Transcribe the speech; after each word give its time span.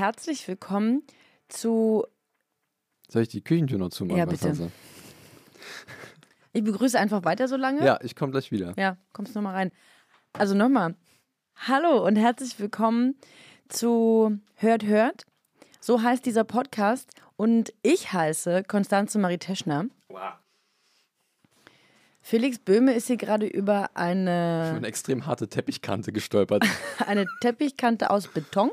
Herzlich 0.00 0.48
willkommen 0.48 1.02
zu. 1.50 2.06
Soll 3.08 3.20
ich 3.20 3.28
die 3.28 3.44
Küchentür 3.44 3.76
noch 3.76 3.90
zumachen? 3.90 4.16
Ja, 4.18 4.24
bitte. 4.24 4.54
du? 4.54 4.70
Ich 6.54 6.64
begrüße 6.64 6.98
einfach 6.98 7.22
weiter 7.24 7.48
so 7.48 7.56
lange. 7.56 7.84
Ja, 7.84 7.98
ich 8.02 8.16
komme 8.16 8.32
gleich 8.32 8.50
wieder. 8.50 8.72
Ja, 8.78 8.96
kommst 9.12 9.34
nochmal 9.34 9.54
rein. 9.54 9.72
Also 10.32 10.54
nochmal. 10.54 10.94
Hallo 11.54 12.02
und 12.06 12.16
herzlich 12.16 12.58
willkommen 12.58 13.14
zu 13.68 14.38
Hört, 14.54 14.84
Hört. 14.84 15.26
So 15.80 16.02
heißt 16.02 16.24
dieser 16.24 16.44
Podcast 16.44 17.10
und 17.36 17.74
ich 17.82 18.10
heiße 18.10 18.64
Konstanze 18.64 19.18
Marie 19.18 19.36
Teschner. 19.36 19.84
Felix 22.22 22.58
Böhme 22.58 22.94
ist 22.94 23.08
hier 23.08 23.18
gerade 23.18 23.46
über 23.46 23.90
eine, 23.94 24.72
Eine 24.76 24.86
extrem 24.86 25.26
harte 25.26 25.48
Teppichkante 25.48 26.10
gestolpert. 26.10 26.64
eine 27.06 27.26
Teppichkante 27.42 28.08
aus 28.08 28.28
Beton, 28.28 28.70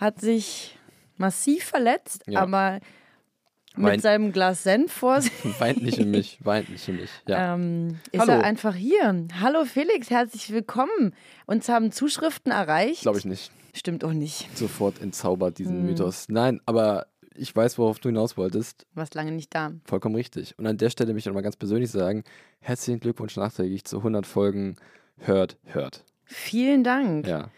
hat 0.00 0.20
sich 0.20 0.76
massiv 1.16 1.64
verletzt, 1.64 2.22
Ja. 2.26 2.40
aber 2.40 2.80
mit 3.76 3.84
Weint, 3.86 4.02
seinem 4.02 4.32
Glas 4.32 4.64
Senf 4.64 4.92
vor 4.92 5.20
sich 5.20 5.32
weint 5.60 5.82
nicht 5.82 5.98
in 5.98 6.10
mich, 6.10 6.38
weint 6.42 6.68
nicht 6.70 6.88
in 6.88 6.96
mich. 6.96 7.10
Ja. 7.28 7.54
ähm, 7.54 8.00
ist 8.10 8.20
Hallo. 8.20 8.32
er 8.32 8.42
einfach 8.44 8.74
hier. 8.74 9.26
Hallo 9.40 9.64
Felix, 9.64 10.10
herzlich 10.10 10.50
willkommen. 10.50 11.14
Uns 11.46 11.68
haben 11.68 11.92
Zuschriften 11.92 12.50
erreicht. 12.50 13.02
Glaube 13.02 13.18
ich 13.18 13.24
nicht. 13.24 13.52
Stimmt 13.72 14.02
auch 14.02 14.12
nicht. 14.12 14.48
Sofort 14.56 15.00
entzaubert 15.00 15.58
diesen 15.58 15.76
Hm. 15.76 15.86
Mythos. 15.86 16.26
Nein, 16.28 16.60
aber 16.66 17.06
ich 17.36 17.54
weiß, 17.54 17.78
worauf 17.78 18.00
du 18.00 18.08
hinaus 18.08 18.36
wolltest. 18.36 18.86
Warst 18.94 19.14
lange 19.14 19.30
nicht 19.30 19.54
da. 19.54 19.70
Vollkommen 19.84 20.16
richtig. 20.16 20.58
Und 20.58 20.66
an 20.66 20.76
der 20.76 20.90
Stelle 20.90 21.12
möchte 21.12 21.28
ich 21.28 21.32
nochmal 21.32 21.44
ganz 21.44 21.56
persönlich 21.56 21.90
sagen: 21.92 22.24
Herzlichen 22.58 22.98
Glückwunsch 22.98 23.36
nachträglich 23.36 23.84
zu 23.84 23.98
100 23.98 24.26
Folgen 24.26 24.76
Hört, 25.18 25.56
Hört. 25.66 26.04
Vielen 26.24 26.82
Dank. 26.82 27.26
Ja. 27.28 27.50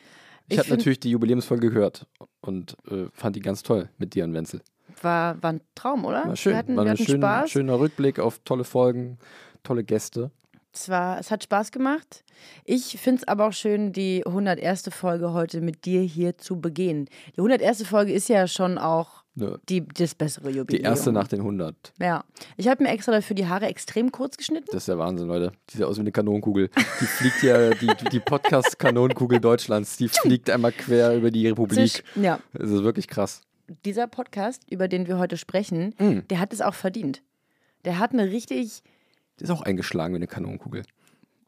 Ich, 0.48 0.54
Ich 0.54 0.58
habe 0.58 0.70
natürlich 0.70 1.00
die 1.00 1.10
Jubiläumsfolge 1.10 1.70
gehört 1.70 2.06
und 2.40 2.76
äh, 2.90 3.06
fand 3.12 3.36
die 3.36 3.40
ganz 3.40 3.62
toll 3.62 3.88
mit 3.98 4.14
dir 4.14 4.24
und 4.24 4.34
Wenzel. 4.34 4.60
War, 5.00 5.42
war 5.42 5.52
ein 5.54 5.60
Traum, 5.74 6.04
oder? 6.04 6.26
War 6.26 6.36
schön. 6.36 6.52
Wir 6.52 6.58
hatten, 6.58 6.76
War 6.76 6.84
wir 6.84 6.90
ein 6.92 6.96
hatten 6.98 7.06
schön, 7.06 7.20
Spaß. 7.20 7.50
schöner 7.50 7.78
Rückblick 7.78 8.18
auf 8.18 8.40
tolle 8.44 8.64
Folgen, 8.64 9.18
tolle 9.62 9.84
Gäste. 9.84 10.30
Es, 10.74 10.88
war, 10.88 11.18
es 11.18 11.30
hat 11.30 11.44
Spaß 11.44 11.70
gemacht. 11.70 12.24
Ich 12.64 12.98
finde 12.98 13.22
es 13.22 13.28
aber 13.28 13.46
auch 13.48 13.52
schön, 13.52 13.92
die 13.92 14.24
101. 14.26 14.88
Folge 14.90 15.32
heute 15.32 15.60
mit 15.60 15.84
dir 15.84 16.00
hier 16.02 16.38
zu 16.38 16.60
begehen. 16.60 17.06
Die 17.36 17.38
101. 17.40 17.86
Folge 17.86 18.12
ist 18.12 18.28
ja 18.28 18.46
schon 18.46 18.78
auch 18.78 19.21
Ne, 19.34 19.58
die, 19.68 19.86
das 19.88 20.14
bessere 20.14 20.50
Jubiläum. 20.50 20.66
die 20.68 20.80
erste 20.80 21.10
nach 21.10 21.26
den 21.26 21.40
100. 21.40 21.94
Ja. 21.98 22.22
Ich 22.58 22.68
habe 22.68 22.82
mir 22.82 22.90
extra 22.90 23.12
dafür 23.12 23.34
die 23.34 23.46
Haare 23.46 23.64
extrem 23.66 24.12
kurz 24.12 24.36
geschnitten. 24.36 24.66
Das 24.70 24.82
ist 24.82 24.88
der 24.88 24.98
Wahnsinn, 24.98 25.26
Leute. 25.28 25.52
Die 25.70 25.78
sieht 25.78 25.86
aus 25.86 25.96
wie 25.96 26.00
eine 26.02 26.12
Kanonenkugel. 26.12 26.68
Die 27.00 27.06
fliegt 27.06 27.42
ja, 27.42 27.70
die, 27.70 27.90
die- 28.10 28.20
Podcast-Kanonenkugel 28.20 29.40
Deutschlands, 29.40 29.96
die 29.96 30.08
fliegt 30.08 30.50
einmal 30.50 30.72
quer 30.72 31.16
über 31.16 31.30
die 31.30 31.48
Republik. 31.48 32.04
Ja. 32.14 32.40
Das 32.52 32.70
ist 32.70 32.82
wirklich 32.82 33.08
krass. 33.08 33.40
dieser 33.86 34.06
Podcast, 34.06 34.64
über 34.70 34.86
den 34.86 35.06
wir 35.06 35.16
heute 35.18 35.38
sprechen, 35.38 35.94
Mm. 35.98 36.18
der 36.28 36.38
hat 36.38 36.52
es 36.52 36.60
auch 36.60 36.74
verdient. 36.74 37.22
Der 37.86 37.98
hat 37.98 38.12
eine 38.12 38.30
richtig, 38.30 38.82
Die 39.40 39.44
ist 39.44 39.50
auch 39.50 39.62
eingeschlagen 39.62 40.12
wie 40.12 40.16
eine 40.16 40.26
Kanonenkugel. 40.26 40.82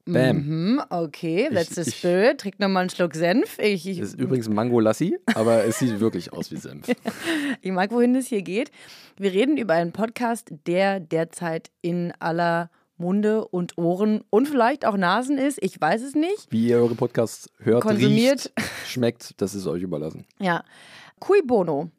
Bam. 0.07 0.37
hm, 0.37 0.83
okay, 0.91 1.49
the 1.51 1.81
ich- 1.81 1.95
spirit. 1.97 2.41
Trink 2.41 2.61
nochmal 2.61 2.83
einen 2.83 2.91
Schluck 2.91 3.15
Senf. 3.15 3.59
Ich, 3.59 3.87
ich, 3.89 3.99
Das 4.01 4.11
ist 4.11 4.21
übrigens 4.21 4.49
Mango 4.49 4.79
Lassi, 4.81 5.17
aber 5.35 5.65
es 5.65 5.79
sieht 5.79 5.99
wirklich 6.01 6.33
aus 6.33 6.51
wie 6.51 6.57
Senf. 6.57 6.87
ich 7.63 7.73
mag, 7.73 7.91
wohin 7.91 8.15
es 8.15 8.27
hier 8.27 8.43
geht. 8.43 8.71
Wir 9.17 9.33
reden 9.33 9.57
über 9.57 9.75
einen 9.75 9.93
Podcast, 9.93 10.51
der 10.67 11.01
derzeit 11.01 11.71
in 11.81 12.13
aller 12.19 12.71
Munde 12.97 13.49
und 13.49 13.77
Ohren 13.79 14.23
und 14.31 14.47
vielleicht 14.47 14.85
auch 14.85 14.97
Nasen 14.97 15.39
ist. 15.39 15.59
Ich 15.63 15.81
weiß 15.81 16.03
es 16.03 16.15
nicht. 16.15 16.47
Wie 16.51 16.69
ihr 16.69 16.77
eure 16.77 16.95
Podcasts 16.95 17.49
hört, 17.59 17.83
Konsumiert. 17.83 18.53
riecht, 18.57 18.71
schmeckt, 18.87 19.41
das 19.41 19.55
ist 19.55 19.67
euch 19.67 19.83
überlassen. 19.83 20.27
Ja. 20.39 20.65
Cui 21.19 21.41
Bono. 21.43 21.91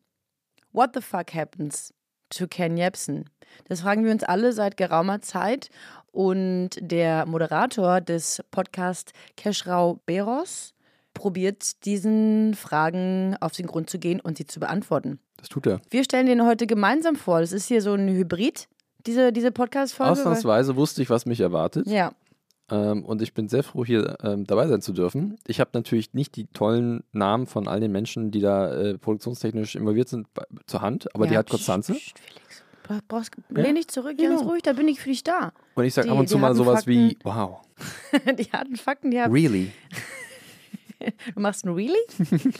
What 0.71 0.91
the 0.93 1.01
fuck 1.01 1.33
happens 1.33 1.93
to 2.29 2.47
Ken 2.47 2.77
Jebsen? 2.77 3.29
Das 3.67 3.81
fragen 3.81 4.03
wir 4.05 4.11
uns 4.11 4.23
alle 4.23 4.51
seit 4.53 4.77
geraumer 4.77 5.21
Zeit. 5.21 5.69
Und 6.15 6.69
der 6.79 7.25
Moderator 7.25 7.99
des 7.99 8.41
Podcasts 8.49 9.11
Keschrau 9.35 9.99
Beros 10.05 10.73
probiert 11.13 11.83
diesen 11.85 12.53
Fragen 12.55 13.35
auf 13.41 13.51
den 13.51 13.67
Grund 13.67 13.89
zu 13.89 13.99
gehen 13.99 14.21
und 14.21 14.37
sie 14.37 14.45
zu 14.45 14.61
beantworten. 14.61 15.19
Das 15.35 15.49
tut 15.49 15.67
er. 15.67 15.81
Wir 15.89 16.05
stellen 16.05 16.25
den 16.27 16.45
heute 16.45 16.67
gemeinsam 16.67 17.17
vor. 17.17 17.41
Das 17.41 17.51
ist 17.51 17.65
hier 17.67 17.81
so 17.81 17.93
ein 17.95 18.07
Hybrid, 18.07 18.69
diese, 19.05 19.33
diese 19.33 19.51
Podcast-Folge. 19.51 20.13
Ausnahmsweise 20.13 20.77
wusste 20.77 21.01
ich, 21.01 21.09
was 21.09 21.25
mich 21.25 21.41
erwartet. 21.41 21.85
Ja, 21.87 22.13
Ähm, 22.71 23.03
und 23.03 23.21
ich 23.21 23.33
bin 23.33 23.49
sehr 23.49 23.61
froh, 23.63 23.83
hier 23.83 24.15
ähm, 24.23 24.45
dabei 24.47 24.67
sein 24.67 24.81
zu 24.81 24.93
dürfen. 24.93 25.37
Ich 25.45 25.59
habe 25.59 25.71
natürlich 25.73 26.13
nicht 26.13 26.35
die 26.37 26.47
tollen 26.47 27.03
Namen 27.11 27.45
von 27.45 27.67
all 27.67 27.81
den 27.81 27.91
Menschen, 27.91 28.31
die 28.31 28.39
da 28.39 28.73
äh, 28.73 28.97
produktionstechnisch 28.97 29.75
involviert 29.75 30.07
sind, 30.07 30.33
bei, 30.33 30.43
zur 30.65 30.81
Hand, 30.81 31.13
aber 31.13 31.27
die 31.27 31.33
ja. 31.33 31.39
hat 31.39 31.49
Konstanze. 31.49 31.93
Psst, 31.93 32.15
psst, 32.15 32.19
Felix. 32.25 32.63
Du 32.87 32.99
brauchst, 33.07 33.31
Ja. 33.53 33.61
lehn 33.61 33.75
dich 33.75 33.87
zurück, 33.89 34.17
ganz 34.17 34.39
Genau. 34.39 34.49
ruhig, 34.51 34.63
da 34.63 34.71
bin 34.73 34.87
ich 34.87 34.99
für 35.01 35.09
dich 35.09 35.23
da. 35.23 35.51
Und 35.75 35.83
ich 35.85 35.93
sage 35.93 36.09
ab 36.09 36.17
und 36.17 36.27
zu 36.29 36.37
mal 36.37 36.55
sowas 36.55 36.87
wie, 36.87 37.09
Fakten. 37.21 37.29
wow, 37.29 37.61
die 38.39 38.45
harten 38.51 38.75
Fakten, 38.77 39.11
die 39.11 39.21
haben 39.21 39.31
really? 39.31 39.71
Du 41.35 41.39
machst 41.41 41.65
ein 41.65 41.73
Really? 41.73 41.99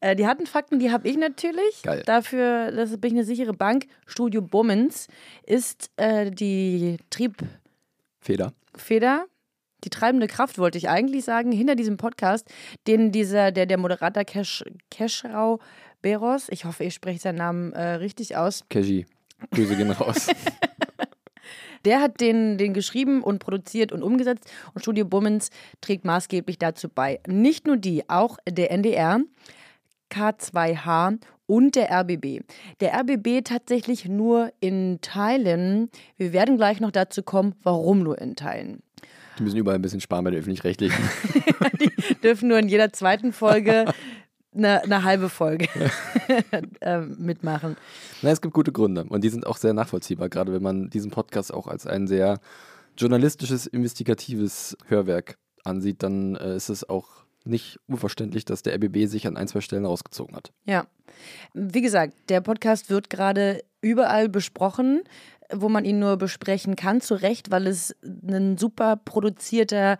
Äh, 0.00 0.14
Die 0.14 0.26
harten 0.26 0.46
Fakten, 0.46 0.78
die 0.78 0.90
habe 0.92 1.08
ich 1.08 1.16
natürlich. 1.16 1.82
Geil. 1.82 2.02
Dafür, 2.04 2.70
das 2.70 2.90
bin 3.00 3.12
ich 3.12 3.16
eine 3.16 3.24
sichere 3.24 3.54
Bank. 3.54 3.86
Studio 4.06 4.42
Bummens 4.42 5.08
ist 5.46 5.90
äh, 5.96 6.30
die 6.30 6.98
Triebfeder, 7.08 8.52
Feder. 8.76 9.24
die 9.84 9.88
treibende 9.90 10.26
Kraft, 10.26 10.58
wollte 10.58 10.76
ich 10.76 10.90
eigentlich 10.90 11.24
sagen, 11.24 11.50
hinter 11.50 11.76
diesem 11.76 11.96
Podcast, 11.96 12.46
den 12.86 13.10
dieser, 13.10 13.52
der, 13.52 13.64
der 13.64 13.78
Moderator 13.78 14.24
Kesch, 14.24 14.62
Keschrau 14.90 15.60
Beros, 16.02 16.48
ich 16.50 16.66
hoffe, 16.66 16.84
ich 16.84 16.92
spreche 16.92 17.18
seinen 17.20 17.38
Namen 17.38 17.72
äh, 17.72 17.92
richtig 17.94 18.36
aus, 18.36 18.64
Keji. 18.68 19.06
Grüße 19.50 19.76
gehen 19.76 19.90
raus. 19.90 20.28
Der 21.86 22.00
hat 22.00 22.20
den, 22.20 22.58
den 22.58 22.74
geschrieben 22.74 23.22
und 23.22 23.38
produziert 23.38 23.92
und 23.92 24.02
umgesetzt 24.02 24.50
und 24.74 24.82
Studio 24.82 25.04
Bummens 25.04 25.50
trägt 25.80 26.04
maßgeblich 26.04 26.58
dazu 26.58 26.88
bei. 26.88 27.20
Nicht 27.28 27.66
nur 27.66 27.76
die, 27.76 28.08
auch 28.10 28.38
der 28.48 28.72
NDR, 28.72 29.20
K2H 30.10 31.18
und 31.46 31.76
der 31.76 31.92
RBB. 31.92 32.42
Der 32.80 32.92
RBB 33.00 33.44
tatsächlich 33.44 34.06
nur 34.06 34.52
in 34.58 34.98
Teilen. 35.00 35.90
Wir 36.16 36.32
werden 36.32 36.56
gleich 36.56 36.80
noch 36.80 36.90
dazu 36.90 37.22
kommen, 37.22 37.54
warum 37.62 38.00
nur 38.00 38.20
in 38.20 38.34
Teilen. 38.34 38.82
Die 39.38 39.44
müssen 39.44 39.58
überall 39.58 39.78
ein 39.78 39.82
bisschen 39.82 40.00
sparen 40.00 40.24
bei 40.24 40.30
den 40.30 40.40
Öffentlich-Rechtlichen. 40.40 41.04
Dürfen 42.22 42.48
nur 42.48 42.58
in 42.58 42.68
jeder 42.68 42.92
zweiten 42.92 43.32
Folge 43.32 43.84
eine, 44.56 44.82
eine 44.82 45.04
halbe 45.04 45.28
Folge 45.28 45.68
ähm, 46.80 47.16
mitmachen. 47.18 47.76
Nein, 48.22 48.32
es 48.32 48.40
gibt 48.40 48.54
gute 48.54 48.72
Gründe 48.72 49.04
und 49.04 49.22
die 49.22 49.28
sind 49.28 49.46
auch 49.46 49.56
sehr 49.56 49.74
nachvollziehbar, 49.74 50.28
gerade 50.28 50.52
wenn 50.52 50.62
man 50.62 50.90
diesen 50.90 51.10
Podcast 51.10 51.52
auch 51.52 51.66
als 51.66 51.86
ein 51.86 52.06
sehr 52.06 52.40
journalistisches, 52.96 53.66
investigatives 53.66 54.76
Hörwerk 54.86 55.36
ansieht, 55.64 56.02
dann 56.02 56.36
äh, 56.36 56.56
ist 56.56 56.68
es 56.68 56.88
auch 56.88 57.26
nicht 57.44 57.78
unverständlich, 57.86 58.44
dass 58.44 58.62
der 58.62 58.74
RBB 58.74 59.06
sich 59.06 59.26
an 59.26 59.36
ein, 59.36 59.48
zwei 59.48 59.60
Stellen 59.60 59.86
rausgezogen 59.86 60.34
hat. 60.34 60.52
Ja. 60.64 60.86
Wie 61.54 61.80
gesagt, 61.80 62.14
der 62.28 62.40
Podcast 62.40 62.90
wird 62.90 63.08
gerade 63.08 63.62
überall 63.80 64.28
besprochen, 64.28 65.02
wo 65.52 65.68
man 65.68 65.84
ihn 65.84 65.98
nur 65.98 66.16
besprechen 66.16 66.76
kann, 66.76 67.00
zu 67.00 67.14
Recht, 67.14 67.50
weil 67.50 67.66
es 67.66 67.94
ein 68.02 68.58
super 68.58 68.96
produzierter, 68.96 69.98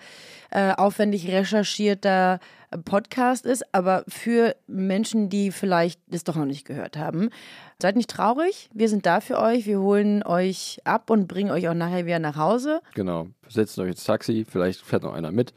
äh, 0.50 0.72
aufwendig 0.72 1.28
recherchierter 1.28 2.40
Podcast 2.84 3.46
ist. 3.46 3.64
Aber 3.74 4.04
für 4.08 4.56
Menschen, 4.66 5.28
die 5.28 5.50
vielleicht 5.50 6.00
das 6.08 6.24
doch 6.24 6.36
noch 6.36 6.44
nicht 6.44 6.66
gehört 6.66 6.96
haben, 6.96 7.30
seid 7.80 7.96
nicht 7.96 8.10
traurig. 8.10 8.68
Wir 8.72 8.88
sind 8.88 9.06
da 9.06 9.20
für 9.20 9.38
euch. 9.38 9.66
Wir 9.66 9.80
holen 9.80 10.22
euch 10.22 10.78
ab 10.84 11.10
und 11.10 11.28
bringen 11.28 11.50
euch 11.50 11.68
auch 11.68 11.74
nachher 11.74 12.06
wieder 12.06 12.18
nach 12.18 12.36
Hause. 12.36 12.80
Genau. 12.94 13.28
Setzt 13.48 13.78
euch 13.78 13.90
ins 13.90 14.04
Taxi, 14.04 14.46
vielleicht 14.48 14.80
fährt 14.80 15.02
noch 15.02 15.14
einer 15.14 15.30
mit. 15.30 15.52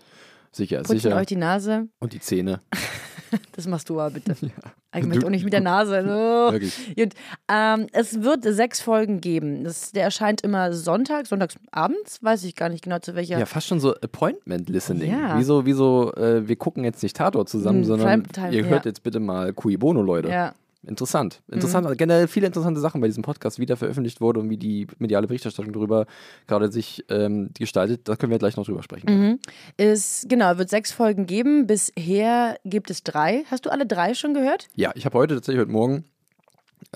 Sicher 0.51 0.79
Putzen 0.79 0.99
sicher. 0.99 1.15
euch 1.15 1.27
die 1.27 1.35
Nase. 1.35 1.87
Und 1.99 2.13
die 2.13 2.19
Zähne. 2.19 2.59
Das 3.55 3.67
machst 3.67 3.89
du 3.89 3.99
aber 3.99 4.11
bitte. 4.11 4.35
Ich 4.95 5.01
Du- 5.01 5.07
möchte 5.07 5.25
auch 5.27 5.29
nicht 5.29 5.43
mit 5.43 5.53
der 5.53 5.61
Nase. 5.61 5.99
Oh. 6.07 6.51
Wirklich. 6.51 6.95
Gut. 6.95 7.13
Ähm, 7.47 7.85
es 7.93 8.23
wird 8.23 8.43
sechs 8.43 8.81
Folgen 8.81 9.21
geben. 9.21 9.63
Das, 9.63 9.91
der 9.91 10.03
erscheint 10.03 10.41
immer 10.41 10.73
Sonntag, 10.73 11.27
sonntags 11.27 11.57
abends, 11.71 12.23
weiß 12.23 12.43
ich 12.45 12.55
gar 12.55 12.69
nicht 12.69 12.83
genau 12.83 12.97
zu 12.97 13.13
welcher. 13.13 13.37
Ja, 13.37 13.45
fast 13.45 13.67
schon 13.67 13.79
so 13.79 13.93
Appointment-Listening. 13.93 15.11
Ja. 15.11 15.37
Wieso, 15.37 15.65
wieso, 15.67 16.11
äh, 16.15 16.47
wir 16.47 16.55
gucken 16.55 16.83
jetzt 16.83 17.03
nicht 17.03 17.15
Tatort 17.15 17.49
zusammen, 17.49 17.79
Hm, 17.79 17.85
sondern 17.85 18.23
Primetime, 18.23 18.51
ihr 18.55 18.65
hört 18.65 18.85
ja. 18.85 18.89
jetzt 18.89 19.03
bitte 19.03 19.19
mal 19.19 19.53
Cui 19.53 19.77
Bono, 19.77 20.01
Leute. 20.01 20.29
Ja. 20.29 20.53
Interessant. 20.87 21.41
Interessant. 21.51 21.85
Also 21.85 21.97
Generell 21.97 22.27
viele 22.27 22.47
interessante 22.47 22.79
Sachen 22.79 23.01
bei 23.01 23.07
diesem 23.07 23.23
Podcast, 23.23 23.59
wie 23.59 23.65
der 23.65 23.75
veröffentlicht 23.75 24.21
wurde 24.21 24.39
und 24.39 24.49
wie 24.49 24.57
die 24.57 24.87
mediale 24.97 25.27
Berichterstattung 25.27 25.73
darüber 25.73 26.05
gerade 26.47 26.71
sich 26.71 27.03
ähm, 27.09 27.49
gestaltet. 27.57 28.07
Da 28.07 28.15
können 28.15 28.31
wir 28.31 28.39
gleich 28.39 28.55
noch 28.55 28.65
drüber 28.65 28.81
sprechen. 28.81 29.09
Mhm. 29.09 29.39
Es, 29.75 30.25
genau, 30.29 30.57
wird 30.57 30.69
sechs 30.69 30.91
Folgen 30.91 31.25
geben. 31.25 31.67
Bisher 31.67 32.57
gibt 32.63 32.89
es 32.89 33.03
drei. 33.03 33.43
Hast 33.51 33.65
du 33.65 33.71
alle 33.71 33.85
drei 33.85 34.13
schon 34.13 34.33
gehört? 34.33 34.69
Ja, 34.75 34.91
ich 34.95 35.05
habe 35.05 35.17
heute 35.17 35.35
tatsächlich 35.35 35.61
heute 35.61 35.71
Morgen 35.71 36.05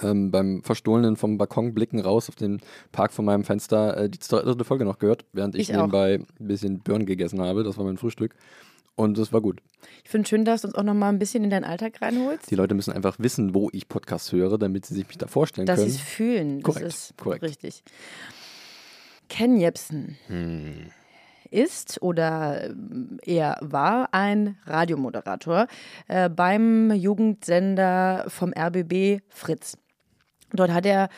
ähm, 0.01 0.31
beim 0.31 0.63
Verstohlenen 0.63 1.17
vom 1.17 1.37
Balkon 1.37 1.73
blicken 1.73 1.99
raus 1.99 2.29
auf 2.29 2.35
den 2.35 2.61
Park 2.91 3.11
von 3.11 3.25
meinem 3.25 3.43
Fenster 3.43 3.97
äh, 3.97 4.09
die 4.09 4.17
dritte 4.17 4.63
Folge 4.63 4.85
noch 4.85 4.97
gehört, 4.97 5.25
während 5.33 5.55
ich, 5.55 5.69
Ich 5.69 5.75
nebenbei 5.75 6.15
ein 6.15 6.47
bisschen 6.47 6.79
Birnen 6.79 7.05
gegessen 7.05 7.41
habe. 7.41 7.63
Das 7.63 7.77
war 7.77 7.83
mein 7.83 7.97
Frühstück. 7.97 8.33
Und 8.95 9.17
das 9.17 9.33
war 9.33 9.41
gut. 9.41 9.59
Ich 10.03 10.09
finde 10.11 10.27
schön, 10.29 10.45
dass 10.45 10.61
du 10.61 10.67
uns 10.67 10.75
auch 10.75 10.83
noch 10.83 10.93
mal 10.93 11.09
ein 11.09 11.17
bisschen 11.19 11.43
in 11.43 11.49
deinen 11.49 11.63
Alltag 11.63 12.01
reinholst. 12.01 12.49
Die 12.51 12.55
Leute 12.55 12.75
müssen 12.75 12.93
einfach 12.93 13.17
wissen, 13.19 13.53
wo 13.55 13.69
ich 13.73 13.87
Podcasts 13.89 14.31
höre, 14.31 14.57
damit 14.57 14.85
sie 14.85 14.93
sich 14.93 15.07
mich 15.07 15.17
da 15.17 15.27
vorstellen 15.27 15.65
dass 15.65 15.79
sie 15.79 15.85
können. 15.85 15.95
es 15.95 16.01
fühlen. 16.01 16.61
Korrekt, 16.63 16.85
Das 16.85 16.95
ist 17.11 17.17
korrekt. 17.17 17.43
richtig. 17.43 17.83
Ken 19.29 19.57
Jebsen 19.57 20.17
Hm. 20.27 20.91
ist 21.49 22.01
oder 22.01 22.65
ähm, 22.69 23.17
er 23.25 23.57
war 23.61 24.09
ein 24.13 24.57
Radiomoderator 24.65 25.67
äh, 26.07 26.29
beim 26.29 26.91
Jugendsender 26.91 28.25
vom 28.27 28.53
RBB 28.55 29.21
Fritz. 29.29 29.77
Dort 30.53 30.71
hat 30.71 30.85
er, 30.85 31.09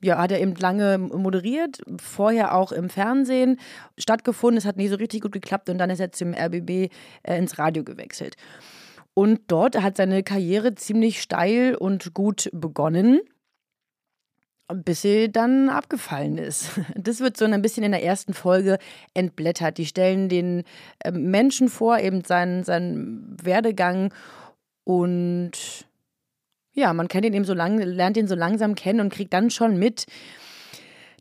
ja, 0.00 0.18
hat 0.18 0.30
er 0.30 0.40
eben 0.40 0.54
lange 0.54 0.98
moderiert, 0.98 1.80
vorher 2.00 2.54
auch 2.54 2.72
im 2.72 2.88
Fernsehen 2.88 3.58
stattgefunden. 3.98 4.58
Es 4.58 4.64
hat 4.64 4.76
nie 4.76 4.88
so 4.88 4.96
richtig 4.96 5.22
gut 5.22 5.32
geklappt 5.32 5.68
und 5.68 5.78
dann 5.78 5.90
ist 5.90 6.00
er 6.00 6.12
zum 6.12 6.32
RBB 6.32 6.90
äh, 7.22 7.38
ins 7.38 7.58
Radio 7.58 7.84
gewechselt. 7.84 8.36
Und 9.14 9.42
dort 9.46 9.80
hat 9.80 9.96
seine 9.96 10.22
Karriere 10.22 10.74
ziemlich 10.74 11.22
steil 11.22 11.76
und 11.76 12.14
gut 12.14 12.50
begonnen, 12.52 13.20
bis 14.72 15.02
sie 15.02 15.30
dann 15.30 15.68
abgefallen 15.68 16.38
ist. 16.38 16.80
Das 16.96 17.20
wird 17.20 17.36
so 17.36 17.44
ein 17.44 17.62
bisschen 17.62 17.84
in 17.84 17.92
der 17.92 18.02
ersten 18.02 18.34
Folge 18.34 18.78
entblättert. 19.12 19.78
Die 19.78 19.86
stellen 19.86 20.28
den 20.28 20.64
äh, 21.00 21.10
Menschen 21.10 21.68
vor, 21.68 21.98
eben 21.98 22.24
seinen, 22.24 22.64
seinen 22.64 23.36
Werdegang 23.42 24.12
und 24.84 25.86
ja, 26.74 26.92
man 26.92 27.08
kennt 27.08 27.24
ihn 27.24 27.34
eben 27.34 27.44
so 27.44 27.54
lang, 27.54 27.78
lernt 27.78 28.16
ihn 28.16 28.28
so 28.28 28.34
langsam 28.34 28.74
kennen 28.74 29.00
und 29.00 29.12
kriegt 29.12 29.32
dann 29.32 29.50
schon 29.50 29.78
mit, 29.78 30.06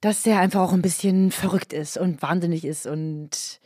dass 0.01 0.23
der 0.23 0.39
einfach 0.39 0.61
auch 0.61 0.73
ein 0.73 0.81
bisschen 0.81 1.31
verrückt 1.31 1.71
ist 1.71 1.97
und 1.97 2.21
wahnsinnig 2.21 2.65
ist 2.65 2.85
und 2.87 3.59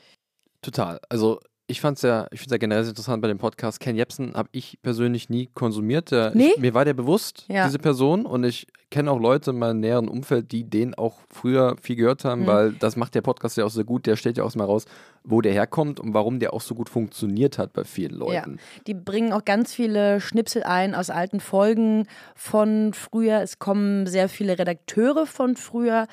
Total. 0.62 1.00
Also 1.10 1.40
ich 1.70 1.82
fand's 1.82 2.02
ja, 2.02 2.28
ich 2.32 2.40
finde 2.40 2.46
es 2.48 2.52
ja 2.54 2.58
generell 2.58 2.84
sehr 2.84 2.92
interessant 2.92 3.22
bei 3.22 3.28
dem 3.28 3.38
Podcast. 3.38 3.80
Ken 3.82 3.96
Jebsen 3.96 4.34
habe 4.36 4.48
ich 4.54 4.80
persönlich 4.82 5.30
nie 5.30 5.50
konsumiert. 5.54 6.12
Der, 6.12 6.32
Nee? 6.34 6.52
ich, 6.56 6.62
mir 6.62 6.74
war 6.74 6.86
der 6.86 6.94
bewusst, 6.94 7.44
Ja. 7.50 7.66
diese 7.66 7.78
Person. 7.80 8.26
Und 8.26 8.46
ich 8.46 8.68
kenne 8.90 9.12
auch 9.12 9.20
Leute 9.20 9.50
in 9.52 9.60
meinem 9.60 9.82
näheren 9.82 10.08
Umfeld, 10.08 10.54
die 10.54 10.64
den 10.64 10.96
auch 10.96 11.18
früher 11.30 11.76
viel 11.82 11.98
gehört 11.98 12.24
haben, 12.24 12.44
Mhm. 12.44 12.48
weil 12.48 12.72
das 12.74 12.96
macht 12.96 13.16
der 13.16 13.22
Podcast 13.22 13.58
ja 13.58 13.66
auch 13.66 13.70
sehr 13.70 13.84
gut. 13.84 14.06
Der 14.06 14.16
stellt 14.16 14.38
ja 14.38 14.46
auch 14.46 14.56
mal 14.56 14.64
raus, 14.64 14.86
wo 15.26 15.42
der 15.42 15.52
herkommt 15.52 16.00
und 16.00 16.14
warum 16.14 16.40
der 16.40 16.54
auch 16.54 16.62
so 16.62 16.74
gut 16.74 16.88
funktioniert 16.88 17.58
hat 17.58 17.74
bei 17.74 17.84
vielen 17.84 18.16
Leuten. 18.16 18.60
Die 18.88 18.94
bringen 18.94 19.34
auch 19.34 19.44
ganz 19.44 19.74
viele 19.74 20.22
Schnipsel 20.22 20.64
ein 20.64 20.96
aus 20.96 21.10
alten 21.10 21.42
Folgen 21.42 22.08
von 22.34 22.94
früher. 22.94 23.42
Es 23.42 23.60
kommen 23.60 24.08
sehr 24.08 24.30
viele 24.30 24.58
Redakteure 24.58 25.26
von 25.26 25.58
früher 25.58 26.08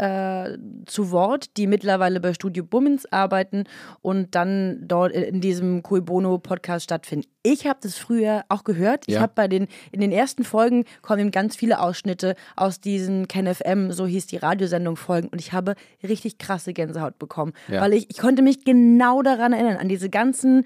äh, 0.00 0.56
zu 0.86 1.10
Wort, 1.10 1.56
die 1.56 1.66
mittlerweile 1.66 2.20
bei 2.20 2.32
Studio 2.32 2.64
Bummens 2.64 3.04
arbeiten 3.12 3.64
und 4.00 4.34
dann 4.34 4.78
dort 4.86 5.12
in 5.12 5.40
diesem 5.40 5.82
Cui 5.82 6.00
Bono 6.00 6.38
Podcast 6.38 6.84
stattfinden. 6.84 7.26
Ich 7.42 7.66
habe 7.66 7.78
das 7.82 7.96
früher 7.96 8.44
auch 8.48 8.64
gehört. 8.64 9.04
Ich 9.06 9.14
Ja. 9.14 9.20
habe 9.20 9.32
bei 9.34 9.48
den 9.48 9.66
in 9.92 10.00
den 10.00 10.12
ersten 10.12 10.44
Folgen 10.44 10.84
kommen 11.02 11.30
ganz 11.30 11.56
viele 11.56 11.80
Ausschnitte 11.80 12.34
aus 12.56 12.80
diesen 12.80 13.28
Ken 13.28 13.46
FM, 13.46 13.92
so 13.92 14.06
hieß 14.06 14.26
die 14.26 14.36
Radiosendung 14.38 14.96
Folgen 14.96 15.28
und 15.28 15.40
ich 15.40 15.52
habe 15.52 15.74
richtig 16.02 16.38
krasse 16.38 16.72
Gänsehaut 16.72 17.18
bekommen, 17.18 17.52
Ja. 17.68 17.80
weil 17.82 17.92
ich 17.92 18.08
ich 18.10 18.18
konnte 18.18 18.42
mich 18.42 18.64
genau 18.64 19.22
daran 19.22 19.52
erinnern 19.52 19.76
an 19.76 19.88
diese 19.88 20.08
ganzen 20.10 20.64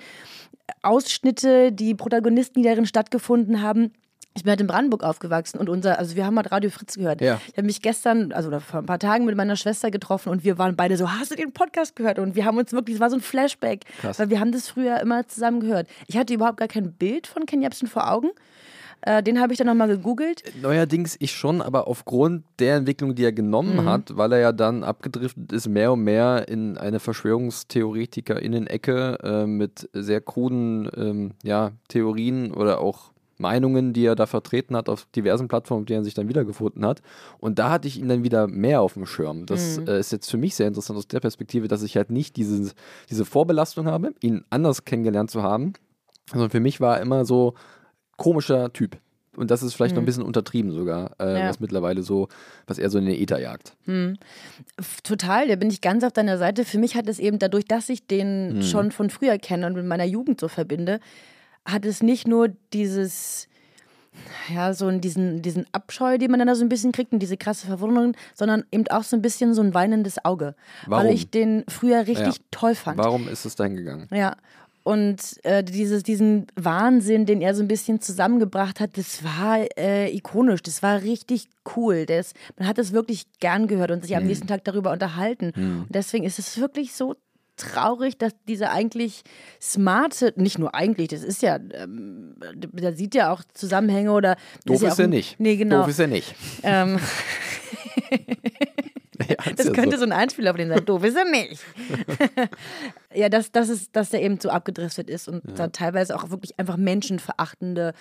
Ausschnitte, 0.82 1.72
die 1.72 1.94
Protagonisten, 1.94 2.62
die 2.62 2.68
darin 2.68 2.86
stattgefunden 2.86 3.62
haben. 3.62 3.92
Ich 4.36 4.42
bin 4.42 4.50
halt 4.50 4.60
in 4.60 4.66
Brandenburg 4.66 5.04
aufgewachsen 5.04 5.58
und 5.58 5.68
unser, 5.68 5.96
also 5.98 6.16
wir 6.16 6.26
haben 6.26 6.34
halt 6.36 6.50
Radio 6.50 6.68
Fritz 6.68 6.96
gehört. 6.96 7.20
Ja. 7.20 7.40
Ich 7.52 7.56
habe 7.56 7.66
mich 7.66 7.80
gestern, 7.82 8.32
also 8.32 8.50
vor 8.58 8.80
ein 8.80 8.86
paar 8.86 8.98
Tagen 8.98 9.24
mit 9.26 9.36
meiner 9.36 9.54
Schwester 9.54 9.92
getroffen 9.92 10.30
und 10.30 10.42
wir 10.42 10.58
waren 10.58 10.74
beide 10.74 10.96
so, 10.96 11.08
hast 11.08 11.30
du 11.30 11.36
den 11.36 11.52
Podcast 11.52 11.94
gehört? 11.94 12.18
Und 12.18 12.34
wir 12.34 12.44
haben 12.44 12.58
uns 12.58 12.72
wirklich, 12.72 12.96
es 12.96 13.00
war 13.00 13.10
so 13.10 13.16
ein 13.16 13.22
Flashback, 13.22 13.84
Krass. 14.00 14.18
weil 14.18 14.30
wir 14.30 14.40
haben 14.40 14.50
das 14.50 14.68
früher 14.68 14.98
immer 15.00 15.24
zusammen 15.28 15.60
gehört. 15.60 15.86
Ich 16.08 16.16
hatte 16.16 16.34
überhaupt 16.34 16.56
gar 16.56 16.66
kein 16.66 16.92
Bild 16.92 17.28
von 17.28 17.46
Ken 17.46 17.62
Jebsen 17.62 17.86
vor 17.86 18.10
Augen. 18.10 18.30
Äh, 19.02 19.22
den 19.22 19.40
habe 19.40 19.52
ich 19.52 19.58
dann 19.58 19.68
nochmal 19.68 19.86
gegoogelt. 19.86 20.42
Neuerdings 20.62 21.14
ich 21.20 21.30
schon, 21.32 21.62
aber 21.62 21.86
aufgrund 21.86 22.42
der 22.58 22.74
Entwicklung, 22.76 23.14
die 23.14 23.24
er 23.24 23.32
genommen 23.32 23.76
Mhm. 23.76 23.84
hat, 23.88 24.16
weil 24.16 24.32
er 24.32 24.38
ja 24.40 24.50
dann 24.52 24.82
abgedriftet 24.82 25.52
ist, 25.52 25.68
mehr 25.68 25.92
und 25.92 26.00
mehr 26.02 26.48
in 26.48 26.76
eine 26.78 26.98
Verschwörungstheoretiker-Innen-Ecke 26.98 29.18
äh, 29.22 29.46
mit 29.46 29.88
sehr 29.92 30.20
kruden 30.20 30.90
ähm, 30.96 31.32
ja, 31.44 31.70
Theorien 31.88 32.52
oder 32.52 32.80
auch 32.80 33.12
Meinungen, 33.38 33.92
die 33.92 34.04
er 34.06 34.14
da 34.14 34.26
vertreten 34.26 34.76
hat 34.76 34.88
auf 34.88 35.06
diversen 35.16 35.48
Plattformen, 35.48 35.82
auf 35.82 35.86
denen 35.86 36.00
er 36.00 36.04
sich 36.04 36.14
dann 36.14 36.28
wiedergefunden 36.28 36.84
hat. 36.86 37.02
Und 37.38 37.58
da 37.58 37.70
hatte 37.70 37.88
ich 37.88 37.98
ihn 37.98 38.08
dann 38.08 38.22
wieder 38.24 38.46
mehr 38.46 38.80
auf 38.80 38.94
dem 38.94 39.06
Schirm. 39.06 39.46
Das 39.46 39.78
Mhm. 39.80 39.88
äh, 39.88 39.98
ist 40.00 40.12
jetzt 40.12 40.30
für 40.30 40.36
mich 40.38 40.54
sehr 40.54 40.68
interessant 40.68 40.98
aus 40.98 41.08
der 41.08 41.20
Perspektive, 41.20 41.66
dass 41.68 41.82
ich 41.82 41.96
halt 41.96 42.10
nicht 42.10 42.36
dieses, 42.36 42.74
diese 43.10 43.24
Vorbelastung 43.24 43.86
habe, 43.86 44.12
ihn 44.20 44.44
anders 44.50 44.84
kennengelernt 44.84 45.30
zu 45.30 45.42
haben, 45.42 45.72
sondern 46.30 46.50
für 46.50 46.60
mich 46.60 46.80
war 46.80 46.96
er 46.96 47.02
immer 47.02 47.24
so 47.24 47.54
komischer 48.16 48.72
Typ. 48.72 48.96
Und 49.36 49.50
das 49.50 49.64
ist 49.64 49.74
vielleicht 49.74 49.96
noch 49.96 50.02
ein 50.02 50.06
bisschen 50.06 50.22
untertrieben 50.22 50.70
sogar, 50.70 51.10
äh, 51.18 51.32
Mhm. 51.32 51.36
Ja. 51.38 51.48
was 51.48 51.58
mittlerweile 51.58 52.04
so, 52.04 52.28
was 52.68 52.78
er 52.78 52.88
so 52.88 52.98
in 52.98 53.06
den 53.06 53.16
Äther 53.20 53.40
jagt. 53.40 53.74
F- 54.78 55.00
Total, 55.02 55.48
da 55.48 55.56
bin 55.56 55.70
ich 55.70 55.80
ganz 55.80 56.04
auf 56.04 56.12
deiner 56.12 56.38
Seite. 56.38 56.64
Für 56.64 56.78
mich 56.78 56.94
hat 56.94 57.08
es 57.08 57.18
eben 57.18 57.40
dadurch, 57.40 57.64
dass 57.64 57.88
ich 57.88 58.06
den 58.06 58.62
schon 58.62 58.92
von 58.92 59.10
früher 59.10 59.36
kenne 59.38 59.66
und 59.66 59.74
mit 59.74 59.86
meiner 59.86 60.04
Jugend 60.04 60.40
so 60.40 60.46
verbinde, 60.46 61.00
hat 61.64 61.84
es 61.86 62.02
nicht 62.02 62.26
nur 62.28 62.48
dieses, 62.72 63.48
ja, 64.52 64.72
so 64.74 64.90
diesen, 64.90 65.42
diesen 65.42 65.66
Abscheu, 65.72 66.18
den 66.18 66.30
man 66.30 66.38
dann 66.38 66.48
da 66.48 66.54
so 66.54 66.64
ein 66.64 66.68
bisschen 66.68 66.92
kriegt 66.92 67.12
und 67.12 67.18
diese 67.20 67.36
krasse 67.36 67.66
Verwunderung, 67.66 68.14
sondern 68.34 68.64
eben 68.70 68.86
auch 68.88 69.02
so 69.04 69.16
ein 69.16 69.22
bisschen 69.22 69.54
so 69.54 69.62
ein 69.62 69.74
weinendes 69.74 70.24
Auge. 70.24 70.54
Warum? 70.86 71.06
Weil 71.06 71.14
ich 71.14 71.30
den 71.30 71.64
früher 71.68 72.06
richtig 72.06 72.36
Ja. 72.36 72.44
toll 72.50 72.74
fand. 72.74 72.98
Warum 72.98 73.28
ist 73.28 73.44
es 73.44 73.56
dahin 73.56 73.76
gegangen? 73.76 74.08
Ja. 74.12 74.36
Und 74.86 75.42
äh, 75.44 75.64
dieses, 75.64 76.02
diesen 76.02 76.46
Wahnsinn, 76.56 77.24
den 77.24 77.40
er 77.40 77.54
so 77.54 77.62
ein 77.62 77.68
bisschen 77.68 78.02
zusammengebracht 78.02 78.80
hat, 78.80 78.98
das 78.98 79.24
war 79.24 79.60
äh, 79.78 80.14
ikonisch, 80.14 80.62
das 80.62 80.82
war 80.82 81.00
richtig 81.00 81.48
cool. 81.74 82.04
Das, 82.04 82.34
man 82.58 82.68
hat 82.68 82.78
es 82.78 82.92
wirklich 82.92 83.24
gern 83.40 83.66
gehört 83.66 83.90
und 83.92 84.02
sich 84.04 84.14
am 84.14 84.24
nächsten 84.24 84.46
Tag 84.46 84.62
darüber 84.64 84.92
unterhalten. 84.92 85.52
Und 85.56 85.86
deswegen 85.88 86.24
ist 86.26 86.38
es 86.38 86.58
wirklich 86.60 86.92
so 86.94 87.16
traurig, 87.56 88.18
dass 88.18 88.32
dieser 88.48 88.70
eigentlich 88.72 89.22
smarte, 89.60 90.32
nicht 90.36 90.58
nur 90.58 90.74
eigentlich, 90.74 91.08
das 91.08 91.22
ist 91.22 91.42
ja, 91.42 91.56
ähm, 91.56 92.34
da 92.72 92.92
sieht 92.92 93.14
ja 93.14 93.32
auch 93.32 93.42
Zusammenhänge 93.54 94.12
oder. 94.12 94.36
Doof 94.64 94.82
ja 94.82 94.88
ist 94.88 94.98
er 94.98 95.08
nicht. 95.08 95.38
Nee, 95.38 95.56
genau. 95.56 95.80
Doof 95.80 95.88
ist 95.88 95.98
er 95.98 96.08
nicht. 96.08 96.34
ähm, 96.62 96.98
Ja, 99.28 99.36
das 99.56 99.66
ja 99.66 99.72
könnte 99.72 99.92
so. 99.92 99.98
so 99.98 100.04
ein 100.04 100.12
Einspieler 100.12 100.50
auf 100.50 100.56
den 100.56 100.68
sein. 100.68 100.84
Doof 100.84 101.04
ist 101.04 101.16
er 101.16 101.24
nicht. 101.24 101.62
ja, 103.14 103.28
dass, 103.28 103.52
dass, 103.52 103.68
es, 103.68 103.92
dass 103.92 104.12
er 104.12 104.20
eben 104.20 104.40
so 104.40 104.48
abgedriftet 104.50 105.08
ist 105.08 105.28
und 105.28 105.42
da 105.56 105.68
teilweise 105.68 106.16
auch 106.16 106.30
wirklich 106.30 106.58
einfach 106.58 106.76
menschenverachtende 106.76 107.94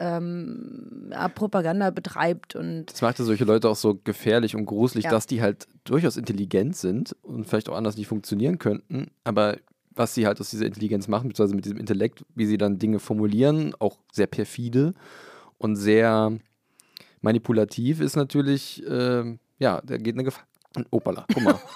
ähm, 0.00 1.10
ja, 1.12 1.28
Propaganda 1.28 1.90
betreibt. 1.90 2.56
Und 2.56 2.86
Das 2.92 3.00
machte 3.00 3.24
solche 3.24 3.44
Leute 3.44 3.68
auch 3.68 3.76
so 3.76 3.94
gefährlich 4.02 4.56
und 4.56 4.66
gruselig, 4.66 5.04
Ja. 5.04 5.10
dass 5.10 5.26
die 5.26 5.40
halt 5.40 5.66
durchaus 5.84 6.16
intelligent 6.16 6.76
sind 6.76 7.14
und 7.22 7.46
vielleicht 7.46 7.68
auch 7.68 7.76
anders 7.76 7.96
nicht 7.96 8.08
funktionieren 8.08 8.58
könnten, 8.58 9.10
aber 9.24 9.58
was 9.94 10.14
sie 10.14 10.26
halt 10.26 10.40
aus 10.40 10.50
dieser 10.50 10.66
Intelligenz 10.66 11.08
machen, 11.08 11.28
beziehungsweise 11.28 11.54
mit 11.56 11.64
diesem 11.64 11.78
Intellekt, 11.78 12.24
wie 12.34 12.44
sie 12.44 12.58
dann 12.58 12.78
Dinge 12.78 12.98
formulieren, 12.98 13.74
auch 13.78 13.98
sehr 14.12 14.26
perfide 14.26 14.92
und 15.58 15.76
sehr 15.76 16.36
manipulativ 17.26 18.00
ist 18.00 18.14
natürlich, 18.14 18.82
ähm, 18.88 19.40
ja, 19.58 19.82
da 19.84 19.96
geht 19.96 20.14
eine 20.14 20.24
Gefahr. 20.24 20.44
Opala, 20.90 21.24
guck 21.32 21.42
mal. 21.42 21.58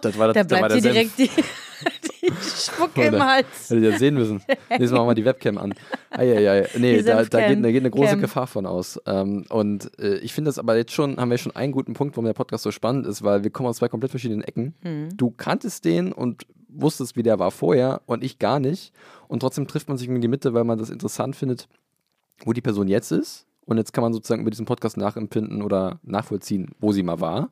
Das 0.00 0.16
war, 0.16 0.28
das, 0.28 0.34
da 0.34 0.44
da 0.44 0.60
war 0.60 0.68
bleibt 0.68 0.84
der 0.84 0.92
dir 0.92 0.92
direkt 0.92 1.18
die, 1.18 1.28
die 2.22 2.32
Spucke 2.40 3.02
im 3.02 3.20
Hals. 3.20 3.68
Hättet 3.68 3.82
ihr 3.82 3.90
das 3.90 3.98
sehen 3.98 4.14
müssen. 4.14 4.40
Nächstes 4.68 4.92
Mal 4.92 4.98
machen 4.98 5.08
wir 5.08 5.14
die 5.14 5.24
Webcam 5.24 5.58
an. 5.58 5.74
Eieiei. 6.10 6.68
Nee, 6.76 7.02
da, 7.02 7.24
da, 7.24 7.48
geht, 7.48 7.64
da 7.64 7.72
geht 7.72 7.82
eine 7.82 7.90
große 7.90 8.10
Cam. 8.10 8.20
Gefahr 8.20 8.46
von 8.46 8.64
aus. 8.64 9.00
Ähm, 9.06 9.44
und 9.48 9.90
äh, 9.98 10.18
ich 10.18 10.34
finde 10.34 10.50
das 10.50 10.58
aber 10.60 10.76
jetzt 10.76 10.92
schon, 10.92 11.16
haben 11.16 11.30
wir 11.30 11.38
schon 11.38 11.56
einen 11.56 11.72
guten 11.72 11.94
Punkt, 11.94 12.14
warum 12.14 12.26
der 12.26 12.32
Podcast 12.32 12.62
so 12.62 12.70
spannend 12.70 13.08
ist, 13.08 13.24
weil 13.24 13.42
wir 13.42 13.50
kommen 13.50 13.68
aus 13.68 13.78
zwei 13.78 13.88
komplett 13.88 14.12
verschiedenen 14.12 14.44
Ecken. 14.44 14.74
Hm. 14.82 15.08
Du 15.16 15.32
kanntest 15.32 15.84
den 15.84 16.12
und 16.12 16.46
wusstest, 16.68 17.16
wie 17.16 17.24
der 17.24 17.40
war 17.40 17.50
vorher 17.50 18.02
und 18.06 18.22
ich 18.22 18.38
gar 18.38 18.60
nicht. 18.60 18.92
Und 19.26 19.40
trotzdem 19.40 19.66
trifft 19.66 19.88
man 19.88 19.98
sich 19.98 20.06
in 20.08 20.20
die 20.20 20.28
Mitte, 20.28 20.54
weil 20.54 20.64
man 20.64 20.78
das 20.78 20.90
interessant 20.90 21.34
findet, 21.34 21.66
wo 22.44 22.52
die 22.52 22.62
Person 22.62 22.86
jetzt 22.86 23.10
ist. 23.10 23.47
Und 23.68 23.76
jetzt 23.76 23.92
kann 23.92 24.00
man 24.00 24.14
sozusagen 24.14 24.40
über 24.40 24.50
diesen 24.50 24.64
Podcast 24.64 24.96
nachempfinden 24.96 25.60
oder 25.60 26.00
nachvollziehen, 26.02 26.70
wo 26.80 26.92
sie 26.92 27.02
mal 27.02 27.20
war. 27.20 27.50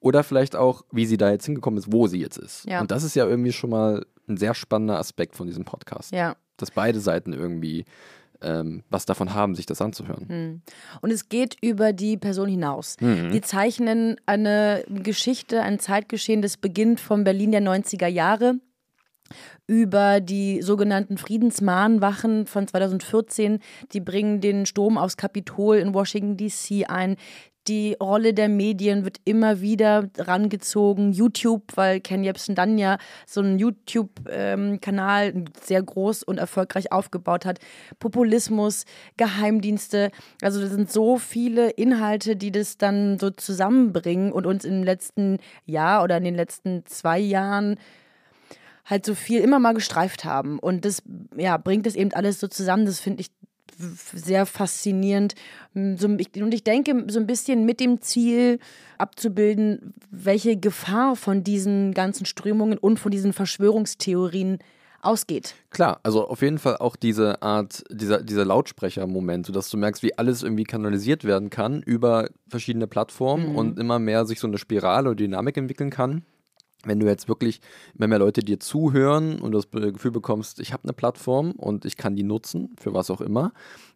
Oder 0.00 0.24
vielleicht 0.24 0.56
auch, 0.56 0.82
wie 0.90 1.06
sie 1.06 1.16
da 1.16 1.30
jetzt 1.30 1.46
hingekommen 1.46 1.78
ist, 1.78 1.92
wo 1.92 2.08
sie 2.08 2.18
jetzt 2.18 2.36
ist. 2.36 2.64
Ja. 2.68 2.80
Und 2.80 2.90
das 2.90 3.04
ist 3.04 3.14
ja 3.14 3.24
irgendwie 3.26 3.52
schon 3.52 3.70
mal 3.70 4.04
ein 4.28 4.36
sehr 4.36 4.54
spannender 4.54 4.98
Aspekt 4.98 5.36
von 5.36 5.46
diesem 5.46 5.64
Podcast. 5.64 6.12
Ja. 6.12 6.34
Dass 6.56 6.72
beide 6.72 6.98
Seiten 6.98 7.32
irgendwie 7.32 7.84
ähm, 8.40 8.82
was 8.90 9.06
davon 9.06 9.34
haben, 9.34 9.54
sich 9.54 9.66
das 9.66 9.80
anzuhören. 9.80 10.28
Hm. 10.28 10.62
Und 11.00 11.12
es 11.12 11.28
geht 11.28 11.56
über 11.60 11.92
die 11.92 12.16
Person 12.16 12.48
hinaus. 12.48 12.96
Die 12.98 13.40
zeichnen 13.40 14.16
eine 14.26 14.84
Geschichte, 14.88 15.62
ein 15.62 15.78
Zeitgeschehen, 15.78 16.42
das 16.42 16.56
beginnt 16.56 16.98
vom 16.98 17.22
Berlin 17.22 17.52
der 17.52 17.62
90er 17.62 18.08
Jahre 18.08 18.56
über 19.66 20.20
die 20.20 20.62
sogenannten 20.62 21.18
Friedensmahnwachen 21.18 22.46
von 22.46 22.66
2014. 22.66 23.58
Die 23.92 24.00
bringen 24.00 24.40
den 24.40 24.66
Sturm 24.66 24.98
aufs 24.98 25.16
Kapitol 25.16 25.76
in 25.76 25.94
Washington, 25.94 26.36
D.C. 26.36 26.86
ein. 26.86 27.16
Die 27.68 27.96
Rolle 28.02 28.34
der 28.34 28.48
Medien 28.48 29.04
wird 29.04 29.18
immer 29.24 29.60
wieder 29.60 30.08
rangezogen. 30.18 31.12
YouTube, 31.12 31.62
weil 31.76 32.00
Ken 32.00 32.24
Jebsen 32.24 32.56
dann 32.56 32.76
ja 32.76 32.98
so 33.24 33.40
einen 33.40 33.58
YouTube-Kanal 33.58 35.44
sehr 35.60 35.82
groß 35.82 36.24
und 36.24 36.38
erfolgreich 36.38 36.90
aufgebaut 36.90 37.46
hat. 37.46 37.60
Populismus, 38.00 38.84
Geheimdienste. 39.16 40.10
Also 40.40 40.60
das 40.60 40.70
sind 40.70 40.90
so 40.90 41.18
viele 41.18 41.70
Inhalte, 41.70 42.34
die 42.34 42.50
das 42.50 42.78
dann 42.78 43.20
so 43.20 43.30
zusammenbringen 43.30 44.32
und 44.32 44.44
uns 44.44 44.64
im 44.64 44.82
letzten 44.82 45.38
Jahr 45.64 46.02
oder 46.02 46.16
in 46.16 46.24
den 46.24 46.34
letzten 46.34 46.84
zwei 46.86 47.20
Jahren 47.20 47.76
halt 48.84 49.06
so 49.06 49.14
viel 49.14 49.40
immer 49.40 49.58
mal 49.58 49.74
gestreift 49.74 50.24
haben. 50.24 50.58
Und 50.58 50.84
das 50.84 51.02
ja, 51.36 51.56
bringt 51.56 51.86
es 51.86 51.94
eben 51.94 52.12
alles 52.12 52.40
so 52.40 52.48
zusammen. 52.48 52.86
Das 52.86 53.00
finde 53.00 53.20
ich 53.20 53.30
sehr 54.14 54.46
faszinierend. 54.46 55.34
So, 55.74 56.08
ich, 56.18 56.42
und 56.42 56.52
ich 56.52 56.64
denke, 56.64 57.04
so 57.08 57.18
ein 57.18 57.26
bisschen 57.26 57.64
mit 57.64 57.80
dem 57.80 58.00
Ziel 58.00 58.58
abzubilden, 58.98 59.94
welche 60.10 60.56
Gefahr 60.56 61.16
von 61.16 61.42
diesen 61.42 61.94
ganzen 61.94 62.26
Strömungen 62.26 62.78
und 62.78 62.98
von 62.98 63.10
diesen 63.10 63.32
Verschwörungstheorien 63.32 64.58
ausgeht. 65.00 65.56
Klar, 65.70 65.98
also 66.04 66.28
auf 66.28 66.42
jeden 66.42 66.58
Fall 66.58 66.76
auch 66.76 66.94
diese 66.94 67.42
Art, 67.42 67.82
dieser, 67.90 68.22
dieser 68.22 68.44
Lautsprecher-Moment, 68.44 69.46
sodass 69.46 69.68
du 69.68 69.76
merkst, 69.76 70.02
wie 70.04 70.16
alles 70.16 70.44
irgendwie 70.44 70.64
kanalisiert 70.64 71.24
werden 71.24 71.50
kann 71.50 71.82
über 71.82 72.28
verschiedene 72.48 72.86
Plattformen 72.86 73.56
und 73.56 73.78
immer 73.80 73.98
mehr 73.98 74.24
sich 74.26 74.38
so 74.38 74.46
eine 74.46 74.58
Spirale 74.58 75.10
oder 75.10 75.16
Dynamik 75.16 75.56
entwickeln 75.56 75.90
kann. 75.90 76.24
Wenn 76.84 77.00
du 77.00 77.06
jetzt 77.06 77.28
wirklich 77.28 77.60
immer 77.96 78.08
mehr 78.08 78.18
Leute 78.18 78.40
dir 78.42 78.58
zuhören 78.60 79.40
und 79.40 79.52
das 79.52 79.70
Gefühl 79.70 80.10
bekommst, 80.10 80.60
ich 80.60 80.72
habe 80.72 80.84
eine 80.84 80.92
Plattform 80.92 81.52
und 81.52 81.84
ich 81.84 81.96
kann 81.96 82.16
die 82.16 82.24
nutzen, 82.24 82.74
für 82.80 82.92
was 82.94 83.10
auch 83.10 83.20
immer. 83.20 83.52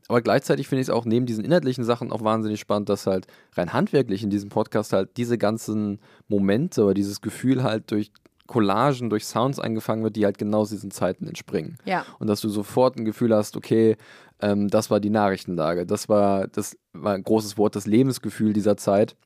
Aber 0.08 0.22
gleichzeitig 0.22 0.68
finde 0.68 0.82
ich 0.82 0.88
es 0.88 0.94
auch 0.94 1.04
neben 1.04 1.26
diesen 1.26 1.44
inhaltlichen 1.44 1.84
Sachen 1.84 2.12
auch 2.12 2.22
wahnsinnig 2.22 2.60
spannend, 2.60 2.88
dass 2.88 3.06
halt 3.06 3.26
rein 3.54 3.72
handwerklich 3.72 4.22
in 4.22 4.30
diesem 4.30 4.50
Podcast 4.50 4.92
halt 4.92 5.16
diese 5.16 5.36
ganzen 5.36 5.98
Momente 6.28 6.84
oder 6.84 6.94
dieses 6.94 7.20
Gefühl 7.20 7.62
halt 7.62 7.90
durch 7.90 8.12
Collagen, 8.46 9.10
durch 9.10 9.26
Sounds 9.26 9.58
eingefangen 9.58 10.04
wird, 10.04 10.16
die 10.16 10.24
halt 10.24 10.38
genau 10.38 10.60
aus 10.60 10.70
diesen 10.70 10.90
Zeiten 10.90 11.26
entspringen. 11.26 11.78
Ja. 11.84 12.06
Und 12.18 12.28
dass 12.28 12.40
du 12.40 12.48
sofort 12.48 12.96
ein 12.96 13.04
Gefühl 13.04 13.34
hast, 13.34 13.56
okay, 13.56 13.96
ähm, 14.40 14.68
das 14.68 14.90
war 14.90 15.00
die 15.00 15.10
Nachrichtenlage, 15.10 15.86
das 15.86 16.08
war, 16.08 16.46
das 16.48 16.76
war 16.92 17.14
ein 17.14 17.22
großes 17.22 17.58
Wort, 17.58 17.74
das 17.76 17.86
Lebensgefühl 17.86 18.52
dieser 18.52 18.76
Zeit. 18.76 19.16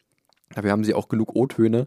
Dafür 0.55 0.73
haben 0.73 0.85
sie 0.85 0.95
auch 0.95 1.09
genug 1.09 1.35
O-Töne. 1.37 1.87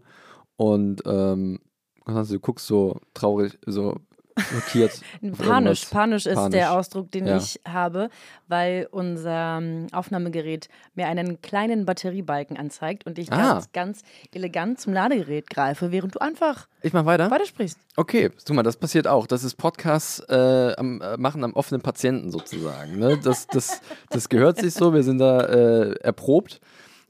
Und 0.56 1.02
ähm, 1.06 1.60
Konstanze, 2.04 2.34
du 2.34 2.40
guckst 2.40 2.66
so 2.66 3.00
traurig, 3.14 3.58
so 3.66 3.96
schockiert. 4.36 5.00
auf 5.32 5.38
Panisch, 5.38 5.84
panisch 5.86 6.26
ist 6.26 6.34
Panisch. 6.34 6.52
der 6.52 6.72
Ausdruck, 6.72 7.10
den 7.12 7.26
Ja. 7.26 7.36
ich 7.36 7.60
habe, 7.66 8.08
weil 8.48 8.88
unser 8.90 9.58
ähm, 9.58 9.86
Aufnahmegerät 9.92 10.68
mir 10.94 11.06
einen 11.06 11.40
kleinen 11.40 11.86
Batteriebalken 11.86 12.56
anzeigt 12.56 13.06
und 13.06 13.18
ich 13.18 13.32
Ah. 13.32 13.36
ganz, 13.54 13.72
ganz 13.72 14.02
elegant 14.34 14.80
zum 14.80 14.92
Ladegerät 14.92 15.48
greife, 15.48 15.92
während 15.92 16.16
du 16.16 16.20
einfach 16.20 16.66
Ich 16.82 16.92
mach 16.92 17.04
weiter. 17.06 17.30
weitersprichst. 17.30 17.78
Okay, 17.96 18.30
guck 18.44 18.56
mal, 18.56 18.62
das 18.64 18.76
passiert 18.76 19.06
auch. 19.06 19.26
Das 19.28 19.44
ist 19.44 19.54
Podcasts 19.54 20.18
äh, 20.28 20.74
am, 20.76 21.00
äh, 21.00 21.16
machen 21.16 21.42
am 21.44 21.52
offenen 21.54 21.80
Patienten 21.80 22.30
sozusagen. 22.32 22.98
Ne? 22.98 23.18
Das, 23.22 23.46
das, 23.46 23.80
das 24.10 24.28
gehört 24.28 24.58
sich 24.58 24.74
so. 24.74 24.92
Wir 24.92 25.04
sind 25.04 25.18
da 25.18 25.40
äh, 25.42 25.92
erprobt. 26.00 26.60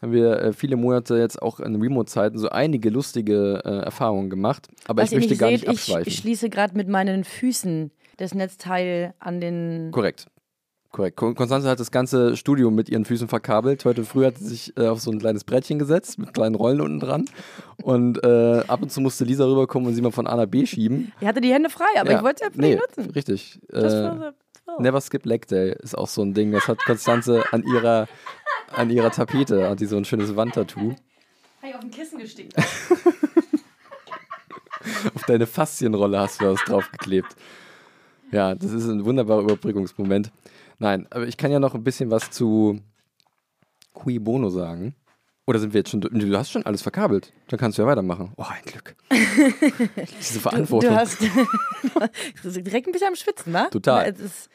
Haben 0.05 0.13
wir 0.13 0.39
äh, 0.39 0.53
viele 0.53 0.77
Monate 0.77 1.17
jetzt 1.17 1.41
auch 1.41 1.61
in 1.61 1.81
Remote-Zeiten 1.81 2.37
so 2.37 2.51
einige 2.51 2.91
lustige 2.91 3.63
äh, 3.65 3.85
Erfahrungen 3.87 4.29
gemacht. 4.29 4.69
Aber 4.87 5.03
Was 5.03 5.11
ich 5.13 5.17
möchte 5.17 5.31
nicht 5.31 5.39
gar 5.41 5.49
seht, 5.49 5.63
nicht 5.63 5.73
ich, 5.73 5.79
abschweifen. 5.89 6.09
ich 6.09 6.17
schließe 6.19 6.51
gerade 6.51 6.77
mit 6.77 6.89
meinen 6.89 7.25
Füßen 7.25 7.91
das 8.19 8.35
Netzteil 8.35 9.15
an 9.19 9.41
den. 9.41 9.89
Korrekt. 9.93 10.27
Korrekt. 10.91 11.17
Kon- 11.17 11.35
Konstanze 11.35 11.71
hat 11.71 11.81
das 11.81 11.91
ganze 11.91 12.37
Studio 12.37 12.71
mit 12.71 12.91
ihren 12.91 13.07
Füßen 13.07 13.29
verkabelt. 13.29 13.85
Heute 13.87 14.05
früh 14.05 14.27
hat 14.27 14.37
sie 14.37 14.45
sich 14.47 14.77
äh, 14.77 14.89
auf 14.89 15.01
so 15.01 15.11
ein 15.11 15.19
kleines 15.19 15.43
Brettchen 15.43 15.79
gesetzt 15.79 16.19
mit 16.19 16.35
kleinen 16.35 16.55
Rollen 16.55 16.83
unten 16.83 17.01
dran. 17.01 17.25
Und 17.83 18.23
äh, 18.23 18.63
ab 18.69 18.83
und 18.83 18.93
zu 18.93 19.01
musste 19.01 19.25
Lisa 19.25 19.47
rüberkommen 19.47 19.89
und 19.89 19.95
sie 19.95 20.03
mal 20.03 20.13
von 20.13 20.27
A 20.27 20.37
nach 20.37 20.47
B 20.47 20.67
schieben. 20.67 21.13
Ich 21.19 21.27
hatte 21.27 21.41
die 21.41 21.53
Hände 21.53 21.71
frei, 21.71 21.87
aber 21.99 22.13
ich 22.15 22.23
wollte 22.23 22.45
ja 22.45 22.51
für 22.51 22.61
nee, 22.61 22.73
dich 22.77 22.81
nutzen. 22.81 23.11
Richtig. 23.11 23.59
Äh. 23.73 24.33
Never 24.79 25.01
Skip 25.01 25.27
Leg 25.27 25.47
Day 25.47 25.77
ist 25.83 25.97
auch 25.97 26.09
so 26.09 26.23
ein 26.23 26.33
Ding. 26.33 26.51
Das 26.51 26.69
hat 26.69 26.79
Konstanze 26.79 27.45
an 27.53 27.65
ihrer, 27.65 28.07
an 28.77 28.91
ihrer 28.91 29.11
Tapete, 29.11 29.69
hat 29.69 29.81
die 29.81 29.87
so 29.87 29.97
ein 29.97 30.05
schönes 30.05 30.37
Wandtattoo. 30.37 30.95
Habe 31.61 31.69
ich 31.69 31.75
auf 31.75 31.83
ein 31.83 31.91
Kissen 31.91 32.19
gestickt. 32.19 32.55
Auf 35.15 35.23
deine 35.27 35.47
Faszienrolle 35.47 36.19
hast 36.19 36.41
du 36.41 36.45
das 36.45 36.61
draufgeklebt. 36.65 37.35
Ja, 38.31 38.55
das 38.55 38.73
ist 38.73 38.87
ein 38.87 39.05
wunderbarer 39.05 39.41
Überbrückungsmoment. 39.41 40.31
Nein, 40.79 41.07
aber 41.11 41.27
ich 41.27 41.37
kann 41.37 41.51
ja 41.51 41.59
noch 41.59 41.75
ein 41.75 41.85
bisschen 41.85 42.11
was 42.11 42.31
zu 42.31 42.81
Cui 43.95 44.19
Bono 44.19 44.51
sagen. 44.51 44.95
Oder 45.47 45.59
sind 45.59 45.75
wir 45.75 45.81
jetzt 45.81 45.91
schon. 45.91 46.01
Du 46.01 46.09
du 46.09 46.39
hast 46.39 46.51
schon 46.51 46.65
alles 46.65 46.83
verkabelt. 46.83 47.33
Dann 47.49 47.59
kannst 47.59 47.77
du 47.77 47.83
ja 47.83 47.89
weitermachen. 47.89 48.33
Oh, 48.37 48.45
ein 48.49 48.63
Glück. 48.65 48.97
Diese 50.19 50.41
Verantwortung. 50.41 50.91
Du 50.91 50.97
hast 50.97 51.21
du 51.21 51.29
bist 52.43 52.57
direkt 52.67 52.89
ein 52.89 52.93
bisschen 52.93 53.09
am 53.09 53.17
Schwitzen, 53.17 53.53
wa? 53.53 53.69
Total. 53.69 54.11
Es 54.11 54.21
ist, 54.21 54.51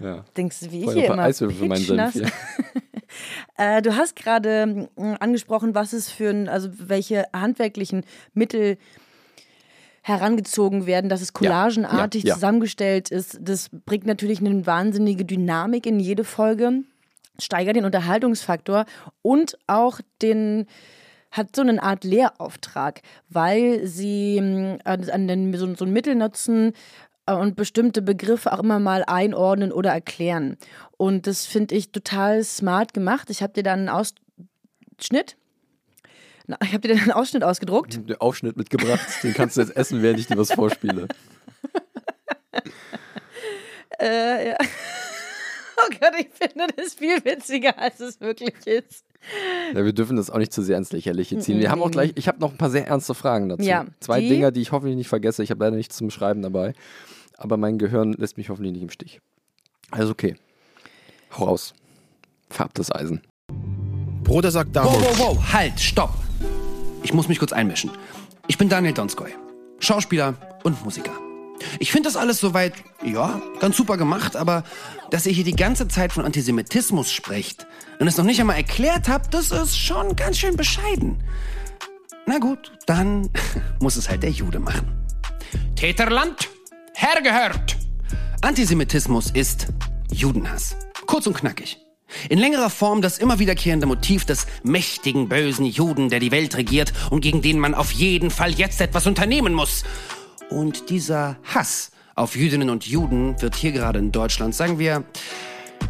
ja. 0.00 0.24
denkst 0.36 0.60
du, 0.60 0.72
wie 0.72 0.84
ich 0.84 0.90
hier 0.92 1.06
immer. 1.06 1.22
Eiswürfel 1.22 1.56
für 1.56 1.66
meinen 1.66 2.10
Senf. 2.10 2.32
Äh, 3.56 3.82
du 3.82 3.96
hast 3.96 4.16
gerade 4.16 4.88
mh, 4.96 5.16
angesprochen, 5.16 5.74
was 5.74 5.92
es 5.92 6.10
für 6.10 6.30
ein, 6.30 6.48
also 6.48 6.68
welche 6.72 7.26
handwerklichen 7.32 8.04
Mittel 8.34 8.78
herangezogen 10.02 10.86
werden, 10.86 11.08
dass 11.08 11.20
es 11.20 11.32
collagenartig 11.32 12.24
ja, 12.24 12.28
ja. 12.28 12.34
zusammengestellt 12.34 13.10
ist. 13.10 13.38
Das 13.40 13.70
bringt 13.86 14.06
natürlich 14.06 14.40
eine 14.40 14.66
wahnsinnige 14.66 15.24
Dynamik 15.24 15.86
in 15.86 16.00
jede 16.00 16.24
Folge, 16.24 16.82
steigert 17.38 17.76
den 17.76 17.84
Unterhaltungsfaktor 17.84 18.84
und 19.22 19.58
auch 19.66 20.00
den 20.20 20.66
hat 21.30 21.56
so 21.56 21.62
eine 21.62 21.82
Art 21.82 22.04
Lehrauftrag, 22.04 23.00
weil 23.30 23.86
sie 23.86 24.40
mh, 24.40 24.78
an 24.84 25.28
den, 25.28 25.54
so, 25.54 25.74
so 25.74 25.84
ein 25.84 25.92
Mittel 25.92 26.14
nutzen 26.14 26.72
äh, 26.72 27.11
und 27.38 27.56
bestimmte 27.56 28.02
Begriffe 28.02 28.52
auch 28.52 28.60
immer 28.60 28.78
mal 28.78 29.04
einordnen 29.06 29.72
oder 29.72 29.90
erklären. 29.90 30.56
Und 30.96 31.26
das 31.26 31.46
finde 31.46 31.74
ich 31.74 31.92
total 31.92 32.42
smart 32.44 32.94
gemacht. 32.94 33.30
Ich 33.30 33.42
habe 33.42 33.52
dir 33.52 33.62
dann 33.62 33.80
einen 33.80 33.88
Ausschnitt, 33.88 35.36
ich 36.62 36.72
habe 36.72 36.86
dir 36.88 36.94
einen 36.96 37.12
Ausschnitt 37.12 37.44
ausgedruckt. 37.44 38.08
Den 38.08 38.20
Aufschnitt 38.20 38.56
mitgebracht. 38.56 39.06
Den 39.22 39.32
kannst 39.34 39.56
du 39.56 39.60
jetzt 39.62 39.76
essen, 39.76 40.02
während 40.02 40.18
ich 40.20 40.26
dir 40.26 40.36
was 40.38 40.52
vorspiele. 40.52 41.08
Äh, 44.00 44.48
ja. 44.50 44.56
Oh 45.76 45.88
Gott, 46.00 46.12
ich 46.18 46.28
finde 46.30 46.66
das 46.76 46.94
viel 46.94 47.24
witziger, 47.24 47.78
als 47.78 48.00
es 48.00 48.20
wirklich 48.20 48.54
ist. 48.66 49.04
Ja, 49.74 49.84
wir 49.84 49.92
dürfen 49.92 50.16
das 50.16 50.28
auch 50.30 50.38
nicht 50.38 50.52
zu 50.52 50.62
sehr 50.62 50.76
ins 50.76 50.92
Lächerliche 50.92 51.38
ziehen. 51.38 51.60
Wir 51.60 51.70
haben 51.70 51.82
auch 51.82 51.90
gleich, 51.90 52.12
ich 52.16 52.26
habe 52.26 52.40
noch 52.40 52.50
ein 52.50 52.56
paar 52.58 52.70
sehr 52.70 52.86
ernste 52.86 53.14
Fragen 53.14 53.48
dazu. 53.48 53.62
Ja, 53.62 53.86
Zwei 54.00 54.20
die- 54.20 54.28
Dinger, 54.28 54.50
die 54.50 54.60
ich 54.60 54.72
hoffentlich 54.72 54.96
nicht 54.96 55.08
vergesse. 55.08 55.42
Ich 55.42 55.50
habe 55.50 55.64
leider 55.64 55.76
nichts 55.76 55.96
zum 55.96 56.10
Schreiben 56.10 56.42
dabei. 56.42 56.72
Aber 57.42 57.56
mein 57.56 57.76
Gehirn 57.76 58.12
lässt 58.12 58.36
mich 58.36 58.50
hoffentlich 58.50 58.72
nicht 58.72 58.82
im 58.82 58.90
Stich. 58.90 59.20
Also 59.90 60.12
okay. 60.12 60.36
Hau 61.36 61.46
raus. 61.46 61.74
Farb 62.48 62.72
das 62.74 62.92
Eisen. 62.92 63.20
Bruder 64.22 64.52
sagt 64.52 64.76
Wow, 64.76 64.84
Damon. 64.84 65.02
wow, 65.02 65.18
wow, 65.18 65.52
halt, 65.52 65.80
stopp. 65.80 66.14
Ich 67.02 67.12
muss 67.12 67.26
mich 67.26 67.40
kurz 67.40 67.52
einmischen. 67.52 67.90
Ich 68.46 68.58
bin 68.58 68.68
Daniel 68.68 68.94
Donskoy, 68.94 69.30
Schauspieler 69.80 70.34
und 70.62 70.84
Musiker. 70.84 71.10
Ich 71.80 71.90
finde 71.90 72.08
das 72.08 72.16
alles 72.16 72.38
soweit, 72.38 72.74
ja, 73.04 73.42
ganz 73.58 73.76
super 73.76 73.96
gemacht, 73.96 74.36
aber 74.36 74.62
dass 75.10 75.26
ihr 75.26 75.32
hier 75.32 75.44
die 75.44 75.56
ganze 75.56 75.88
Zeit 75.88 76.12
von 76.12 76.24
Antisemitismus 76.24 77.10
sprecht 77.12 77.66
und 77.98 78.06
es 78.06 78.16
noch 78.16 78.24
nicht 78.24 78.40
einmal 78.40 78.56
erklärt 78.56 79.08
habt, 79.08 79.34
das 79.34 79.50
ist 79.50 79.76
schon 79.76 80.14
ganz 80.14 80.38
schön 80.38 80.56
bescheiden. 80.56 81.24
Na 82.26 82.38
gut, 82.38 82.70
dann 82.86 83.30
muss 83.80 83.96
es 83.96 84.08
halt 84.08 84.22
der 84.22 84.30
Jude 84.30 84.60
machen. 84.60 84.92
Täterland, 85.74 86.48
hergehört. 86.94 87.76
Antisemitismus 88.42 89.30
ist 89.30 89.68
Judenhass. 90.10 90.76
Kurz 91.06 91.26
und 91.26 91.34
knackig. 91.34 91.78
In 92.28 92.38
längerer 92.38 92.70
Form 92.70 93.02
das 93.02 93.18
immer 93.18 93.38
wiederkehrende 93.38 93.86
Motiv 93.86 94.24
des 94.24 94.46
mächtigen, 94.62 95.28
bösen 95.28 95.64
Juden, 95.64 96.10
der 96.10 96.20
die 96.20 96.30
Welt 96.30 96.56
regiert 96.56 96.92
und 97.10 97.20
gegen 97.20 97.42
den 97.42 97.58
man 97.58 97.74
auf 97.74 97.92
jeden 97.92 98.30
Fall 98.30 98.52
jetzt 98.52 98.80
etwas 98.80 99.06
unternehmen 99.06 99.54
muss. 99.54 99.84
Und 100.50 100.90
dieser 100.90 101.36
Hass 101.44 101.92
auf 102.14 102.36
Jüdinnen 102.36 102.68
und 102.68 102.86
Juden 102.86 103.40
wird 103.40 103.56
hier 103.56 103.72
gerade 103.72 103.98
in 103.98 104.12
Deutschland, 104.12 104.54
sagen 104.54 104.78
wir, 104.78 105.04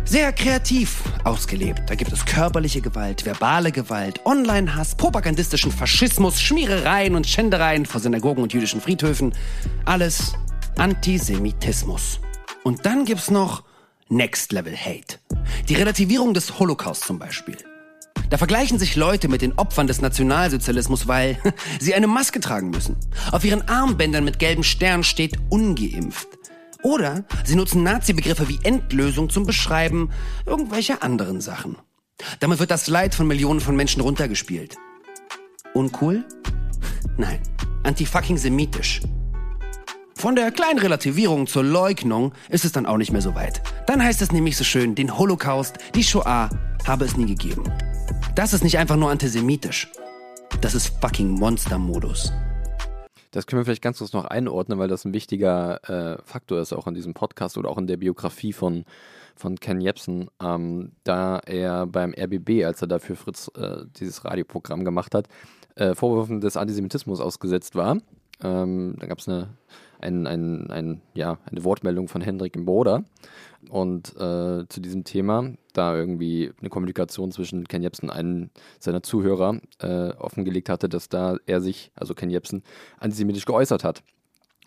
sehr 0.04 0.32
kreativ 0.32 1.02
ausgelebt. 1.24 1.82
Da 1.86 1.94
gibt 1.94 2.12
es 2.12 2.24
körperliche 2.24 2.80
Gewalt, 2.80 3.24
verbale 3.24 3.72
Gewalt, 3.72 4.20
Online-Hass, 4.24 4.94
propagandistischen 4.94 5.70
Faschismus, 5.70 6.40
Schmierereien 6.40 7.14
und 7.14 7.26
Schändereien 7.26 7.86
vor 7.86 8.00
Synagogen 8.00 8.42
und 8.42 8.52
jüdischen 8.52 8.80
Friedhöfen. 8.80 9.32
Alles 9.84 10.34
Antisemitismus. 10.76 12.20
Und 12.64 12.86
dann 12.86 13.04
gibt's 13.04 13.30
noch 13.30 13.64
Next 14.08 14.52
Level 14.52 14.76
Hate. 14.76 15.18
Die 15.68 15.74
Relativierung 15.74 16.34
des 16.34 16.58
Holocaust 16.58 17.04
zum 17.04 17.18
Beispiel. 17.18 17.56
Da 18.30 18.38
vergleichen 18.38 18.78
sich 18.78 18.96
Leute 18.96 19.28
mit 19.28 19.42
den 19.42 19.52
Opfern 19.58 19.86
des 19.86 20.00
Nationalsozialismus, 20.00 21.06
weil 21.06 21.38
sie 21.80 21.94
eine 21.94 22.06
Maske 22.06 22.40
tragen 22.40 22.70
müssen. 22.70 22.96
Auf 23.30 23.44
ihren 23.44 23.68
Armbändern 23.68 24.24
mit 24.24 24.38
gelben 24.38 24.64
Sternen 24.64 25.04
steht 25.04 25.38
ungeimpft. 25.50 26.28
Oder 26.82 27.24
sie 27.44 27.54
nutzen 27.54 27.82
Nazi-Begriffe 27.82 28.48
wie 28.48 28.58
Endlösung 28.62 29.30
zum 29.30 29.46
Beschreiben 29.46 30.10
irgendwelcher 30.46 31.02
anderen 31.02 31.40
Sachen. 31.40 31.76
Damit 32.40 32.58
wird 32.58 32.70
das 32.70 32.88
Leid 32.88 33.14
von 33.14 33.26
Millionen 33.26 33.60
von 33.60 33.76
Menschen 33.76 34.02
runtergespielt. 34.02 34.76
Uncool? 35.74 36.24
Nein. 37.16 37.40
Anti-fucking 37.84 38.38
semitisch. 38.38 39.00
Von 40.14 40.36
der 40.36 40.52
kleinen 40.52 40.78
Relativierung 40.78 41.46
zur 41.46 41.64
Leugnung 41.64 42.32
ist 42.48 42.64
es 42.64 42.72
dann 42.72 42.86
auch 42.86 42.96
nicht 42.96 43.12
mehr 43.12 43.22
so 43.22 43.34
weit. 43.34 43.60
Dann 43.86 44.02
heißt 44.02 44.22
es 44.22 44.30
nämlich 44.30 44.56
so 44.56 44.64
schön, 44.64 44.94
den 44.94 45.18
Holocaust, 45.18 45.78
die 45.94 46.04
Shoah 46.04 46.48
habe 46.86 47.04
es 47.04 47.16
nie 47.16 47.26
gegeben. 47.26 47.64
Das 48.34 48.52
ist 48.52 48.62
nicht 48.62 48.78
einfach 48.78 48.96
nur 48.96 49.10
antisemitisch. 49.10 49.90
Das 50.60 50.74
ist 50.74 50.92
fucking 51.00 51.30
Monster-Modus. 51.30 52.32
Das 53.32 53.46
können 53.46 53.60
wir 53.60 53.64
vielleicht 53.64 53.82
ganz 53.82 53.98
kurz 53.98 54.12
noch 54.12 54.26
einordnen, 54.26 54.78
weil 54.78 54.88
das 54.88 55.04
ein 55.04 55.14
wichtiger 55.14 55.80
äh, 55.88 56.22
Faktor 56.24 56.60
ist, 56.60 56.72
auch 56.72 56.86
in 56.86 56.94
diesem 56.94 57.14
Podcast 57.14 57.56
oder 57.56 57.70
auch 57.70 57.78
in 57.78 57.86
der 57.86 57.96
Biografie 57.96 58.52
von, 58.52 58.84
von 59.34 59.58
Ken 59.58 59.80
Jebsen, 59.80 60.30
ähm, 60.40 60.92
da 61.02 61.38
er 61.38 61.86
beim 61.86 62.14
RBB, 62.14 62.64
als 62.64 62.82
er 62.82 62.88
dafür 62.88 63.16
Fritz 63.16 63.50
äh, 63.56 63.86
dieses 63.96 64.24
Radioprogramm 64.24 64.84
gemacht 64.84 65.14
hat, 65.14 65.28
äh, 65.76 65.94
Vorwürfen 65.94 66.40
des 66.40 66.58
Antisemitismus 66.58 67.20
ausgesetzt 67.20 67.74
war. 67.74 67.98
Ähm, 68.42 68.96
da 68.98 69.06
gab 69.06 69.18
es 69.18 69.28
eine, 69.28 69.48
ein, 70.02 70.26
ein, 70.26 70.70
ein, 70.70 71.02
ja, 71.14 71.38
eine 71.50 71.64
Wortmeldung 71.64 72.08
von 72.08 72.20
Hendrik 72.20 72.56
im 72.56 72.64
Broder 72.64 73.04
und 73.70 74.14
äh, 74.16 74.66
zu 74.68 74.80
diesem 74.80 75.04
Thema, 75.04 75.52
da 75.72 75.96
irgendwie 75.96 76.52
eine 76.60 76.68
Kommunikation 76.68 77.32
zwischen 77.32 77.66
Ken 77.68 77.82
Jebsen 77.82 78.08
und 78.08 78.14
einem 78.14 78.50
seiner 78.78 79.02
Zuhörer 79.02 79.60
äh, 79.80 80.10
offengelegt 80.10 80.68
hatte, 80.68 80.88
dass 80.88 81.08
da 81.08 81.36
er 81.46 81.60
sich, 81.60 81.92
also 81.94 82.14
Ken 82.14 82.30
Jebsen, 82.30 82.62
antisemitisch 82.98 83.44
geäußert 83.44 83.84
hat. 83.84 84.02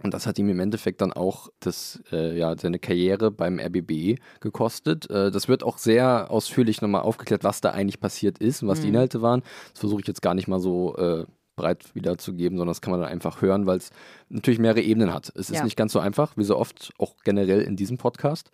Und 0.03 0.13
das 0.13 0.27
hat 0.27 0.37
ihm 0.37 0.49
im 0.49 0.59
Endeffekt 0.59 1.01
dann 1.01 1.13
auch 1.13 1.49
das, 1.61 2.01
äh, 2.11 2.37
ja, 2.37 2.57
seine 2.57 2.79
Karriere 2.79 3.31
beim 3.31 3.59
RBB 3.59 4.19
gekostet. 4.41 5.09
Äh, 5.09 5.31
das 5.31 5.47
wird 5.47 5.63
auch 5.63 5.77
sehr 5.77 6.29
ausführlich 6.29 6.81
nochmal 6.81 7.01
aufgeklärt, 7.01 7.43
was 7.43 7.61
da 7.61 7.71
eigentlich 7.71 7.99
passiert 7.99 8.39
ist 8.39 8.61
und 8.61 8.67
was 8.67 8.81
die 8.81 8.89
Inhalte 8.89 9.21
waren. 9.21 9.41
Das 9.71 9.79
versuche 9.79 10.01
ich 10.01 10.07
jetzt 10.07 10.21
gar 10.21 10.33
nicht 10.33 10.47
mal 10.47 10.59
so 10.59 10.95
äh, 10.97 11.25
breit 11.55 11.93
wiederzugeben, 11.95 12.57
sondern 12.57 12.71
das 12.71 12.81
kann 12.81 12.91
man 12.91 13.01
dann 13.01 13.09
einfach 13.09 13.41
hören, 13.41 13.65
weil 13.65 13.77
es 13.77 13.91
natürlich 14.29 14.59
mehrere 14.59 14.81
Ebenen 14.81 15.13
hat. 15.13 15.29
Es 15.35 15.49
ist 15.49 15.57
Ja. 15.57 15.63
nicht 15.63 15.77
ganz 15.77 15.93
so 15.93 15.99
einfach, 15.99 16.35
wie 16.37 16.43
so 16.43 16.57
oft, 16.57 16.93
auch 16.97 17.15
generell 17.23 17.61
in 17.61 17.75
diesem 17.75 17.97
Podcast. 17.97 18.51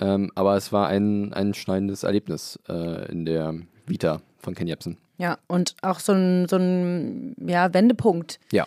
Ähm, 0.00 0.30
aber 0.34 0.56
es 0.56 0.72
war 0.72 0.88
ein, 0.88 1.32
ein 1.32 1.54
schneidendes 1.54 2.02
Erlebnis 2.04 2.58
äh, 2.68 3.10
in 3.10 3.24
der 3.24 3.54
Vita 3.86 4.20
von 4.38 4.54
Ken 4.54 4.68
Jebsen. 4.68 4.98
Ja, 5.16 5.38
und 5.48 5.74
auch 5.82 5.98
so 5.98 6.12
ein, 6.12 6.46
so 6.48 6.56
ein 6.56 7.34
ja, 7.44 7.74
Wendepunkt. 7.74 8.38
Ja. 8.52 8.66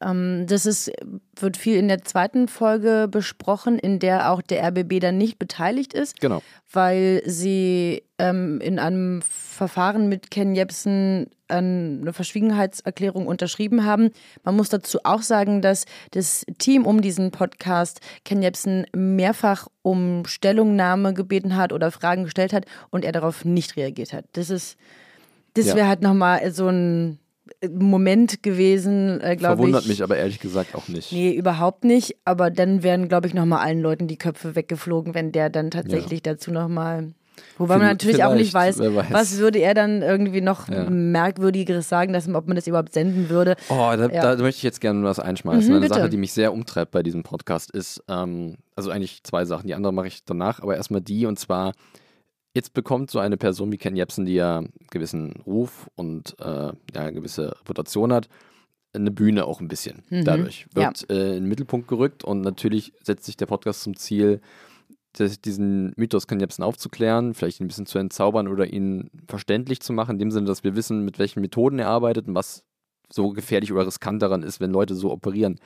Ähm, 0.00 0.44
das 0.46 0.66
ist, 0.66 0.90
wird 1.38 1.56
viel 1.56 1.76
in 1.78 1.88
der 1.88 2.02
zweiten 2.02 2.48
Folge 2.48 3.08
besprochen, 3.10 3.78
in 3.78 3.98
der 3.98 4.30
auch 4.30 4.42
der 4.42 4.62
RBB 4.68 5.00
dann 5.00 5.16
nicht 5.16 5.38
beteiligt 5.38 5.94
ist, 5.94 6.20
Genau. 6.20 6.42
weil 6.70 7.22
sie 7.24 8.02
ähm, 8.18 8.60
in 8.60 8.78
einem 8.78 9.22
Verfahren 9.22 10.08
mit 10.08 10.30
Ken 10.30 10.54
Jebsen 10.54 11.28
eine 11.48 12.12
Verschwiegenheitserklärung 12.12 13.26
unterschrieben 13.26 13.84
haben. 13.84 14.10
Man 14.42 14.56
muss 14.56 14.68
dazu 14.68 14.98
auch 15.04 15.22
sagen, 15.22 15.62
dass 15.62 15.84
das 16.10 16.44
Team 16.58 16.84
um 16.84 17.00
diesen 17.00 17.30
Podcast 17.30 18.00
Ken 18.24 18.42
Jebsen 18.42 18.84
mehrfach 18.94 19.68
um 19.82 20.24
Stellungnahme 20.26 21.14
gebeten 21.14 21.56
hat 21.56 21.72
oder 21.72 21.90
Fragen 21.92 22.24
gestellt 22.24 22.52
hat 22.52 22.66
und 22.90 23.04
er 23.04 23.12
darauf 23.12 23.44
nicht 23.44 23.76
reagiert 23.76 24.12
hat. 24.12 24.24
Das 24.32 24.50
ist, 24.50 24.76
das 25.54 25.66
Ja. 25.66 25.76
wäre 25.76 25.88
halt 25.88 26.02
nochmal 26.02 26.50
so 26.52 26.68
ein 26.68 27.18
Moment 27.70 28.42
gewesen, 28.42 29.20
äh, 29.20 29.36
glaube 29.36 29.54
ich. 29.54 29.58
Verwundert 29.58 29.86
mich 29.86 30.02
aber 30.02 30.16
ehrlich 30.16 30.40
gesagt 30.40 30.74
auch 30.74 30.88
nicht. 30.88 31.12
Nee, 31.12 31.32
überhaupt 31.32 31.84
nicht. 31.84 32.16
Aber 32.24 32.50
dann 32.50 32.82
wären, 32.82 33.08
glaube 33.08 33.26
ich, 33.28 33.34
nochmal 33.34 33.60
allen 33.60 33.80
Leuten 33.80 34.08
die 34.08 34.18
Köpfe 34.18 34.54
weggeflogen, 34.56 35.14
wenn 35.14 35.32
der 35.32 35.50
dann 35.50 35.70
tatsächlich 35.70 36.22
dazu 36.22 36.50
nochmal. 36.50 37.12
Wobei 37.58 37.76
man 37.76 37.86
natürlich 37.88 38.24
auch 38.24 38.34
nicht 38.34 38.54
weiß, 38.54 38.78
weiß. 38.78 39.06
was 39.10 39.36
würde 39.38 39.58
er 39.58 39.74
dann 39.74 40.00
irgendwie 40.00 40.40
noch 40.40 40.68
Ja. 40.70 40.88
Merkwürdigeres 40.88 41.86
sagen, 41.88 42.14
dass, 42.14 42.26
ob 42.28 42.46
man 42.46 42.56
das 42.56 42.66
überhaupt 42.66 42.94
senden 42.94 43.28
würde. 43.28 43.56
Oh, 43.68 43.74
da, 43.96 44.08
Ja. 44.08 44.34
da 44.36 44.42
möchte 44.42 44.58
ich 44.58 44.62
jetzt 44.62 44.80
gerne 44.80 45.02
was 45.04 45.18
einschmeißen. 45.18 45.66
Mhm, 45.68 45.76
Eine 45.76 45.80
bitte. 45.82 45.94
Sache, 46.00 46.08
die 46.08 46.16
mich 46.16 46.32
sehr 46.32 46.52
umtreibt 46.52 46.92
bei 46.92 47.02
diesem 47.02 47.22
Podcast 47.24 47.70
ist, 47.70 48.02
ähm, 48.08 48.56
also 48.74 48.90
eigentlich 48.90 49.22
zwei 49.22 49.44
Sachen. 49.44 49.66
Die 49.66 49.74
andere 49.74 49.92
mache 49.92 50.06
ich 50.06 50.24
danach, 50.24 50.60
aber 50.60 50.76
erstmal 50.76 51.02
die 51.02 51.26
und 51.26 51.38
zwar, 51.38 51.72
jetzt 52.56 52.72
bekommt 52.72 53.10
so 53.10 53.18
eine 53.18 53.36
Person 53.36 53.70
wie 53.70 53.76
Ken 53.76 53.94
Jebsen, 53.94 54.24
die 54.24 54.34
ja 54.34 54.58
einen 54.58 54.72
gewissen 54.90 55.34
Ruf 55.46 55.88
und 55.94 56.34
äh, 56.40 56.44
ja, 56.44 56.72
eine 56.94 57.12
gewisse 57.12 57.54
Reputation 57.60 58.12
hat, 58.12 58.28
eine 58.94 59.10
Bühne 59.10 59.44
auch 59.44 59.60
ein 59.60 59.68
bisschen 59.68 60.02
dadurch. 60.10 60.66
Mhm. 60.74 60.80
Ja. 60.80 60.88
Wird 60.88 61.10
äh, 61.10 61.36
in 61.36 61.44
den 61.44 61.48
Mittelpunkt 61.48 61.86
gerückt 61.86 62.24
und 62.24 62.40
natürlich 62.40 62.94
setzt 63.02 63.26
sich 63.26 63.36
der 63.36 63.46
Podcast 63.46 63.82
zum 63.82 63.94
Ziel, 63.94 64.40
diesen 65.44 65.92
Mythos 65.96 66.26
Ken 66.26 66.40
Jebsen 66.40 66.64
aufzuklären, 66.64 67.34
vielleicht 67.34 67.60
ein 67.60 67.68
bisschen 67.68 67.86
zu 67.86 67.98
entzaubern 67.98 68.48
oder 68.48 68.66
ihn 68.66 69.10
verständlich 69.28 69.80
zu 69.80 69.92
machen, 69.92 70.12
in 70.12 70.18
dem 70.18 70.30
Sinne, 70.30 70.46
dass 70.46 70.64
wir 70.64 70.76
wissen, 70.76 71.04
mit 71.04 71.18
welchen 71.18 71.40
Methoden 71.40 71.78
er 71.78 71.88
arbeitet 71.88 72.26
und 72.26 72.34
was 72.34 72.64
so 73.10 73.30
gefährlich 73.30 73.72
oder 73.72 73.86
riskant 73.86 74.20
daran 74.20 74.42
ist, 74.42 74.60
wenn 74.60 74.72
Leute 74.72 74.94
so 74.94 75.12
operieren. 75.12 75.60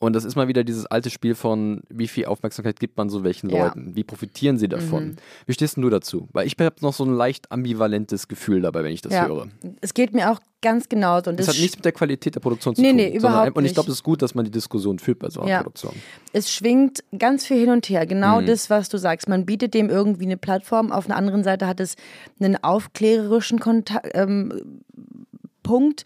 Und 0.00 0.12
das 0.14 0.24
ist 0.24 0.36
mal 0.36 0.46
wieder 0.46 0.62
dieses 0.62 0.86
alte 0.86 1.10
Spiel 1.10 1.34
von, 1.34 1.82
wie 1.88 2.06
viel 2.06 2.26
Aufmerksamkeit 2.26 2.78
gibt 2.78 2.96
man 2.96 3.10
so 3.10 3.24
welchen 3.24 3.50
Ja. 3.50 3.64
Leuten? 3.64 3.96
Wie 3.96 4.04
profitieren 4.04 4.56
sie 4.56 4.68
davon? 4.68 5.04
Mhm. 5.08 5.16
Wie 5.46 5.52
stehst 5.54 5.76
denn 5.76 5.82
du 5.82 5.90
dazu? 5.90 6.28
Weil 6.32 6.46
ich 6.46 6.54
habe 6.60 6.76
noch 6.82 6.92
so 6.94 7.04
ein 7.04 7.12
leicht 7.12 7.50
ambivalentes 7.50 8.28
Gefühl 8.28 8.60
dabei, 8.60 8.84
wenn 8.84 8.92
ich 8.92 9.02
das 9.02 9.12
Ja. 9.12 9.26
höre. 9.26 9.48
Es 9.80 9.94
geht 9.94 10.14
mir 10.14 10.30
auch 10.30 10.38
ganz 10.62 10.88
genauso. 10.88 11.30
Und 11.30 11.40
Das 11.40 11.46
das 11.46 11.56
hat 11.56 11.60
nichts 11.62 11.76
mit 11.78 11.84
der 11.84 11.90
Qualität 11.92 12.36
der 12.36 12.40
Produktion 12.40 12.76
zu 12.76 12.80
Nee, 12.80 12.88
tun. 12.90 12.96
nee, 12.96 13.16
überhaupt 13.16 13.46
ein- 13.48 13.52
Und 13.54 13.64
ich 13.64 13.70
nicht. 13.70 13.74
glaube, 13.74 13.90
es 13.90 13.96
ist 13.96 14.02
gut, 14.04 14.22
dass 14.22 14.36
man 14.36 14.44
die 14.44 14.52
Diskussion 14.52 15.00
führt 15.00 15.18
bei 15.18 15.30
so 15.30 15.40
einer 15.40 15.50
Ja. 15.50 15.56
Produktion. 15.58 15.92
es 16.32 16.52
schwingt 16.52 17.02
ganz 17.18 17.44
viel 17.44 17.58
hin 17.58 17.70
und 17.70 17.88
her. 17.88 18.06
Genau 18.06 18.40
Mhm. 18.40 18.46
das, 18.46 18.70
was 18.70 18.88
du 18.88 18.98
sagst. 18.98 19.28
Man 19.28 19.46
bietet 19.46 19.74
dem 19.74 19.90
irgendwie 19.90 20.26
eine 20.26 20.36
Plattform. 20.36 20.92
Auf 20.92 21.06
der 21.08 21.16
anderen 21.16 21.42
Seite 21.42 21.66
hat 21.66 21.80
es 21.80 21.96
einen 22.38 22.56
aufklärerischen 22.62 23.58
Kontakt, 23.58 24.10
ähm, 24.14 24.80
Punkt. 25.64 26.04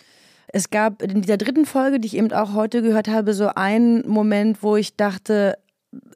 Es 0.52 0.70
gab 0.70 1.02
in 1.02 1.22
dieser 1.22 1.38
dritten 1.38 1.64
Folge, 1.64 1.98
die 1.98 2.06
ich 2.08 2.16
eben 2.16 2.30
auch 2.32 2.52
heute 2.54 2.82
gehört 2.82 3.08
habe, 3.08 3.32
so 3.32 3.48
einen 3.48 4.06
Moment, 4.06 4.62
wo 4.62 4.76
ich 4.76 4.96
dachte, 4.96 5.58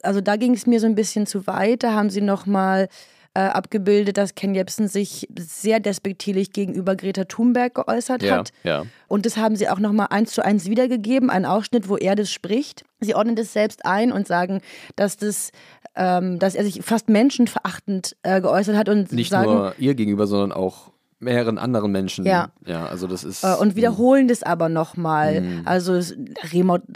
also 0.03 0.21
da 0.21 0.37
ging 0.37 0.55
es 0.55 0.67
mir 0.67 0.79
so 0.79 0.87
ein 0.87 0.95
bisschen 0.95 1.27
zu 1.27 1.47
weit. 1.47 1.83
Da 1.83 1.93
haben 1.95 2.11
sie 2.11 2.21
nochmal 2.21 2.89
äh, 3.35 3.41
abgebildet, 3.41 4.17
dass 4.17 4.35
Ken 4.35 4.55
Jebsen 4.55 4.89
sich 4.89 5.29
sehr 5.39 5.81
despektierlich 5.81 6.53
gegenüber 6.53 6.97
Greta 6.97 7.25
Thunberg 7.25 7.75
geäußert 7.75 8.23
Ja, 8.23 8.39
hat. 8.39 8.51
ja. 8.63 8.85
Und 9.09 9.27
das 9.27 9.37
haben 9.37 9.57
sie 9.57 9.69
auch 9.69 9.79
nochmal 9.79 10.09
eins 10.11 10.33
zu 10.33 10.45
eins 10.45 10.67
wiedergegeben, 10.69 11.29
ein 11.31 11.45
Ausschnitt, 11.45 11.89
wo 11.89 11.97
er 11.97 12.15
das 12.15 12.31
spricht. 12.31 12.85
Sie 13.01 13.15
ordnen 13.15 13.37
das 13.37 13.53
selbst 13.53 13.85
ein 13.85 14.13
und 14.13 14.27
sagen, 14.27 14.61
dass 14.97 15.17
das, 15.19 15.51
ähm, 15.95 16.39
dass 16.39 16.55
er 16.55 16.65
sich 16.65 16.83
fast 16.83 17.09
menschenverachtend 17.11 18.17
äh, 18.23 18.41
geäußert 18.41 18.77
hat 18.77 18.89
und 18.89 19.13
Nicht 19.13 19.31
sagen, 19.31 19.51
nur 19.51 19.75
ihr 19.79 19.95
gegenüber, 19.95 20.27
sondern 20.27 20.53
auch 20.53 20.93
mehreren 21.27 21.59
anderen 21.59 21.93
Menschen. 21.93 22.25
Ja. 22.25 22.49
Ja, 22.65 22.87
also 22.87 23.07
das 23.07 23.23
ist. 23.25 23.45
äh, 23.45 23.55
und 23.61 23.77
wiederholen 23.77 24.27
das 24.29 24.43
aber 24.43 24.69
nochmal. 24.71 25.43
Mhm. 25.43 25.63
Also 25.67 26.01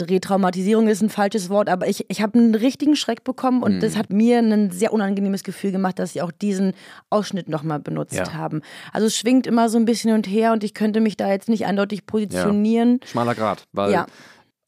Retraumatisierung 0.01 0.89
ist 0.89 1.03
ein 1.03 1.11
falsches 1.11 1.49
Wort, 1.51 1.69
aber 1.69 1.89
ich, 1.89 2.07
ich 2.09 2.23
habe 2.23 2.39
einen 2.39 2.55
richtigen 2.55 2.97
Schreck 2.97 3.25
bekommen 3.25 3.63
und 3.63 3.77
Mhm. 3.77 3.81
das 3.81 3.97
hat 3.97 4.11
mir 4.11 4.39
ein 4.39 4.71
sehr 4.71 4.93
unangenehmes 4.93 5.45
Gefühl 5.45 5.73
gemacht, 5.73 5.99
dass 5.99 6.13
sie 6.15 6.23
auch 6.23 6.33
diesen 6.33 6.73
Ausschnitt 7.11 7.49
nochmal 7.49 7.81
benutzt 7.81 8.15
Ja. 8.15 8.33
haben. 8.33 8.63
Also 8.93 9.07
es 9.07 9.17
schwingt 9.17 9.47
immer 9.47 9.69
so 9.69 9.79
ein 9.79 9.85
bisschen 9.85 10.09
hin 10.09 10.17
und 10.17 10.27
her 10.27 10.53
und 10.53 10.65
ich 10.65 10.75
könnte 10.75 11.01
mich 11.01 11.17
da 11.17 11.29
jetzt 11.31 11.49
nicht 11.49 11.67
eindeutig 11.67 12.07
positionieren. 12.07 13.01
schmaler 13.05 13.35
Grad, 13.35 13.65
weil 13.73 13.93
Ja. 13.93 14.07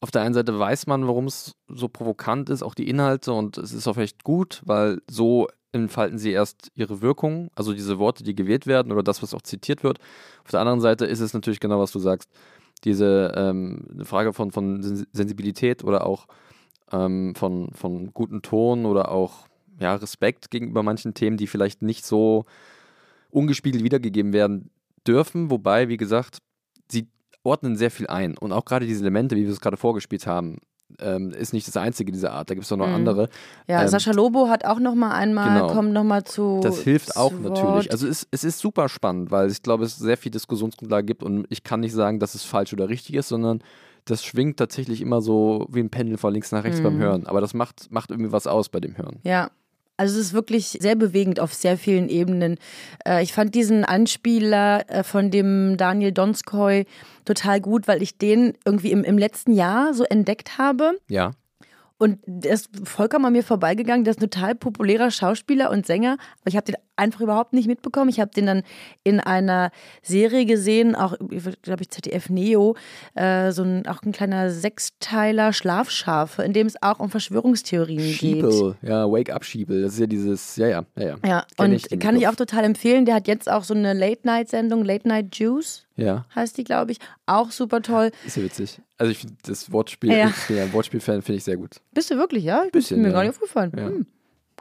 auf 0.01 0.11
der 0.11 0.21
einen 0.21 0.33
Seite 0.33 0.57
weiß 0.57 0.87
man, 0.87 1.07
warum 1.07 1.25
es 1.25 1.53
so 1.67 1.87
provokant 1.87 2.49
ist, 2.49 2.61
auch 2.63 2.75
die 2.75 2.89
Inhalte 2.89 3.31
und 3.33 3.57
es 3.57 3.71
ist 3.73 3.87
auch 3.87 3.97
echt 3.97 4.23
gut, 4.23 4.61
weil 4.65 4.99
so 5.09 5.47
entfalten 5.73 6.17
sie 6.17 6.31
erst 6.31 6.71
ihre 6.75 7.01
Wirkung, 7.01 7.49
also 7.55 7.73
diese 7.73 7.99
Worte, 7.99 8.23
die 8.23 8.35
gewählt 8.35 8.67
werden 8.67 8.91
oder 8.91 9.03
das, 9.03 9.21
was 9.21 9.33
auch 9.33 9.41
zitiert 9.41 9.83
wird. 9.83 9.99
Auf 10.43 10.51
der 10.51 10.59
anderen 10.59 10.79
Seite 10.79 11.05
ist 11.05 11.19
es 11.19 11.33
natürlich 11.33 11.59
genau, 11.59 11.79
was 11.79 11.91
du 11.91 11.99
sagst, 11.99 12.29
diese 12.83 13.33
ähm, 13.35 13.87
Frage 14.03 14.33
von, 14.33 14.51
von 14.51 14.81
Sen- 14.81 15.07
Sensibilität 15.11 15.83
oder 15.83 16.05
auch 16.05 16.27
ähm, 16.91 17.33
von, 17.35 17.71
von 17.73 18.13
gutem 18.13 18.41
Ton 18.41 18.85
oder 18.85 19.11
auch 19.11 19.47
ja, 19.79 19.95
Respekt 19.95 20.51
gegenüber 20.51 20.83
manchen 20.83 21.13
Themen, 21.13 21.37
die 21.37 21.47
vielleicht 21.47 21.81
nicht 21.81 22.05
so 22.05 22.45
ungespiegelt 23.31 23.83
wiedergegeben 23.83 24.31
werden 24.31 24.69
dürfen, 25.07 25.49
wobei, 25.49 25.89
wie 25.89 25.97
gesagt, 25.97 26.37
sie 26.87 27.07
ordnen 27.43 27.75
sehr 27.75 27.89
viel 27.89 28.07
ein. 28.07 28.37
Und 28.37 28.51
auch 28.51 28.65
gerade 28.65 28.85
diese 28.85 29.01
Elemente, 29.01 29.35
wie 29.35 29.45
wir 29.45 29.51
es 29.51 29.59
gerade 29.59 29.77
vorgespielt 29.77 30.27
haben, 30.27 30.59
ähm, 30.99 31.31
ist 31.31 31.53
nicht 31.53 31.67
das 31.67 31.77
einzige 31.77 32.11
dieser 32.11 32.31
Art. 32.33 32.49
Da 32.49 32.53
gibt 32.55 32.65
es 32.65 32.71
auch 32.71 32.77
noch 32.77 32.87
Mhm. 32.87 32.95
andere. 32.95 33.29
Ja, 33.67 33.81
Ähm, 33.81 33.87
Sascha 33.87 34.11
Lobo 34.11 34.49
hat 34.49 34.65
auch 34.65 34.79
noch 34.79 34.95
mal 34.95 35.11
einmal, 35.11 35.61
genau. 35.61 35.73
kommt 35.73 35.91
noch 35.93 36.03
mal 36.03 36.23
zu 36.23 36.59
Das 36.61 36.79
hilft 36.79 37.15
auch 37.17 37.29
zu 37.31 37.35
natürlich. 37.39 37.59
Wort. 37.85 37.91
Also 37.91 38.07
es, 38.07 38.27
es 38.31 38.43
ist 38.43 38.59
super 38.59 38.89
spannend, 38.89 39.31
weil 39.31 39.49
ich 39.51 39.61
glaube, 39.61 39.83
es 39.85 39.97
sehr 39.97 40.17
viel 40.17 40.31
Diskussionsgrundlage 40.31 41.05
gibt 41.05 41.23
und 41.23 41.45
ich 41.49 41.63
kann 41.63 41.79
nicht 41.79 41.93
sagen, 41.93 42.19
dass 42.19 42.35
es 42.35 42.43
falsch 42.43 42.73
oder 42.73 42.89
richtig 42.89 43.15
ist, 43.15 43.27
sondern 43.29 43.61
das 44.05 44.23
schwingt 44.25 44.57
tatsächlich 44.57 44.99
immer 45.01 45.21
so 45.21 45.65
wie 45.71 45.79
ein 45.79 45.89
Pendel 45.89 46.17
von 46.17 46.33
links 46.33 46.51
nach 46.51 46.63
rechts 46.65 46.79
Mhm. 46.79 46.83
beim 46.83 46.97
Hören. 46.97 47.25
Aber 47.27 47.39
das 47.41 47.53
macht, 47.53 47.89
macht 47.91 48.11
irgendwie 48.11 48.31
was 48.33 48.47
aus 48.47 48.67
bei 48.69 48.79
dem 48.81 48.97
Hören. 48.97 49.19
Ja. 49.23 49.49
Also 50.03 50.19
es 50.19 50.27
ist 50.27 50.33
wirklich 50.33 50.77
sehr 50.81 50.95
bewegend 50.95 51.39
auf 51.39 51.53
sehr 51.53 51.77
vielen 51.77 52.09
Ebenen. 52.09 52.57
Äh, 53.07 53.23
ich 53.23 53.31
fand 53.31 53.55
diesen 53.55 53.85
Anspieler 53.85 54.83
äh, 54.89 55.01
von 55.01 55.31
dem 55.31 55.77
Daniel 55.77 56.11
Donskoy 56.11 56.85
total 57.23 57.61
gut, 57.61 57.87
weil 57.87 58.03
ich 58.03 58.17
den 58.17 58.53
irgendwie 58.65 58.91
im, 58.91 59.05
im 59.05 59.17
letzten 59.17 59.53
Jahr 59.53 59.93
so 59.93 60.03
entdeckt 60.03 60.57
habe. 60.57 60.99
Ja. 61.07 61.31
Und 61.97 62.19
der 62.25 62.51
ist 62.51 62.69
vollkommen 62.83 63.23
an 63.23 63.31
mir 63.31 63.43
vorbeigegangen. 63.43 64.03
Der 64.03 64.11
ist 64.11 64.17
ein 64.17 64.29
total 64.29 64.55
populärer 64.55 65.09
Schauspieler 65.09 65.71
und 65.71 65.85
Sänger. 65.85 66.17
Aber 66.41 66.49
ich 66.49 66.57
habe 66.57 66.69
den 66.69 66.75
einfach 66.95 67.21
überhaupt 67.21 67.53
nicht 67.53 67.67
mitbekommen. 67.67 68.09
Ich 68.09 68.19
habe 68.19 68.31
den 68.31 68.45
dann 68.45 68.63
in 69.03 69.19
einer 69.19 69.71
Serie 70.01 70.45
gesehen, 70.45 70.95
auch, 70.95 71.15
glaube 71.61 71.81
ich, 71.83 71.89
ZDF 71.89 72.29
Neo, 72.29 72.75
äh, 73.15 73.51
so 73.51 73.63
ein, 73.63 73.87
auch 73.87 74.01
ein 74.03 74.11
kleiner 74.11 74.49
Sechsteiler 74.51 75.53
Schlafschafe, 75.53 76.43
in 76.43 76.53
dem 76.53 76.67
es 76.67 76.81
auch 76.81 76.99
um 76.99 77.09
Verschwörungstheorien 77.09 77.97
geht. 77.99 78.15
Schiebel, 78.15 78.75
ja, 78.81 79.09
Wake 79.09 79.31
Up 79.33 79.43
Schiebel. 79.45 79.81
Das 79.81 79.93
ist 79.93 79.99
ja 79.99 80.05
dieses, 80.07 80.55
ja, 80.55 80.67
ja, 80.67 80.85
ja, 80.95 81.03
ja. 81.07 81.15
Ja, 81.25 81.45
und 81.57 81.71
ich 81.73 81.87
kann 81.99 82.15
ich 82.15 82.27
auch 82.27 82.35
total 82.35 82.63
empfehlen. 82.63 83.05
Der 83.05 83.15
hat 83.15 83.27
jetzt 83.27 83.49
auch 83.49 83.63
so 83.63 83.73
eine 83.73 83.93
Late-Night-Sendung, 83.93 84.83
Late-Night 84.85 85.35
Juice 85.35 85.85
Ja, 85.95 86.25
heißt 86.35 86.57
die, 86.57 86.63
glaube 86.63 86.91
ich. 86.91 86.99
Auch 87.25 87.51
super 87.51 87.81
toll. 87.81 88.11
ist 88.25 88.37
ja 88.37 88.43
witzig. 88.43 88.81
Also 88.97 89.11
ich 89.11 89.17
finde 89.19 89.35
das 89.43 89.71
Wortspiel, 89.71 90.11
Ja. 90.11 90.27
ich 90.29 90.47
bin 90.47 90.57
ja 90.57 90.63
ein 90.63 90.73
Wortspiel-Fan, 90.73 91.21
finde 91.23 91.37
ich 91.37 91.43
sehr 91.43 91.57
gut. 91.57 91.81
Bist 91.93 92.11
du 92.11 92.15
wirklich, 92.17 92.43
ja? 92.43 92.63
Bisschen, 92.71 93.01
Mir 93.01 93.07
ja. 93.09 93.13
gar 93.13 93.21
nicht 93.23 93.31
aufgefallen. 93.31 93.71
Ja. 93.75 93.87
Hm, 93.87 94.05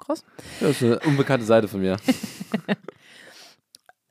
krass. 0.05 0.25
Das 0.61 0.71
ist 0.71 0.83
eine 0.83 0.99
unbekannte 1.01 1.47
Seite 1.47 1.69
von 1.69 1.81
mir. 1.81 1.97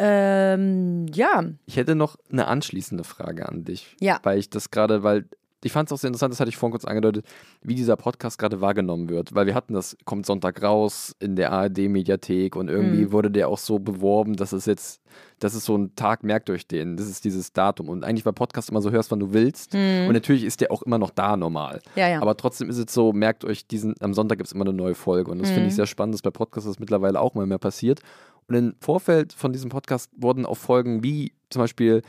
Ähm, 0.03 1.05
ja, 1.13 1.43
Ich 1.67 1.77
hätte 1.77 1.93
noch 1.93 2.15
eine 2.31 2.47
anschließende 2.47 3.03
Frage 3.03 3.47
an 3.47 3.65
dich. 3.65 3.95
Ja. 3.99 4.19
Weil 4.23 4.39
ich 4.39 4.49
das 4.49 4.71
gerade, 4.71 5.03
weil 5.03 5.25
ich 5.63 5.71
fand 5.71 5.89
es 5.89 5.93
auch 5.93 5.97
sehr 5.99 6.07
interessant, 6.07 6.33
das 6.33 6.39
hatte 6.39 6.49
ich 6.49 6.57
vorhin 6.57 6.71
kurz 6.71 6.85
angedeutet, 6.85 7.25
wie 7.61 7.75
dieser 7.75 7.95
Podcast 7.95 8.37
gerade 8.39 8.61
wahrgenommen 8.61 9.09
wird. 9.09 9.35
Weil 9.35 9.45
wir 9.45 9.53
hatten 9.55 9.73
das, 9.73 9.95
kommt 10.05 10.25
Sonntag 10.25 10.61
raus 10.63 11.15
in 11.19 11.35
der 11.35 11.51
ARD-Mediathek 11.51 12.55
und 12.55 12.69
irgendwie 12.69 13.05
Mhm. 13.05 13.11
wurde 13.11 13.29
der 13.31 13.47
auch 13.49 13.57
so 13.57 13.79
beworben, 13.79 14.35
dass 14.35 14.53
es 14.53 14.65
jetzt, 14.65 15.01
das 15.39 15.53
ist 15.55 15.65
so 15.65 15.77
ein 15.77 15.95
Tag, 15.95 16.23
merkt 16.23 16.49
euch 16.49 16.67
den, 16.67 16.97
das 16.97 17.07
ist 17.07 17.23
dieses 17.25 17.53
Datum. 17.53 17.89
Und 17.89 18.03
eigentlich 18.03 18.23
bei 18.23 18.31
Podcast 18.31 18.69
immer 18.69 18.81
so 18.81 18.91
hörst, 18.91 19.11
wann 19.11 19.19
du 19.19 19.33
willst. 19.33 19.73
Und 19.73 20.13
natürlich 20.13 20.43
ist 20.43 20.61
der 20.61 20.71
auch 20.71 20.81
immer 20.81 20.97
noch 20.97 21.11
da 21.11 21.37
normal. 21.37 21.75
Mhm. 21.95 21.99
Ja, 21.99 22.09
ja. 22.09 22.21
Aber 22.21 22.35
trotzdem 22.37 22.69
ist 22.69 22.77
es 22.77 22.93
so, 22.93 23.13
merkt 23.13 23.45
euch, 23.45 23.67
diesen, 23.67 23.95
am 23.99 24.13
Sonntag 24.13 24.37
gibt 24.37 24.47
es 24.47 24.53
immer 24.53 24.65
eine 24.65 24.73
neue 24.73 24.95
Folge. 24.95 25.31
Und 25.31 25.39
das 25.39 25.49
finde 25.49 25.63
Mhm. 25.63 25.67
ich 25.69 25.75
sehr 25.75 25.85
spannend, 25.87 26.15
dass 26.15 26.21
bei 26.21 26.29
Podcasts 26.31 26.67
das 26.67 26.79
mittlerweile 26.79 27.19
auch 27.19 27.33
mal 27.35 27.45
mehr 27.45 27.59
passiert. 27.59 28.01
Und 28.47 28.55
im 28.55 28.73
Vorfeld 28.79 29.31
von 29.33 29.53
diesem 29.53 29.69
Podcast 29.69 30.09
wurden 30.17 30.45
auch 30.45 30.57
Folgen 30.57 31.03
wie 31.03 31.33
zum 31.49 31.61
Beispiel, 31.61 32.01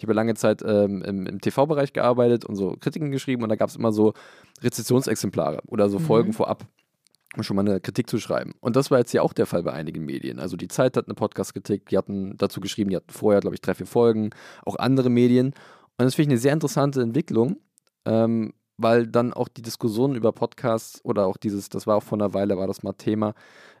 ich 0.00 0.04
habe 0.04 0.14
lange 0.14 0.32
Zeit 0.34 0.62
ähm, 0.66 1.02
im, 1.02 1.26
im 1.26 1.40
TV-Bereich 1.42 1.92
gearbeitet 1.92 2.46
und 2.46 2.56
so 2.56 2.74
Kritiken 2.80 3.10
geschrieben 3.10 3.42
und 3.42 3.50
da 3.50 3.56
gab 3.56 3.68
es 3.68 3.76
immer 3.76 3.92
so 3.92 4.14
Rezessionsexemplare 4.62 5.60
oder 5.66 5.90
so 5.90 5.98
Folgen 5.98 6.32
vorab, 6.32 6.66
um 7.36 7.42
schon 7.42 7.54
mal 7.54 7.68
eine 7.68 7.80
Kritik 7.80 8.08
zu 8.08 8.18
schreiben. 8.18 8.54
Und 8.60 8.76
das 8.76 8.90
war 8.90 8.96
jetzt 8.96 9.12
ja 9.12 9.20
auch 9.20 9.34
der 9.34 9.44
Fall 9.44 9.62
bei 9.62 9.74
einigen 9.74 10.06
Medien. 10.06 10.38
Also 10.38 10.56
die 10.56 10.68
Zeit 10.68 10.96
hat 10.96 11.04
eine 11.06 11.14
Podcast-Kritik, 11.14 11.90
die 11.90 11.98
hatten 11.98 12.34
dazu 12.38 12.62
geschrieben, 12.62 12.88
die 12.88 12.96
hatten 12.96 13.12
vorher, 13.12 13.42
glaube 13.42 13.54
ich, 13.54 13.60
drei, 13.60 13.74
vier 13.74 13.86
Folgen, 13.86 14.30
auch 14.64 14.76
andere 14.76 15.10
Medien. 15.10 15.48
Und 15.48 16.06
das 16.06 16.14
finde 16.14 16.28
ich 16.28 16.32
eine 16.32 16.40
sehr 16.40 16.54
interessante 16.54 17.02
Entwicklung, 17.02 17.58
ähm, 18.06 18.54
weil 18.78 19.06
dann 19.06 19.34
auch 19.34 19.48
die 19.48 19.60
Diskussion 19.60 20.14
über 20.14 20.32
Podcasts 20.32 21.04
oder 21.04 21.26
auch 21.26 21.36
dieses, 21.36 21.68
das 21.68 21.86
war 21.86 21.96
auch 21.96 22.02
vor 22.02 22.16
einer 22.16 22.32
Weile, 22.32 22.56
war 22.56 22.66
das 22.66 22.82
mal 22.82 22.94
Thema 22.94 23.34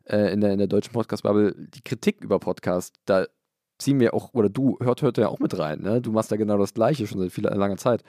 äh, 0.04 0.30
in, 0.34 0.42
der, 0.42 0.52
in 0.52 0.58
der 0.58 0.66
deutschen 0.66 0.92
Podcast-Bubble, 0.92 1.54
die 1.56 1.80
Kritik 1.80 2.22
über 2.22 2.38
Podcasts, 2.38 2.92
da 3.06 3.26
ziehen 3.80 3.98
wir 4.00 4.14
auch, 4.14 4.34
oder 4.34 4.48
du 4.48 4.78
hört, 4.80 5.02
hört 5.02 5.18
ja 5.18 5.28
auch 5.28 5.38
mit 5.38 5.58
rein, 5.58 5.80
ne? 5.80 6.00
Du 6.00 6.12
machst 6.12 6.30
da 6.30 6.36
genau 6.36 6.58
das 6.58 6.74
Gleiche 6.74 7.06
schon 7.06 7.18
seit 7.20 7.32
viel, 7.32 7.44
langer 7.44 7.76
Zeit. 7.76 8.02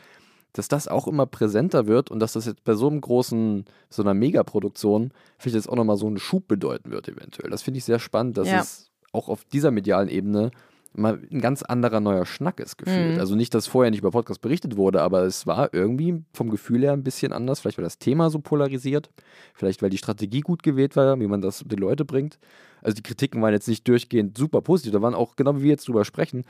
Dass 0.53 0.67
das 0.67 0.89
auch 0.89 1.07
immer 1.07 1.25
präsenter 1.25 1.87
wird 1.87 2.11
und 2.11 2.19
dass 2.19 2.33
das 2.33 2.45
jetzt 2.45 2.63
bei 2.65 2.73
so 2.73 2.89
einem 2.89 2.99
großen, 2.99 3.63
so 3.89 4.01
einer 4.01 4.13
Megaproduktion, 4.13 5.11
vielleicht 5.37 5.55
jetzt 5.55 5.69
auch 5.69 5.75
nochmal 5.77 5.95
so 5.95 6.07
einen 6.07 6.19
Schub 6.19 6.47
bedeuten 6.49 6.91
wird, 6.91 7.07
eventuell. 7.07 7.49
Das 7.49 7.61
finde 7.61 7.77
ich 7.77 7.85
sehr 7.85 7.99
spannend, 7.99 8.37
dass 8.37 8.49
Ja. 8.49 8.59
es 8.59 8.91
auch 9.13 9.29
auf 9.29 9.45
dieser 9.45 9.71
medialen 9.71 10.09
Ebene 10.09 10.51
mal 10.93 11.21
ein 11.31 11.39
ganz 11.39 11.63
anderer 11.63 11.99
neuer 11.99 12.25
Schnack 12.25 12.59
ist 12.59 12.77
gefühlt. 12.77 13.13
Mhm. 13.13 13.19
Also 13.19 13.35
nicht, 13.35 13.53
dass 13.53 13.67
vorher 13.67 13.91
nicht 13.91 14.01
über 14.01 14.11
Podcasts 14.11 14.41
berichtet 14.41 14.77
wurde, 14.77 15.01
aber 15.01 15.23
es 15.23 15.47
war 15.47 15.73
irgendwie 15.73 16.23
vom 16.33 16.49
Gefühl 16.49 16.81
her 16.81 16.93
ein 16.93 17.03
bisschen 17.03 17.31
anders. 17.31 17.61
Vielleicht 17.61 17.77
weil 17.77 17.83
das 17.83 17.97
Thema 17.97 18.29
so 18.29 18.39
polarisiert, 18.39 19.09
vielleicht 19.53 19.81
weil 19.81 19.89
die 19.89 19.97
Strategie 19.97 20.41
gut 20.41 20.63
gewählt 20.63 20.95
war, 20.95 21.19
wie 21.19 21.27
man 21.27 21.41
das 21.41 21.63
die 21.65 21.75
Leute 21.75 22.05
bringt. 22.05 22.39
Also 22.81 22.95
die 22.95 23.03
Kritiken 23.03 23.41
waren 23.41 23.53
jetzt 23.53 23.67
nicht 23.67 23.87
durchgehend 23.87 24.37
super 24.37 24.61
positiv, 24.61 24.91
da 24.91 25.01
waren 25.01 25.13
auch 25.13 25.35
genau 25.35 25.57
wie 25.57 25.63
wir 25.63 25.71
jetzt 25.71 25.87
drüber 25.87 26.03
sprechen. 26.03 26.43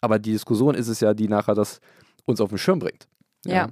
Aber 0.00 0.18
die 0.18 0.32
Diskussion 0.32 0.74
ist 0.74 0.88
es 0.88 1.00
ja, 1.00 1.14
die 1.14 1.28
nachher 1.28 1.54
das 1.54 1.80
uns 2.24 2.40
auf 2.40 2.48
den 2.48 2.58
Schirm 2.58 2.78
bringt. 2.78 3.06
Ja. 3.44 3.68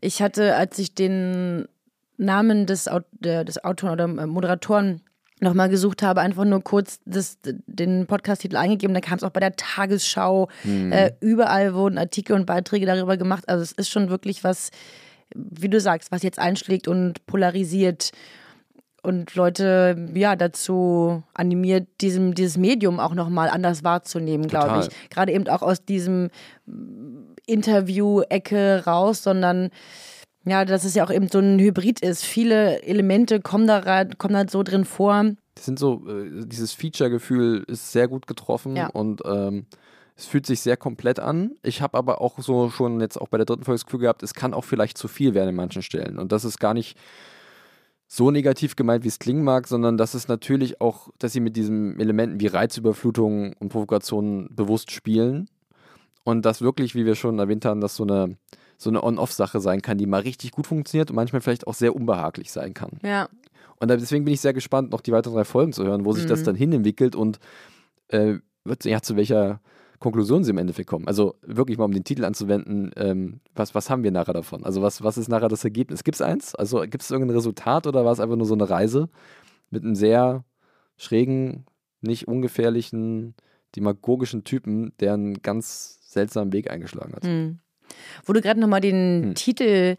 Ich 0.00 0.22
hatte, 0.22 0.56
als 0.56 0.78
ich 0.78 0.94
den 0.94 1.68
Namen 2.16 2.66
des, 2.66 2.88
des 3.20 3.64
Autoren 3.64 3.92
oder 3.92 4.22
äh, 4.22 4.26
Moderatoren 4.26 5.02
nochmal 5.40 5.68
gesucht 5.68 6.02
habe, 6.02 6.20
einfach 6.22 6.44
nur 6.44 6.62
kurz 6.62 7.00
das, 7.04 7.38
den 7.44 8.06
Podcast-Titel 8.06 8.56
eingegeben, 8.56 8.94
da 8.94 9.00
kam 9.00 9.18
es 9.18 9.22
auch 9.22 9.30
bei 9.30 9.40
der 9.40 9.54
Tagesschau. 9.54 10.48
Äh, 10.90 11.12
überall 11.20 11.74
wurden 11.74 11.98
Artikel 11.98 12.34
und 12.34 12.46
Beiträge 12.46 12.86
darüber 12.86 13.16
gemacht. 13.16 13.48
Also 13.48 13.62
es 13.62 13.72
ist 13.72 13.90
schon 13.90 14.08
wirklich 14.08 14.44
was, 14.44 14.70
wie 15.34 15.68
du 15.68 15.78
sagst, 15.80 16.10
was 16.10 16.22
jetzt 16.22 16.38
einschlägt 16.38 16.88
und 16.88 17.26
polarisiert 17.26 18.12
und 19.02 19.34
Leute 19.36 20.08
ja 20.14 20.34
dazu 20.34 21.22
animiert, 21.32 21.86
diesem, 22.00 22.34
dieses 22.34 22.56
Medium 22.56 22.98
auch 22.98 23.14
nochmal 23.14 23.48
anders 23.50 23.84
wahrzunehmen, 23.84 24.48
glaube 24.48 24.80
ich. 24.80 25.10
Gerade 25.10 25.32
eben 25.32 25.46
auch 25.48 25.62
aus 25.62 25.84
diesem 25.84 26.30
Interview-Ecke 27.46 28.82
raus, 28.84 29.22
sondern 29.22 29.70
ja, 30.46 30.64
dass 30.64 30.84
es 30.84 30.94
ja 30.94 31.04
auch 31.04 31.10
eben 31.10 31.28
so 31.28 31.38
ein 31.38 31.58
Hybrid 31.58 32.00
ist. 32.00 32.24
Viele 32.24 32.82
Elemente 32.82 33.40
kommen 33.40 33.66
da, 33.66 34.04
kommen 34.04 34.34
da 34.34 34.48
so 34.48 34.62
drin 34.62 34.84
vor. 34.84 35.24
Das 35.54 35.64
sind 35.64 35.78
so, 35.78 36.02
äh, 36.08 36.46
dieses 36.46 36.72
Feature-Gefühl 36.72 37.64
ist 37.66 37.92
sehr 37.92 38.08
gut 38.08 38.26
getroffen 38.26 38.76
Ja. 38.76 38.88
und 38.88 39.22
ähm, 39.26 39.66
es 40.16 40.26
fühlt 40.26 40.46
sich 40.46 40.60
sehr 40.60 40.76
komplett 40.76 41.18
an. 41.20 41.52
Ich 41.62 41.82
habe 41.82 41.98
aber 41.98 42.20
auch 42.20 42.38
so 42.38 42.70
schon 42.70 43.00
jetzt 43.00 43.20
auch 43.20 43.28
bei 43.28 43.36
der 43.36 43.44
dritten 43.46 43.64
Folge 43.64 43.76
das 43.76 43.84
Gefühl 43.84 44.00
gehabt, 44.00 44.22
es 44.22 44.32
kann 44.34 44.54
auch 44.54 44.64
vielleicht 44.64 44.96
zu 44.96 45.08
viel 45.08 45.34
werden 45.34 45.50
in 45.50 45.54
manchen 45.56 45.82
Stellen. 45.82 46.18
Und 46.18 46.32
das 46.32 46.44
ist 46.44 46.58
gar 46.58 46.72
nicht 46.74 46.96
so 48.08 48.30
negativ 48.30 48.76
gemeint, 48.76 49.02
wie 49.04 49.08
es 49.08 49.18
klingen 49.18 49.42
mag, 49.44 49.66
sondern 49.66 49.96
dass 49.98 50.14
es 50.14 50.28
natürlich 50.28 50.80
auch, 50.80 51.08
dass 51.18 51.32
sie 51.32 51.40
mit 51.40 51.56
diesen 51.56 51.98
Elementen 51.98 52.40
wie 52.40 52.46
Reizüberflutung 52.46 53.54
und 53.58 53.68
Provokationen 53.68 54.48
bewusst 54.54 54.90
spielen. 54.92 55.48
Und 56.24 56.44
das 56.46 56.62
wirklich, 56.62 56.94
wie 56.94 57.04
wir 57.04 57.14
schon 57.14 57.38
erwähnt 57.38 57.64
haben, 57.64 57.80
dass 57.80 57.96
so 57.96 58.04
eine, 58.04 58.36
so 58.78 58.90
eine 58.90 59.02
On-Off-Sache 59.02 59.60
sein 59.60 59.82
kann, 59.82 59.98
die 59.98 60.06
mal 60.06 60.20
richtig 60.20 60.50
gut 60.52 60.66
funktioniert 60.66 61.10
und 61.10 61.16
manchmal 61.16 61.40
vielleicht 61.40 61.66
auch 61.66 61.74
sehr 61.74 61.94
unbehaglich 61.96 62.52
sein 62.52 62.74
kann. 62.74 62.98
Ja. 63.02 63.28
Und 63.78 63.90
deswegen 63.90 64.24
bin 64.24 64.34
ich 64.34 64.40
sehr 64.40 64.54
gespannt, 64.54 64.90
noch 64.90 65.00
die 65.00 65.12
weiteren 65.12 65.34
drei 65.34 65.44
Folgen 65.44 65.72
zu 65.72 65.84
hören, 65.84 66.04
wo 66.04 66.12
sich 66.12 66.24
Mhm. 66.24 66.28
das 66.28 66.42
dann 66.42 66.56
hin 66.56 66.72
entwickelt 66.72 67.14
und 67.16 67.38
äh, 68.08 68.36
wird, 68.64 68.84
ja, 68.84 69.00
zu 69.02 69.16
welcher 69.16 69.60
Konklusion 69.98 70.44
sie 70.44 70.50
im 70.50 70.58
Endeffekt 70.58 70.88
kommen. 70.88 71.08
Also 71.08 71.36
wirklich 71.42 71.78
mal 71.78 71.84
um 71.86 71.92
den 71.92 72.04
Titel 72.04 72.24
anzuwenden, 72.24 72.90
ähm, 72.96 73.40
was, 73.54 73.74
was 73.74 73.88
haben 73.88 74.02
wir 74.02 74.10
nachher 74.10 74.34
davon? 74.34 74.64
Also 74.64 74.82
was, 74.82 75.02
was 75.02 75.16
ist 75.18 75.28
nachher 75.28 75.48
das 75.48 75.64
Ergebnis? 75.64 76.04
Gibt 76.04 76.16
es 76.16 76.22
eins? 76.22 76.54
Also 76.54 76.80
gibt 76.82 77.02
es 77.02 77.10
irgendein 77.10 77.36
Resultat 77.36 77.86
oder 77.86 78.04
war 78.04 78.12
es 78.12 78.20
einfach 78.20 78.36
nur 78.36 78.46
so 78.46 78.54
eine 78.54 78.68
Reise 78.68 79.08
mit 79.70 79.84
einem 79.84 79.94
sehr 79.94 80.44
schrägen, 80.96 81.64
nicht 82.02 82.28
ungefährlichen, 82.28 83.34
demagogischen 83.74 84.44
Typen, 84.44 84.92
der 85.00 85.14
einen 85.14 85.42
ganz 85.42 85.98
seltsamen 86.10 86.52
Weg 86.52 86.70
eingeschlagen 86.70 87.14
hat? 87.14 87.24
Hm. 87.24 87.58
Wo 88.24 88.32
du 88.32 88.40
gerade 88.40 88.60
nochmal 88.60 88.80
den 88.80 89.22
Hm. 89.22 89.34
Titel 89.34 89.96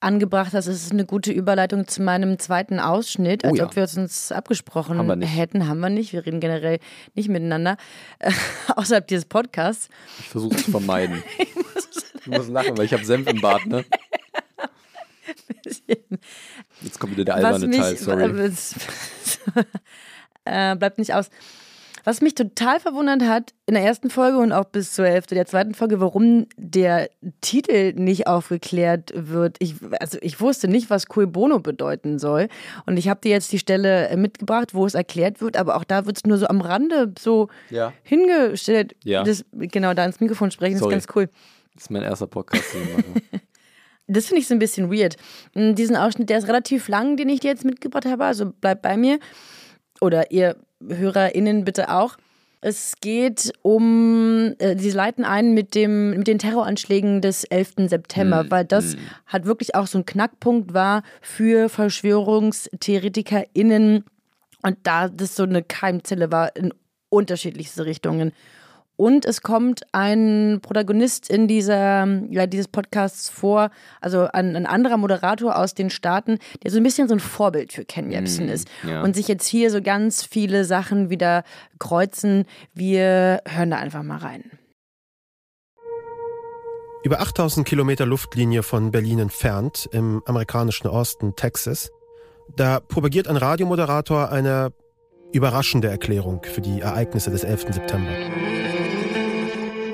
angebracht 0.00 0.52
hast, 0.52 0.66
ist 0.66 0.84
es 0.84 0.90
eine 0.90 1.06
gute 1.06 1.32
Überleitung 1.32 1.88
zu 1.88 2.02
meinem 2.02 2.38
zweiten 2.38 2.78
Ausschnitt, 2.80 3.44
Oh 3.44 3.48
als 3.48 3.58
ja. 3.58 3.64
ob 3.64 3.76
wir 3.76 3.82
es 3.84 3.96
uns 3.96 4.30
abgesprochen 4.30 4.98
Haben 4.98 5.22
hätten. 5.22 5.66
Haben 5.68 5.80
wir 5.80 5.88
nicht. 5.90 6.12
Wir 6.12 6.24
reden 6.26 6.40
generell 6.40 6.78
nicht 7.14 7.28
miteinander, 7.28 7.76
äh, 8.18 8.30
außerhalb 8.76 9.06
dieses 9.06 9.24
Podcasts. 9.24 9.88
Ich 10.20 10.28
versuche 10.28 10.54
es 10.56 10.64
zu 10.64 10.70
vermeiden. 10.70 11.22
du 12.24 12.30
musst 12.30 12.50
lachen, 12.50 12.76
weil 12.76 12.84
ich 12.84 12.92
habe 12.92 13.04
Senf 13.04 13.26
im 13.28 13.40
Bart, 13.40 13.66
ne? 13.66 13.84
Jetzt 16.82 17.00
kommt 17.00 17.12
wieder 17.12 17.24
der 17.24 17.36
alberne 17.36 17.70
Teil, 17.70 17.96
sorry. 17.96 18.52
äh, 20.44 20.76
bleibt 20.76 20.98
nicht 20.98 21.14
aus. 21.14 21.30
Was 22.08 22.20
mich 22.20 22.36
total 22.36 22.78
verwundert 22.78 23.22
hat 23.22 23.52
in 23.66 23.74
der 23.74 23.82
ersten 23.82 24.10
Folge 24.10 24.38
und 24.38 24.52
auch 24.52 24.66
bis 24.66 24.92
zur 24.92 25.06
Hälfte 25.06 25.34
der 25.34 25.44
zweiten 25.44 25.74
Folge, 25.74 26.00
warum 26.00 26.46
der 26.56 27.10
Titel 27.40 27.94
nicht 27.94 28.28
aufgeklärt 28.28 29.10
wird. 29.14 29.56
Ich, 29.58 29.74
also 29.98 30.16
ich 30.20 30.40
wusste 30.40 30.68
nicht, 30.68 30.88
was 30.88 31.06
Cui 31.06 31.26
Bono 31.26 31.58
bedeuten 31.58 32.20
soll. 32.20 32.46
Und 32.86 32.96
ich 32.96 33.08
habe 33.08 33.18
dir 33.22 33.30
jetzt 33.32 33.50
die 33.50 33.58
Stelle 33.58 34.06
äh, 34.08 34.16
mitgebracht, 34.16 34.72
wo 34.72 34.86
es 34.86 34.94
erklärt 34.94 35.40
wird, 35.40 35.56
aber 35.56 35.74
auch 35.74 35.82
da 35.82 36.06
wird 36.06 36.18
es 36.18 36.24
nur 36.24 36.38
so 36.38 36.46
am 36.46 36.60
Rande 36.60 37.12
so 37.18 37.48
Ja. 37.70 37.92
hingestellt. 38.04 38.94
Ja. 39.02 39.24
Das, 39.24 39.44
genau, 39.52 39.92
da 39.92 40.04
ins 40.04 40.20
Mikrofon 40.20 40.52
sprechen, 40.52 40.78
Sorry. 40.78 40.94
ist 40.94 41.06
ganz 41.08 41.16
cool. 41.16 41.28
Das 41.74 41.82
ist 41.82 41.90
mein 41.90 42.02
erster 42.02 42.28
Podcast, 42.28 42.72
den 42.72 42.82
ich 42.84 42.96
mache. 42.98 43.22
das 44.06 44.26
finde 44.26 44.42
ich 44.42 44.46
so 44.46 44.54
ein 44.54 44.60
bisschen 44.60 44.92
weird. 44.92 45.16
Mm, 45.54 45.74
Diesen 45.74 45.96
Ausschnitt, 45.96 46.30
der 46.30 46.38
ist 46.38 46.46
relativ 46.46 46.86
lang, 46.86 47.16
den 47.16 47.28
ich 47.30 47.40
dir 47.40 47.48
jetzt 47.50 47.64
mitgebracht 47.64 48.06
habe, 48.06 48.24
also 48.26 48.52
bleibt 48.52 48.82
bei 48.82 48.96
mir. 48.96 49.18
Oder 50.00 50.30
ihr 50.30 50.56
HörerInnen 50.86 51.64
bitte 51.64 51.90
auch. 51.90 52.16
Es 52.60 52.94
geht 53.00 53.52
um, 53.62 54.54
äh, 54.58 54.76
sie 54.78 54.90
leiten 54.90 55.24
ein 55.24 55.54
mit, 55.54 55.74
dem, 55.74 56.10
mit 56.10 56.26
den 56.26 56.38
Terroranschlägen 56.38 57.20
des 57.20 57.44
11. 57.44 57.88
September, 57.88 58.40
Hm, 58.40 58.50
weil 58.50 58.64
das 58.64 58.94
hm. 58.94 59.00
hat 59.26 59.44
wirklich 59.44 59.74
auch 59.74 59.86
so 59.86 59.98
ein 59.98 60.06
Knackpunkt 60.06 60.72
war 60.74 61.02
für 61.20 61.68
VerschwörungstheoretikerInnen 61.68 64.04
und 64.62 64.78
da 64.82 65.08
das 65.08 65.36
so 65.36 65.44
eine 65.44 65.62
Keimzelle 65.62 66.32
war 66.32 66.56
in 66.56 66.74
unterschiedlichste 67.08 67.84
Richtungen. 67.84 68.32
Und 68.96 69.26
es 69.26 69.42
kommt 69.42 69.82
ein 69.92 70.60
Protagonist 70.62 71.28
in 71.28 71.48
dieser, 71.48 72.06
ja, 72.30 72.46
dieses 72.46 72.66
Podcasts 72.68 73.28
vor, 73.28 73.70
also 74.00 74.26
ein, 74.32 74.56
ein 74.56 74.64
anderer 74.64 74.96
Moderator 74.96 75.56
aus 75.58 75.74
den 75.74 75.90
Staaten, 75.90 76.38
der 76.62 76.70
so 76.70 76.78
ein 76.78 76.82
bisschen 76.82 77.06
so 77.06 77.14
ein 77.14 77.20
Vorbild 77.20 77.72
für 77.74 77.84
Ken 77.84 78.10
Jebsen 78.10 78.46
Mm, 78.46 78.50
ist. 78.50 78.68
ja. 78.88 79.02
Und 79.02 79.14
sich 79.14 79.28
jetzt 79.28 79.46
hier 79.46 79.70
so 79.70 79.82
ganz 79.82 80.24
viele 80.24 80.64
Sachen 80.64 81.10
wieder 81.10 81.44
kreuzen. 81.78 82.44
Wir 82.72 83.42
hören 83.46 83.70
da 83.70 83.76
einfach 83.76 84.02
mal 84.02 84.18
rein. 84.18 84.50
Über 87.04 87.20
8000 87.20 87.66
Kilometer 87.68 88.04
Luftlinie 88.06 88.62
von 88.62 88.90
Berlin 88.90 89.18
entfernt, 89.20 89.88
im 89.92 90.22
amerikanischen 90.26 90.88
Osten 90.88 91.36
Texas, 91.36 91.90
da 92.56 92.80
propagiert 92.80 93.28
ein 93.28 93.36
Radiomoderator 93.36 94.32
eine 94.32 94.72
überraschende 95.32 95.88
Erklärung 95.88 96.42
für 96.44 96.60
die 96.62 96.80
Ereignisse 96.80 97.30
des 97.30 97.44
11. 97.44 97.66
September. 97.74 98.10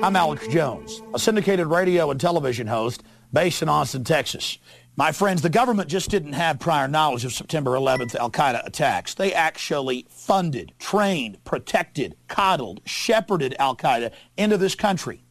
I'm 0.03 0.17
Alex 0.17 0.45
Jones, 0.49 1.01
a 1.13 1.17
syndicated 1.17 1.67
radio 1.67 2.11
and 2.11 2.19
television 2.19 2.67
host 2.67 3.03
based 3.31 3.61
in 3.61 3.69
Austin, 3.69 4.03
Texas. 4.03 4.57
My 4.97 5.13
friends, 5.13 5.41
the 5.41 5.49
government 5.49 5.87
just 5.87 6.09
didn't 6.09 6.33
have 6.33 6.59
prior 6.59 6.89
knowledge 6.89 7.23
of 7.23 7.31
September 7.31 7.71
11th 7.71 8.13
Al 8.15 8.29
Qaeda 8.29 8.65
attacks. 8.65 9.13
They 9.13 9.31
actually 9.31 10.05
funded, 10.09 10.73
trained, 10.77 11.41
protected, 11.45 12.17
coddled, 12.27 12.81
shepherded 12.85 13.55
Al 13.59 13.77
Qaeda 13.77 14.11
into 14.35 14.57
this 14.57 14.75
country. 14.75 15.23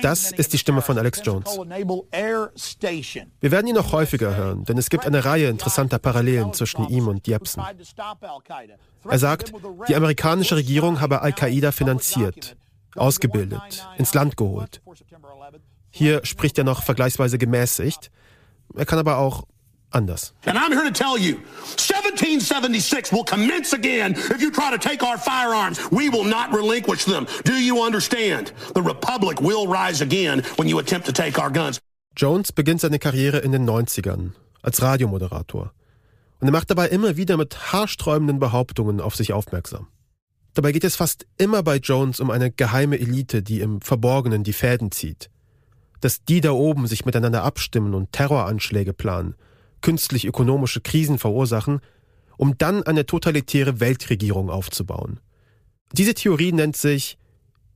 Das 0.00 0.32
ist 0.32 0.54
die 0.54 0.58
Stimme 0.58 0.80
von 0.80 0.96
Alex 0.96 1.20
Jones. 1.22 1.58
Wir 3.40 3.50
werden 3.50 3.66
ihn 3.66 3.74
noch 3.74 3.92
häufiger 3.92 4.34
hören, 4.34 4.64
denn 4.64 4.78
es 4.78 4.88
gibt 4.88 5.04
eine 5.04 5.26
Reihe 5.26 5.50
interessanter 5.50 5.98
Parallelen 5.98 6.54
zwischen 6.54 6.88
ihm 6.88 7.08
und 7.08 7.26
Jepsen. 7.26 7.62
Er 9.04 9.18
sagt, 9.18 9.52
die 9.88 9.94
amerikanische 9.94 10.56
Regierung 10.56 11.02
habe 11.02 11.20
Al-Qaida 11.20 11.70
finanziert, 11.70 12.56
ausgebildet, 12.98 13.86
ins 13.98 14.14
Land 14.14 14.36
geholt. 14.36 14.80
Hier 15.90 16.24
spricht 16.24 16.58
er 16.58 16.64
noch 16.64 16.82
vergleichsweise 16.82 17.38
gemäßigt. 17.38 18.10
Er 18.74 18.86
kann 18.86 18.98
aber 18.98 19.18
auch 19.18 19.44
anders. 19.90 20.34
And 20.44 20.58
I'm 20.58 20.72
here 20.72 20.84
to 20.84 20.92
tell 20.92 21.16
you, 21.16 21.38
1776 21.76 23.12
will 23.12 23.24
commence 23.24 23.72
again 23.72 24.12
if 24.12 24.40
you 24.40 24.50
try 24.50 24.70
to 24.70 24.78
take 24.78 25.02
our 25.02 25.18
firearms. 25.18 25.78
We 25.90 26.10
will 26.10 26.24
not 26.24 26.52
relinquish 26.52 27.04
them. 27.04 27.26
Do 27.44 27.54
you 27.54 27.82
understand? 27.82 28.52
The 28.74 28.82
Republic 28.82 29.40
will 29.40 29.66
rise 29.66 30.02
again 30.02 30.42
when 30.56 30.68
you 30.68 30.78
attempt 30.78 31.06
to 31.06 31.12
take 31.12 31.40
our 31.40 31.50
guns. 31.50 31.80
Jones 32.16 32.52
beginnt 32.52 32.80
seine 32.80 32.98
Karriere 32.98 33.38
in 33.38 33.52
den 33.52 33.68
90ern 33.68 34.32
als 34.62 34.82
Radiomoderator. 34.82 35.72
Und 36.40 36.48
er 36.48 36.52
macht 36.52 36.70
dabei 36.70 36.88
immer 36.88 37.16
wieder 37.16 37.36
mit 37.36 37.72
haarsträubenden 37.72 38.38
Behauptungen 38.38 39.00
auf 39.00 39.14
sich 39.14 39.32
aufmerksam. 39.32 39.88
Dabei 40.56 40.72
geht 40.72 40.84
es 40.84 40.96
fast 40.96 41.26
immer 41.36 41.62
bei 41.62 41.76
Jones 41.76 42.18
um 42.18 42.30
eine 42.30 42.50
geheime 42.50 42.98
Elite, 42.98 43.42
die 43.42 43.60
im 43.60 43.82
Verborgenen 43.82 44.42
die 44.42 44.54
Fäden 44.54 44.90
zieht. 44.90 45.28
Dass 46.00 46.24
die 46.24 46.40
da 46.40 46.52
oben 46.52 46.86
sich 46.86 47.04
miteinander 47.04 47.42
abstimmen 47.42 47.92
und 47.92 48.10
Terroranschläge 48.12 48.94
planen, 48.94 49.34
künstlich 49.82 50.24
ökonomische 50.24 50.80
Krisen 50.80 51.18
verursachen, 51.18 51.80
um 52.38 52.56
dann 52.56 52.82
eine 52.84 53.04
totalitäre 53.04 53.80
Weltregierung 53.80 54.48
aufzubauen. 54.48 55.20
Diese 55.92 56.14
Theorie 56.14 56.52
nennt 56.52 56.78
sich 56.78 57.18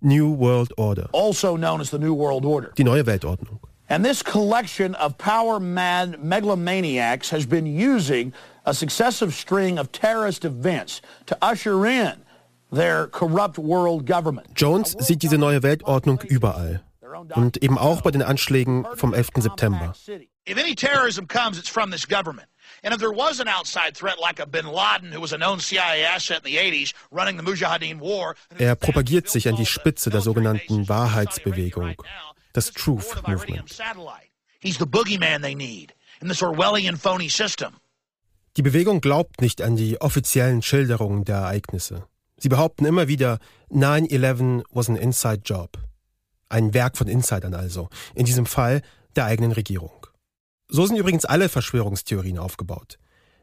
New 0.01 0.39
World 0.39 0.79
Order, 0.79 1.11
Also 1.13 1.57
known 1.57 1.83
as 1.83 1.91
the 1.91 1.99
New 1.99 2.17
World 2.17 2.47
Order. 2.47 2.71
die 2.79 2.85
neue 2.85 3.05
Weltordnung. 3.05 3.61
And 3.89 4.07
this 4.07 4.25
collection 4.25 4.95
of 4.95 5.19
power-mad 5.19 6.25
megalomaniacs 6.25 7.31
has 7.31 7.45
been 7.45 7.67
using 7.67 8.33
a 8.65 8.73
successive 8.73 9.35
string 9.35 9.79
of 9.79 9.93
terrorist 9.93 10.47
events 10.47 11.03
to 11.27 11.37
usher 11.43 11.85
in 11.85 12.13
their 12.73 13.07
corrupt 13.09 13.59
world 13.59 14.07
government. 14.07 14.49
Jones 14.55 14.97
sieht 14.99 15.23
diese 15.23 15.39
neue 15.39 15.63
Weltordnung 15.63 16.21
überall. 16.23 16.83
Und 17.35 17.63
eben 17.63 17.77
auch 17.77 18.03
bei 18.03 18.11
den 18.11 18.23
Anschlägen 18.23 18.87
vom 18.95 19.13
11. 19.15 19.31
September. 19.39 19.95
If 20.49 20.57
any 20.57 20.75
terrorism 20.75 21.27
comes, 21.27 21.59
it's 21.59 21.69
from 21.69 21.91
this 21.91 22.07
government. 22.07 22.49
And 22.83 22.95
if 22.95 23.01
there 23.01 23.13
was 23.13 23.41
an 23.41 23.49
outside 23.49 23.95
threat 23.95 24.19
like 24.19 24.41
a 24.41 24.47
bin 24.47 24.67
Laden, 24.67 25.13
who 25.13 25.21
was 25.21 25.33
a 25.33 25.37
known 25.37 25.61
CIA 25.61 26.05
asset 26.05 26.39
in 26.39 26.45
the 26.45 26.57
80s, 26.57 26.93
running 27.11 27.37
the 27.37 27.43
Mujahideen 27.43 28.01
War. 28.01 28.37
Er 28.59 28.75
propagiert 28.75 29.29
sich 29.29 29.49
an 29.49 29.57
die 29.57 29.67
Spitze 29.67 30.11
der 30.11 30.23
sogenannten 30.23 30.89
Wahrheitsbewegung, 30.89 31.97
das 32.53 32.73
Truth 32.73 33.27
Movement. 33.27 33.79
He's 34.61 34.79
the 34.79 34.87
boogeyman 34.87 35.43
they 35.43 35.55
need 35.55 35.95
in 36.21 36.29
this 36.29 36.43
Orwellian 36.43 36.97
phony 36.97 37.29
system. 37.29 37.77
Die 38.57 38.63
Bewegung 38.63 39.01
glaubt 39.01 39.41
nicht 39.41 39.63
an 39.63 39.77
die 39.77 40.01
offiziellen 40.01 40.63
Schilderungen 40.63 41.25
der 41.25 41.37
Ereignisse. 41.37 42.07
Sie 42.41 42.49
behaupten 42.49 42.87
immer 42.87 43.07
wieder, 43.07 43.39
9-11 43.71 44.65
was 44.73 44.89
an 44.89 44.97
inside 44.97 45.43
job. 45.45 45.79
Ein 46.49 46.75
Werk 46.75 46.97
von 46.97 47.07
Insidern 47.07 47.55
also, 47.55 47.89
in 48.15 48.25
diesem 48.25 48.47
Fall 48.47 48.83
der 49.15 49.27
eigenen 49.27 49.53
Regierung. 49.53 50.07
So 50.69 50.87
sind 50.87 50.97
übrigens 50.97 51.25
alle 51.25 51.49
Verschwörungstheorien 51.49 52.39
aufgebaut. 52.39 52.99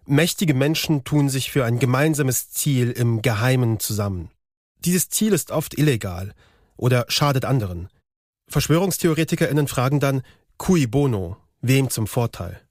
Mächtige 0.06 0.54
Menschen 0.54 1.04
tun 1.04 1.30
sich 1.30 1.52
für 1.52 1.66
ein 1.66 1.80
gemeinsames 1.80 2.50
Ziel 2.50 2.92
im 2.92 3.22
Geheimen 3.22 3.80
zusammen. 3.80 4.32
Dieses 4.80 5.10
Ziel 5.10 5.34
ist 5.34 5.52
oft 5.52 5.78
illegal 5.78 6.34
oder 6.76 7.06
schadet 7.10 7.46
anderen. 7.46 7.90
VerschwörungstheoretikerInnen 8.50 9.68
fragen 9.68 10.00
dann, 10.00 10.22
cui 10.58 10.88
bono, 10.88 11.38
wem 11.62 11.90
zum 11.90 12.08
Vorteil? 12.08 12.62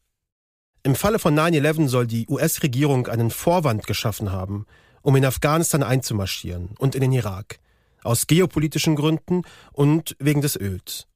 Im 0.82 0.94
Falle 0.94 1.18
von 1.18 1.38
9-11 1.38 1.88
soll 1.88 2.06
die 2.06 2.26
US-Regierung 2.28 3.08
einen 3.08 3.30
Vorwand 3.30 3.86
geschaffen 3.86 4.32
haben, 4.32 4.66
um 5.06 5.14
in 5.14 5.24
Afghanistan 5.24 5.84
einzumarschieren 5.84 6.70
und 6.80 6.96
in 6.96 7.00
den 7.00 7.12
Irak. 7.12 7.60
Aus 8.02 8.26
geopolitischen 8.26 8.96
Gründen 8.96 9.42
und 9.72 10.16
wegen 10.18 10.40
des 10.40 10.56
Öls. 10.60 11.06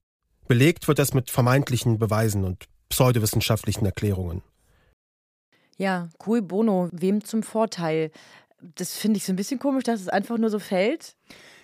Belegt 0.46 0.86
wird 0.86 1.00
das 1.00 1.12
mit 1.12 1.28
vermeintlichen 1.28 1.98
Beweisen 1.98 2.44
und 2.44 2.66
pseudowissenschaftlichen 2.88 3.84
Erklärungen. 3.84 4.42
Ja, 5.76 6.08
cui 6.18 6.40
bono, 6.40 6.88
wem 6.92 7.24
zum 7.24 7.42
Vorteil? 7.42 8.12
Das 8.60 8.94
finde 8.94 9.16
ich 9.16 9.24
so 9.24 9.32
ein 9.32 9.36
bisschen 9.36 9.58
komisch, 9.58 9.82
dass 9.82 10.00
es 10.00 10.08
einfach 10.08 10.38
nur 10.38 10.50
so 10.50 10.60
fällt 10.60 11.16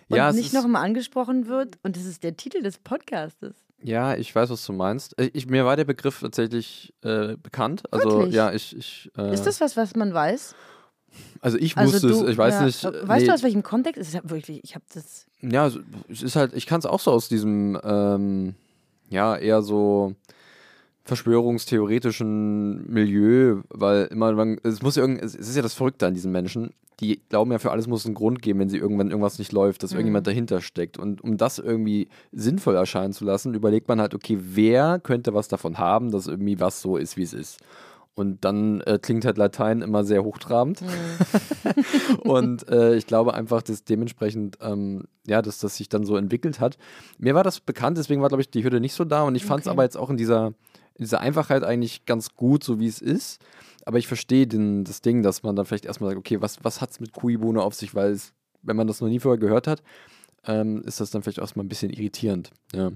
und 0.09 0.17
Ja, 0.17 0.31
es 0.31 0.35
nicht 0.35 0.53
nochmal 0.53 0.85
angesprochen 0.85 1.47
wird. 1.47 1.79
Und 1.85 1.97
das 1.97 2.07
ist 2.07 2.25
der 2.25 2.37
Titel 2.37 2.61
des 2.61 2.79
Podcastes. 2.79 3.55
Ja, 3.83 4.17
ich 4.17 4.35
weiß, 4.35 4.51
was 4.51 4.67
du 4.67 4.73
meinst. 4.73 5.17
Äh, 5.21 5.31
Ich, 5.33 5.47
mir 5.47 5.65
war 5.65 5.77
der 5.77 5.85
Begriff 5.85 6.19
tatsächlich 6.21 6.93
äh, 7.03 7.37
bekannt. 7.37 7.85
Also 7.93 8.11
Wirklich? 8.11 8.35
ja, 8.35 8.53
ich, 8.53 8.77
ich 8.77 9.13
äh, 9.17 9.33
Ist 9.33 9.45
das 9.45 9.61
was, 9.61 9.77
was 9.77 9.95
man 9.95 10.13
weiß? 10.13 10.57
Also 11.41 11.59
ich 11.59 11.77
Also 11.77 11.93
wusste 11.93 12.09
du, 12.09 12.25
es, 12.25 12.31
ich 12.31 12.39
weiß 12.39 12.55
ja, 12.55 12.65
nicht. 12.65 12.85
Weißt 12.85 13.21
nee, 13.21 13.27
du 13.27 13.35
aus 13.35 13.43
welchem 13.43 13.63
Kontext? 13.63 14.01
Es 14.01 14.09
ist 14.09 14.15
ja 14.15 14.21
wirklich, 14.25 14.63
ich 14.65 14.75
habe 14.75 14.85
das. 14.93 15.27
Ja, 15.41 15.65
also, 15.65 15.81
es 16.09 16.23
ist 16.23 16.37
halt, 16.37 16.55
ich 16.55 16.67
kann 16.67 16.79
es 16.79 16.87
auch 16.87 17.01
so 17.01 17.11
aus 17.11 17.29
diesem, 17.29 17.79
ähm, 17.85 18.55
ja, 19.11 19.37
eher 19.37 19.63
so 19.63 20.15
verschwörungstheoretischen 21.05 22.93
Milieu, 22.93 23.63
weil 23.69 24.07
immer, 24.07 24.33
man, 24.33 24.59
es 24.65 24.83
muss 24.83 24.97
ja 24.97 25.03
irgend, 25.03 25.23
es 25.23 25.35
ist 25.37 25.55
ja 25.55 25.63
das 25.63 25.75
Verrückte 25.75 26.07
an 26.07 26.15
diesen 26.15 26.33
Menschen. 26.33 26.71
Die 26.99 27.21
glauben 27.29 27.53
ja, 27.53 27.59
für 27.59 27.71
alles 27.71 27.87
muss 27.87 28.01
es 28.01 28.07
einen 28.07 28.15
Grund 28.15 28.43
geben, 28.43 28.59
wenn 28.59 28.71
sie 28.71 28.79
irgendwann 28.79 29.11
irgendwas 29.11 29.39
nicht 29.39 29.53
läuft, 29.53 29.83
dass 29.83 29.93
irgendjemand 29.93 30.27
dahinter 30.27 30.61
steckt. 30.63 30.99
Und 30.99 31.23
um 31.23 31.37
das 31.37 31.59
irgendwie 31.59 32.09
sinnvoll 32.33 32.75
erscheinen 32.75 33.13
zu 33.13 33.25
lassen, 33.25 33.55
überlegt 33.55 33.87
man 33.87 34.01
halt, 34.01 34.15
okay, 34.15 34.39
wer 34.41 34.99
könnte 34.99 35.35
was 35.35 35.47
davon 35.47 35.79
haben, 35.79 36.11
dass 36.11 36.27
irgendwie 36.27 36.59
was 36.59 36.81
so 36.81 36.97
ist, 36.97 37.17
wie 37.17 37.23
es 37.23 37.35
ist. 37.35 37.61
Und 38.17 38.45
dann 38.47 38.81
äh, 38.81 38.99
klingt 39.01 39.25
halt 39.27 39.37
Latein 39.37 39.83
immer 39.83 40.03
sehr 40.03 40.25
hochtrabend. 40.25 40.83
und 42.21 42.69
äh, 42.69 42.97
ich 42.97 43.07
glaube 43.07 43.35
einfach, 43.35 43.63
dass 43.63 43.85
dementsprechend, 43.85 44.59
ähm, 44.61 45.05
ja, 45.27 45.43
dass 45.43 45.59
das 45.59 45.77
sich 45.77 45.89
dann 45.89 46.05
so 46.05 46.17
entwickelt 46.17 46.59
hat. 46.59 46.79
Mir 47.19 47.35
war 47.35 47.45
das 47.45 47.61
bekannt, 47.61 47.99
deswegen 47.99 48.23
war, 48.23 48.29
glaube 48.29 48.41
ich, 48.43 48.51
die 48.51 48.65
Hürde 48.65 48.81
nicht 48.81 48.95
so 48.95 49.05
da. 49.05 49.23
Und 49.23 49.35
ich 49.35 49.45
fand 49.45 49.61
es 49.63 49.69
aber 49.69 49.83
jetzt 49.83 49.97
auch 49.97 50.11
in 50.11 50.17
dieser, 50.17 50.49
in 50.95 51.05
dieser 51.05 51.21
Einfachheit 51.21 51.63
eigentlich 51.63 52.07
ganz 52.07 52.35
gut, 52.35 52.65
so 52.65 52.81
wie 52.81 52.87
es 52.87 53.01
ist. 53.01 53.41
Aber 53.85 53.99
ich 53.99 54.09
verstehe 54.09 54.47
den- 54.47 54.85
das 54.85 55.01
Ding, 55.03 55.23
dass 55.23 55.43
man 55.43 55.55
dann 55.55 55.67
vielleicht 55.67 55.85
erstmal 55.85 56.11
sagt, 56.11 56.19
okay, 56.19 56.41
was, 56.41 56.65
was 56.65 56.81
hat 56.81 56.91
es 56.91 57.01
mit 57.01 57.13
Kuibono 57.13 57.61
auf 57.61 57.75
sich? 57.75 57.95
Weil 57.95 58.13
es, 58.13 58.33
wenn 58.63 58.77
man 58.77 58.87
das 58.87 59.01
noch 59.01 59.09
nie 59.09 59.21
vorher 59.21 59.39
gehört 59.39 59.67
hat, 59.67 59.83
ähm, 60.47 60.83
ist 60.85 61.01
das 61.01 61.11
dann 61.11 61.23
vielleicht 61.23 61.39
erstmal 61.39 61.65
ein 61.65 61.69
bisschen 61.69 61.91
irritierend. 61.91 62.51
Ja. 62.75 62.93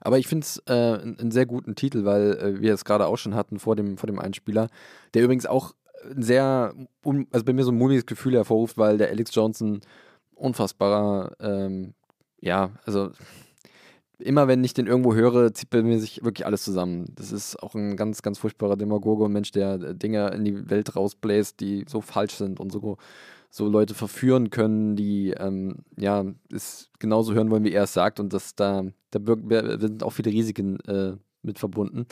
Aber 0.00 0.18
ich 0.18 0.26
finde 0.26 0.44
es 0.44 0.62
äh, 0.66 0.72
einen 0.72 1.30
sehr 1.30 1.46
guten 1.46 1.74
Titel, 1.74 2.04
weil 2.04 2.32
äh, 2.32 2.60
wir 2.60 2.74
es 2.74 2.84
gerade 2.84 3.06
auch 3.06 3.18
schon 3.18 3.34
hatten 3.34 3.58
vor 3.58 3.76
dem, 3.76 3.98
vor 3.98 4.06
dem 4.06 4.18
Einspieler, 4.18 4.68
der 5.14 5.22
übrigens 5.22 5.46
auch 5.46 5.74
ein 6.10 6.22
sehr, 6.22 6.74
un, 7.04 7.26
also 7.30 7.44
bei 7.44 7.52
mir 7.52 7.64
so 7.64 7.70
ein 7.70 7.78
mulmiges 7.78 8.06
Gefühl 8.06 8.34
hervorruft, 8.34 8.78
weil 8.78 8.98
der 8.98 9.08
Alex 9.08 9.34
Johnson 9.34 9.80
unfassbarer, 10.34 11.32
ähm, 11.40 11.94
ja, 12.40 12.70
also 12.84 13.10
immer 14.18 14.48
wenn 14.48 14.62
ich 14.64 14.74
den 14.74 14.86
irgendwo 14.86 15.14
höre, 15.14 15.52
zieht 15.52 15.70
bei 15.70 15.82
mir 15.82 15.98
sich 15.98 16.24
wirklich 16.24 16.46
alles 16.46 16.64
zusammen. 16.64 17.06
Das 17.14 17.32
ist 17.32 17.62
auch 17.62 17.74
ein 17.74 17.96
ganz, 17.96 18.22
ganz 18.22 18.38
furchtbarer 18.38 18.76
Demagoge 18.76 19.24
und 19.24 19.32
Mensch, 19.32 19.50
der 19.52 19.74
äh, 19.74 19.94
Dinge 19.94 20.28
in 20.28 20.44
die 20.44 20.70
Welt 20.70 20.96
rausbläst, 20.96 21.60
die 21.60 21.84
so 21.88 22.00
falsch 22.00 22.34
sind 22.34 22.60
und 22.60 22.72
so, 22.72 22.96
so 23.54 23.68
Leute 23.68 23.92
verführen 23.92 24.48
können, 24.48 24.96
die 24.96 25.32
ähm, 25.32 25.84
ja 25.98 26.24
es 26.50 26.88
genauso 26.98 27.34
hören 27.34 27.50
wollen, 27.50 27.64
wie 27.64 27.72
er 27.72 27.82
es 27.82 27.92
sagt. 27.92 28.18
Und 28.18 28.32
das 28.32 28.54
da, 28.54 28.82
da 29.10 29.20
sind 29.78 30.02
auch 30.02 30.10
viele 30.10 30.30
Risiken 30.30 30.80
äh, 30.86 31.12
mit 31.42 31.58
verbunden. 31.58 32.06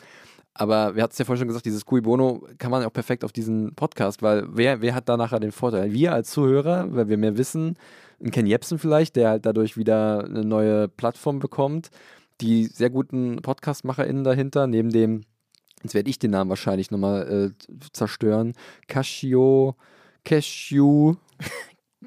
Aber 0.53 0.95
wir 0.95 1.03
hatten 1.03 1.13
es 1.13 1.19
ja 1.19 1.25
vorhin 1.25 1.41
schon 1.41 1.49
gesagt, 1.49 1.65
dieses 1.65 1.87
Cui 1.87 2.03
Bono 2.03 2.47
kann 2.59 2.71
man 2.71 2.85
auch 2.85 2.93
perfekt 2.93 3.25
auf 3.25 3.33
diesen 3.33 3.75
Podcast, 3.75 4.21
weil 4.21 4.49
wer, 4.51 4.83
wer 4.83 4.95
hat 4.95 5.09
da 5.09 5.17
nachher 5.17 5.41
den 5.41 5.53
Vorteil? 5.53 5.93
Wir 5.93 6.13
als 6.13 6.31
Zuhörer, 6.31 6.95
weil 6.95 7.09
wir 7.09 7.17
mehr 7.17 7.39
wissen, 7.39 7.79
ein 8.23 8.31
Ken 8.31 8.47
Jebsen 8.47 8.79
vielleicht, 8.79 9.17
der 9.17 9.31
halt 9.31 9.47
dadurch 9.47 9.79
wieder 9.79 10.25
eine 10.25 10.45
neue 10.45 10.89
Plattform 10.89 11.39
bekommt, 11.39 11.91
die 12.43 12.67
sehr 12.67 12.91
guten 12.91 13.37
PodcastmacherInnen 13.41 14.25
dahinter, 14.25 14.67
neben 14.67 14.91
dem, 14.91 15.23
jetzt 15.83 15.95
werde 15.95 16.11
ich 16.11 16.19
den 16.19 16.33
Namen 16.33 16.51
wahrscheinlich 16.51 16.91
nochmal 16.91 17.55
äh, 17.57 17.79
zerstören, 17.95 18.53
Cascio, 18.89 19.77
Cashew. 20.25 21.15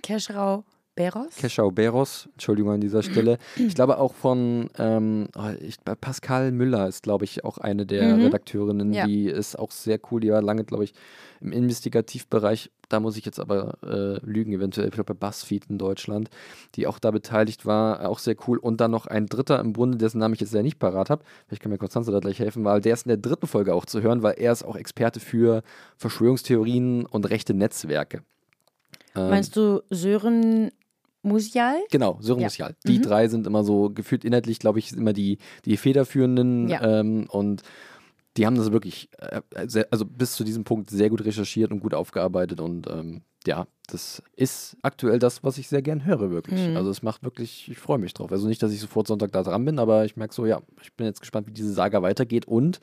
Keschrau. 0.01 0.63
Beros? 0.95 1.35
Keschau 1.37 1.71
Beros, 1.71 2.29
Entschuldigung 2.33 2.73
an 2.73 2.81
dieser 2.81 3.01
Stelle. 3.01 3.39
Ich 3.55 3.73
glaube 3.73 3.97
auch 3.97 4.13
von 4.13 4.69
ähm, 4.77 5.27
oh, 5.35 5.49
ich, 5.59 5.77
Pascal 5.83 6.51
Müller 6.51 6.87
ist, 6.87 7.03
glaube 7.03 7.25
ich, 7.25 7.43
auch 7.43 7.57
eine 7.57 7.85
der 7.85 8.15
mhm. 8.15 8.25
Redakteurinnen, 8.25 8.93
ja. 8.93 9.07
die 9.07 9.25
ist 9.25 9.57
auch 9.57 9.71
sehr 9.71 9.99
cool. 10.11 10.21
Die 10.21 10.31
war 10.31 10.41
lange, 10.41 10.63
glaube 10.63 10.83
ich, 10.83 10.93
im 11.41 11.51
Investigativbereich. 11.51 12.71
Da 12.89 12.99
muss 12.99 13.17
ich 13.17 13.25
jetzt 13.25 13.39
aber 13.39 13.77
äh, 13.83 14.23
lügen, 14.23 14.53
eventuell, 14.53 14.87
ich 14.87 14.93
glaube 14.93 15.15
bei 15.15 15.27
BuzzFeed 15.27 15.65
in 15.69 15.79
Deutschland, 15.79 16.29
die 16.75 16.85
auch 16.85 16.99
da 16.99 17.09
beteiligt 17.09 17.65
war. 17.65 18.07
Auch 18.07 18.19
sehr 18.19 18.35
cool. 18.47 18.59
Und 18.59 18.79
dann 18.79 18.91
noch 18.91 19.07
ein 19.07 19.25
dritter 19.25 19.59
im 19.59 19.73
Bunde, 19.73 19.97
dessen 19.97 20.19
Namen 20.19 20.35
ich 20.35 20.41
jetzt 20.41 20.53
ja 20.53 20.61
nicht 20.61 20.77
parat 20.77 21.09
habe. 21.09 21.23
Vielleicht 21.47 21.63
kann 21.63 21.71
mir 21.71 21.79
Konstanze 21.79 22.11
da 22.11 22.19
gleich 22.19 22.37
helfen, 22.37 22.63
weil 22.65 22.81
der 22.81 22.93
ist 22.93 23.07
in 23.07 23.09
der 23.09 23.17
dritten 23.17 23.47
Folge 23.47 23.73
auch 23.73 23.85
zu 23.85 24.01
hören, 24.01 24.21
weil 24.21 24.35
er 24.37 24.51
ist 24.51 24.63
auch 24.63 24.75
Experte 24.75 25.19
für 25.19 25.63
Verschwörungstheorien 25.97 27.07
und 27.07 27.29
rechte 27.29 27.55
Netzwerke. 27.55 28.21
Meinst 29.15 29.55
du 29.55 29.81
Sören 29.89 30.71
Musial? 31.23 31.77
Genau, 31.89 32.17
Sören 32.21 32.41
ja. 32.41 32.47
Musial. 32.47 32.75
Die 32.85 32.99
mhm. 32.99 33.03
drei 33.03 33.27
sind 33.27 33.47
immer 33.47 33.63
so 33.63 33.89
gefühlt 33.89 34.23
inhaltlich, 34.25 34.59
glaube 34.59 34.79
ich, 34.79 34.91
immer 34.91 35.13
die, 35.13 35.39
die 35.65 35.77
federführenden 35.77 36.67
ja. 36.67 36.99
ähm, 36.99 37.27
und 37.29 37.63
die 38.35 38.45
haben 38.45 38.55
das 38.55 38.71
wirklich, 38.71 39.09
äh, 39.19 39.41
sehr, 39.67 39.87
also 39.91 40.05
bis 40.05 40.35
zu 40.35 40.43
diesem 40.43 40.63
Punkt 40.63 40.89
sehr 40.89 41.09
gut 41.09 41.23
recherchiert 41.23 41.71
und 41.71 41.79
gut 41.79 41.93
aufgearbeitet 41.93 42.59
und 42.59 42.87
ähm, 42.87 43.21
ja, 43.45 43.67
das 43.87 44.23
ist 44.35 44.77
aktuell 44.81 45.19
das, 45.19 45.43
was 45.43 45.57
ich 45.57 45.67
sehr 45.67 45.81
gern 45.81 46.05
höre, 46.05 46.31
wirklich. 46.31 46.67
Mhm. 46.67 46.77
Also 46.77 46.89
es 46.89 47.03
macht 47.03 47.23
wirklich, 47.23 47.69
ich 47.69 47.77
freue 47.77 47.97
mich 47.97 48.13
drauf. 48.13 48.31
Also 48.31 48.47
nicht, 48.47 48.63
dass 48.63 48.71
ich 48.71 48.79
sofort 48.79 49.07
Sonntag 49.07 49.33
da 49.33 49.43
dran 49.43 49.65
bin, 49.65 49.79
aber 49.79 50.05
ich 50.05 50.15
merke 50.15 50.33
so, 50.33 50.45
ja, 50.45 50.61
ich 50.81 50.93
bin 50.93 51.05
jetzt 51.05 51.19
gespannt, 51.19 51.47
wie 51.47 51.51
diese 51.51 51.73
Saga 51.73 52.01
weitergeht 52.01 52.45
und, 52.45 52.79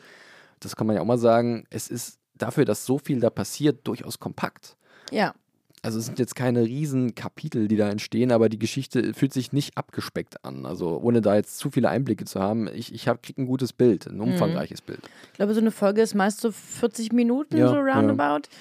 das 0.61 0.77
kann 0.77 0.87
man 0.87 0.97
ja 0.97 1.03
auch 1.03 1.07
mal 1.07 1.19
sagen, 1.19 1.65
es 1.71 1.89
ist 1.89 2.19
dafür, 2.35 2.67
dass 2.67 2.85
so 2.85 2.99
viel 2.99 3.21
da 3.21 3.31
passiert, 3.31 3.87
durchaus 3.87 4.19
kompakt. 4.19 4.77
Ja 5.11 5.35
also 5.83 5.99
es 5.99 6.07
sind 6.07 6.19
jetzt 6.19 6.35
keine 6.35 6.63
riesen 6.65 7.15
Kapitel, 7.15 7.67
die 7.67 7.77
da 7.77 7.89
entstehen, 7.89 8.33
aber 8.33 8.49
die 8.49 8.59
Geschichte 8.59 9.15
fühlt 9.15 9.33
sich 9.33 9.53
nicht 9.53 9.79
abgespeckt 9.79 10.45
an. 10.45 10.67
Also 10.67 11.01
ohne 11.03 11.23
da 11.23 11.37
jetzt 11.37 11.57
zu 11.59 11.71
viele 11.71 11.89
Einblicke 11.89 12.27
zu 12.27 12.41
haben, 12.41 12.69
ich, 12.69 12.95
ich 12.95 13.05
kriege 13.23 13.41
ein 13.41 13.47
gutes 13.47 13.73
Bild, 13.73 14.07
ein 14.07 14.17
mhm. 14.17 14.33
umfangreiches 14.33 14.83
mhm. 14.83 14.87
Bild. 14.87 15.01
Ich 15.33 15.39
glaube, 15.39 15.55
so 15.55 15.61
eine 15.61 15.71
Folge 15.71 16.03
ist 16.03 16.15
meist 16.15 16.41
so 16.41 16.53
40 16.53 17.13
Minuten, 17.13 17.57
ja, 17.57 17.69
so 17.69 17.77
roundabout. 17.77 18.49
Ja. 18.49 18.59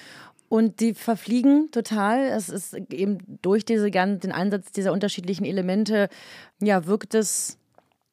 Und 0.48 0.80
die 0.80 0.94
verfliegen 0.94 1.70
total. 1.70 2.26
Es 2.26 2.48
ist 2.48 2.74
eben 2.74 3.18
durch 3.42 3.64
diese 3.64 3.90
den 3.90 4.32
Einsatz 4.32 4.72
dieser 4.72 4.92
unterschiedlichen 4.92 5.44
Elemente, 5.44 6.08
ja, 6.60 6.86
wirkt 6.86 7.14
es 7.14 7.58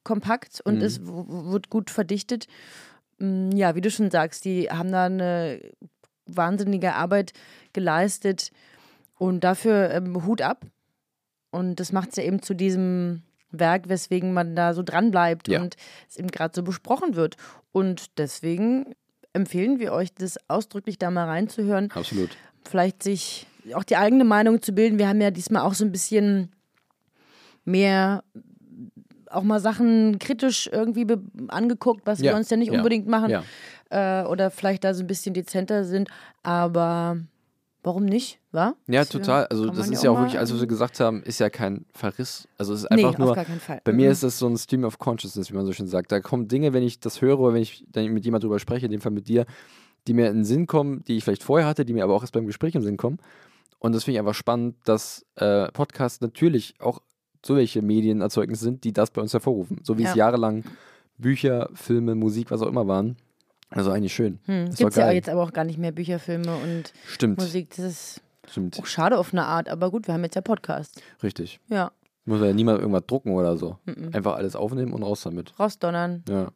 kompakt 0.03 0.61
und 0.63 0.75
mhm. 0.75 0.81
es 0.81 1.01
wird 1.03 1.69
gut 1.69 1.89
verdichtet. 1.89 2.47
Mm, 3.19 3.51
ja, 3.51 3.73
wie 3.75 3.81
du 3.81 3.89
schon 3.89 4.11
sagst, 4.11 4.45
die 4.45 4.69
haben 4.69 4.91
da 4.91 5.05
eine 5.05 5.61
wahnsinnige 6.27 6.93
Arbeit 6.93 7.33
geleistet 7.73 8.51
und 9.17 9.43
dafür 9.43 9.91
ähm, 9.91 10.25
Hut 10.25 10.41
ab. 10.41 10.65
Und 11.51 11.79
das 11.79 11.91
macht 11.91 12.09
es 12.09 12.17
ja 12.17 12.23
eben 12.23 12.41
zu 12.41 12.53
diesem 12.53 13.23
Werk, 13.51 13.89
weswegen 13.89 14.33
man 14.33 14.55
da 14.55 14.73
so 14.73 14.83
dran 14.83 15.11
bleibt 15.11 15.47
ja. 15.47 15.61
und 15.61 15.75
es 16.09 16.17
eben 16.17 16.29
gerade 16.29 16.53
so 16.55 16.63
besprochen 16.63 17.15
wird. 17.15 17.37
Und 17.71 18.17
deswegen 18.17 18.95
empfehlen 19.33 19.79
wir 19.79 19.93
euch, 19.93 20.13
das 20.13 20.37
ausdrücklich 20.49 20.97
da 20.97 21.09
mal 21.11 21.25
reinzuhören. 21.25 21.91
Absolut. 21.91 22.31
Vielleicht 22.67 23.03
sich 23.03 23.47
auch 23.73 23.83
die 23.83 23.97
eigene 23.97 24.23
Meinung 24.23 24.61
zu 24.61 24.73
bilden. 24.73 24.99
Wir 24.99 25.07
haben 25.07 25.21
ja 25.21 25.31
diesmal 25.31 25.63
auch 25.63 25.73
so 25.73 25.85
ein 25.85 25.91
bisschen 25.91 26.51
mehr 27.65 28.23
auch 29.29 29.43
mal 29.43 29.59
Sachen 29.59 30.19
kritisch 30.19 30.69
irgendwie 30.71 31.05
angeguckt, 31.49 32.05
was 32.05 32.19
ja. 32.19 32.31
wir 32.31 32.37
uns 32.37 32.49
ja 32.49 32.57
nicht 32.57 32.71
ja. 32.71 32.77
unbedingt 32.77 33.07
machen. 33.07 33.43
Äh, 33.89 34.23
oder 34.23 34.51
vielleicht 34.51 34.83
da 34.83 34.93
so 34.93 35.03
ein 35.03 35.07
bisschen 35.07 35.33
dezenter 35.33 35.83
sind. 35.83 36.09
Aber 36.43 37.17
Warum 37.87 38.03
nicht, 38.03 38.41
wa? 38.51 38.75
Ja, 38.87 39.05
total. 39.05 39.45
Also 39.45 39.69
das 39.69 39.87
ist 39.87 40.03
ja 40.03 40.11
auch 40.11 40.19
wirklich, 40.19 40.37
als 40.37 40.53
wir 40.53 40.67
gesagt 40.67 40.99
haben, 40.99 41.23
ist 41.23 41.39
ja 41.39 41.49
kein 41.49 41.85
Verriss. 41.93 42.45
Also 42.57 42.73
es 42.73 42.81
ist 42.81 42.87
einfach 42.87 43.17
nee, 43.17 43.23
nur, 43.23 43.33
bei 43.85 43.93
mir 43.93 44.07
mhm. 44.07 44.11
ist 44.11 44.23
das 44.23 44.37
so 44.37 44.45
ein 44.45 44.57
Stream 44.57 44.83
of 44.83 44.99
Consciousness, 44.99 45.49
wie 45.49 45.55
man 45.55 45.65
so 45.65 45.71
schön 45.71 45.87
sagt. 45.87 46.11
Da 46.11 46.19
kommen 46.19 46.49
Dinge, 46.49 46.73
wenn 46.73 46.83
ich 46.83 46.99
das 46.99 47.21
höre 47.21 47.39
oder 47.39 47.53
wenn 47.53 47.61
ich 47.61 47.85
dann 47.89 48.07
mit 48.07 48.25
jemand 48.25 48.43
drüber 48.43 48.59
spreche, 48.59 48.87
in 48.87 48.91
dem 48.91 48.99
Fall 48.99 49.13
mit 49.13 49.29
dir, 49.29 49.45
die 50.05 50.13
mir 50.13 50.27
in 50.27 50.39
den 50.39 50.43
Sinn 50.43 50.67
kommen, 50.67 51.05
die 51.05 51.15
ich 51.15 51.23
vielleicht 51.23 51.43
vorher 51.43 51.65
hatte, 51.65 51.85
die 51.85 51.93
mir 51.93 52.03
aber 52.03 52.13
auch 52.13 52.23
erst 52.23 52.33
beim 52.33 52.45
Gespräch 52.45 52.75
in 52.75 52.81
den 52.81 52.87
Sinn 52.87 52.97
kommen. 52.97 53.19
Und 53.79 53.95
das 53.95 54.03
finde 54.03 54.15
ich 54.15 54.19
einfach 54.19 54.35
spannend, 54.35 54.75
dass 54.83 55.25
äh, 55.35 55.71
Podcasts 55.71 56.19
natürlich 56.19 56.73
auch 56.81 57.01
so 57.45 57.55
welche 57.55 57.81
Medienerzeugnisse 57.81 58.65
sind, 58.65 58.83
die 58.83 58.91
das 58.91 59.11
bei 59.11 59.21
uns 59.21 59.31
hervorrufen. 59.31 59.79
So 59.83 59.97
wie 59.97 60.03
ja. 60.03 60.09
es 60.09 60.15
jahrelang 60.17 60.65
Bücher, 61.17 61.69
Filme, 61.73 62.15
Musik, 62.15 62.51
was 62.51 62.61
auch 62.61 62.67
immer 62.67 62.85
waren. 62.85 63.15
Also 63.69 63.91
eigentlich 63.91 64.13
schön. 64.13 64.39
Hm. 64.45 64.69
Gibt 64.73 64.91
es 64.91 64.95
ja 64.95 65.11
jetzt 65.11 65.29
aber 65.29 65.43
auch 65.43 65.53
gar 65.53 65.65
nicht 65.65 65.77
mehr 65.77 65.91
Bücher, 65.91 66.19
Filme 66.19 66.55
und 66.55 66.93
Stimmt. 67.07 67.39
Musik. 67.39 67.69
Das 67.75 67.85
ist 67.85 68.21
Stimmt. 68.49 68.79
auch 68.79 68.85
schade 68.85 69.17
auf 69.17 69.33
eine 69.33 69.45
Art, 69.45 69.69
aber 69.69 69.91
gut, 69.91 70.07
wir 70.07 70.13
haben 70.13 70.23
jetzt 70.23 70.35
ja 70.35 70.41
Podcast. 70.41 71.01
Richtig. 71.21 71.59
Ja. 71.67 71.91
Muss 72.25 72.41
ja 72.41 72.53
niemand 72.53 72.79
irgendwas 72.79 73.05
drucken 73.07 73.31
oder 73.31 73.57
so. 73.57 73.77
Mhm. 73.85 74.11
Einfach 74.13 74.35
alles 74.35 74.55
aufnehmen 74.55 74.93
und 74.93 75.03
raus 75.03 75.21
damit. 75.21 75.57
Rausdonnern. 75.59 76.23
Ja. 76.27 76.51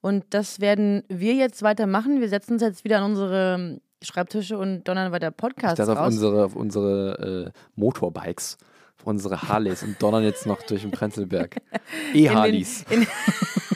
Und 0.00 0.24
das 0.30 0.60
werden 0.60 1.02
wir 1.08 1.34
jetzt 1.34 1.62
weitermachen. 1.62 2.20
Wir 2.20 2.28
setzen 2.28 2.54
uns 2.54 2.62
jetzt 2.62 2.84
wieder 2.84 2.98
an 2.98 3.04
unsere 3.04 3.80
Schreibtische 4.02 4.58
und 4.58 4.84
donnern 4.84 5.12
weiter 5.12 5.30
Podcasts 5.30 5.76
das 5.76 5.88
auf 5.88 6.06
unsere, 6.06 6.44
auf 6.44 6.56
unsere 6.56 7.52
äh, 7.54 7.58
Motorbikes, 7.74 8.58
auf 8.98 9.06
unsere 9.06 9.42
Harleys 9.42 9.82
und 9.82 10.00
donnern 10.02 10.22
jetzt 10.22 10.46
noch 10.46 10.62
durch 10.62 10.82
den 10.82 10.90
Prenzlberg. 10.90 11.56
E-Harleys. 12.14 12.84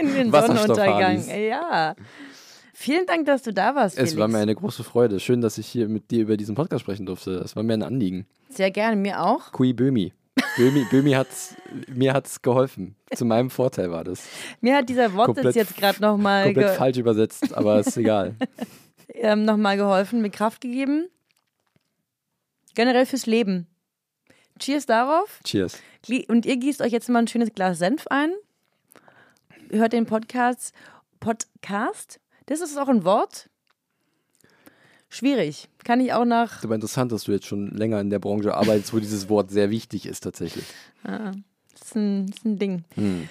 in 0.00 0.14
den 0.14 0.30
Sonnenuntergang. 0.32 1.24
Ja. 1.28 1.94
Vielen 2.72 3.04
Dank, 3.04 3.26
dass 3.26 3.42
du 3.42 3.52
da 3.52 3.74
warst. 3.74 3.96
Felix. 3.96 4.12
Es 4.12 4.18
war 4.18 4.26
mir 4.26 4.38
eine 4.38 4.54
große 4.54 4.82
Freude. 4.84 5.20
Schön, 5.20 5.42
dass 5.42 5.58
ich 5.58 5.66
hier 5.66 5.86
mit 5.86 6.10
dir 6.10 6.22
über 6.22 6.38
diesen 6.38 6.54
Podcast 6.54 6.80
sprechen 6.80 7.04
durfte. 7.04 7.32
Es 7.32 7.54
war 7.54 7.62
mir 7.62 7.74
ein 7.74 7.82
Anliegen. 7.82 8.26
Sehr 8.48 8.70
gerne, 8.70 8.96
mir 8.96 9.22
auch. 9.22 9.52
Kui 9.52 9.74
Bömi. 9.74 10.14
Bömi, 10.56 10.86
Bömi 10.90 11.12
hat's, 11.12 11.54
mir 11.88 12.14
hat 12.14 12.26
es 12.26 12.40
geholfen. 12.40 12.96
Zu 13.14 13.26
meinem 13.26 13.50
Vorteil 13.50 13.90
war 13.90 14.04
das. 14.04 14.26
Mir 14.62 14.76
hat 14.76 14.88
dieser 14.88 15.12
Wortsitz 15.12 15.54
jetzt 15.54 15.76
gerade 15.76 16.00
nochmal. 16.00 16.44
Komplett 16.44 16.76
falsch 16.76 16.96
übersetzt, 16.96 17.54
aber 17.54 17.80
ist 17.80 17.96
egal. 17.96 18.34
ähm, 19.14 19.44
nochmal 19.44 19.76
geholfen, 19.76 20.22
mir 20.22 20.30
Kraft 20.30 20.62
gegeben. 20.62 21.08
Generell 22.74 23.04
fürs 23.04 23.26
Leben. 23.26 23.66
Cheers 24.58 24.86
darauf. 24.86 25.40
Cheers. 25.44 25.78
Und 26.28 26.46
ihr 26.46 26.56
gießt 26.56 26.80
euch 26.80 26.92
jetzt 26.92 27.08
mal 27.10 27.20
ein 27.20 27.28
schönes 27.28 27.52
Glas 27.52 27.78
Senf 27.78 28.06
ein 28.06 28.32
hört 29.70 29.92
den 29.92 30.06
Podcast. 30.06 30.72
Podcast? 31.20 32.20
Das 32.46 32.60
ist 32.60 32.76
auch 32.78 32.88
ein 32.88 33.04
Wort? 33.04 33.48
Schwierig. 35.08 35.68
Kann 35.84 36.00
ich 36.00 36.12
auch 36.12 36.24
nach. 36.24 36.58
ist 36.58 36.64
aber 36.64 36.76
interessant, 36.76 37.10
dass 37.10 37.24
du 37.24 37.32
jetzt 37.32 37.46
schon 37.46 37.70
länger 37.70 38.00
in 38.00 38.10
der 38.10 38.20
Branche 38.20 38.54
arbeitest, 38.54 38.94
wo 38.94 39.00
dieses 39.00 39.28
Wort 39.28 39.50
sehr 39.50 39.70
wichtig 39.70 40.06
ist, 40.06 40.20
tatsächlich. 40.20 40.64
Ah, 41.02 41.32
das 41.72 41.82
ist 41.82 41.96
ein, 41.96 42.26
das 42.26 42.36
ist 42.38 42.44
ein 42.44 42.58
Ding. 42.58 42.84
Hm. 42.94 43.28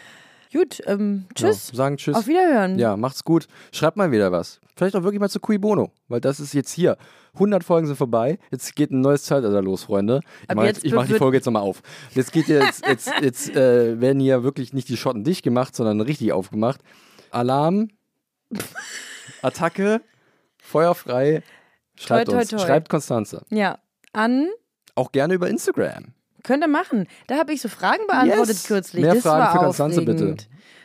Gut, 0.51 0.81
ähm, 0.87 1.25
tschüss. 1.35 1.69
Ja, 1.69 1.75
sagen 1.75 1.97
tschüss. 1.97 2.15
Auf 2.15 2.27
Wiederhören. 2.27 2.79
Ja, 2.79 2.97
macht's 2.97 3.23
gut. 3.23 3.47
Schreibt 3.71 3.97
mal 3.97 4.11
wieder 4.11 4.31
was. 4.31 4.59
Vielleicht 4.75 4.95
auch 4.95 5.03
wirklich 5.03 5.19
mal 5.19 5.29
zu 5.29 5.39
Cui 5.39 5.57
Bono, 5.57 5.91
weil 6.07 6.21
das 6.21 6.39
ist 6.39 6.53
jetzt 6.53 6.71
hier. 6.71 6.97
100 7.33 7.63
Folgen 7.63 7.85
sind 7.85 7.95
vorbei. 7.95 8.39
Jetzt 8.49 8.75
geht 8.75 8.91
ein 8.91 9.01
neues 9.01 9.23
Zeitalter 9.23 9.61
los, 9.61 9.83
Freunde. 9.83 10.21
Ich 10.47 10.55
mache 10.55 10.73
mach 10.93 11.05
die 11.05 11.13
Folge 11.13 11.37
jetzt 11.37 11.45
nochmal 11.45 11.61
auf. 11.61 11.81
Jetzt 12.15 12.31
geht 12.31 12.47
jetzt, 12.47 12.85
jetzt, 12.87 13.11
jetzt 13.21 13.55
äh, 13.55 14.01
werden 14.01 14.19
hier 14.19 14.43
wirklich 14.43 14.73
nicht 14.73 14.89
die 14.89 14.97
Schotten 14.97 15.23
dicht 15.23 15.43
gemacht, 15.43 15.75
sondern 15.75 16.01
richtig 16.01 16.31
aufgemacht. 16.31 16.81
Alarm, 17.29 17.89
Attacke, 19.43 20.01
feuerfrei. 20.57 21.43
Schreibt 21.95 22.29
toi, 22.29 22.37
toi, 22.37 22.45
toi. 22.45 22.55
uns. 22.55 22.63
Schreibt 22.63 22.89
Konstanze. 22.89 23.45
Ja. 23.49 23.77
An. 24.13 24.47
Auch 24.95 25.11
gerne 25.11 25.35
über 25.35 25.47
Instagram. 25.49 26.13
Könnt 26.49 26.63
ihr 26.63 26.67
machen. 26.67 27.05
Da 27.27 27.37
habe 27.37 27.53
ich 27.53 27.61
so 27.61 27.69
Fragen 27.69 28.07
beantwortet 28.07 28.47
yes. 28.47 28.63
kürzlich. 28.63 29.03
Mehr 29.03 29.13
das 29.13 29.21
Fragen 29.21 29.51
für 29.51 29.65
Konstanze, 29.65 30.01
bitte. 30.01 30.35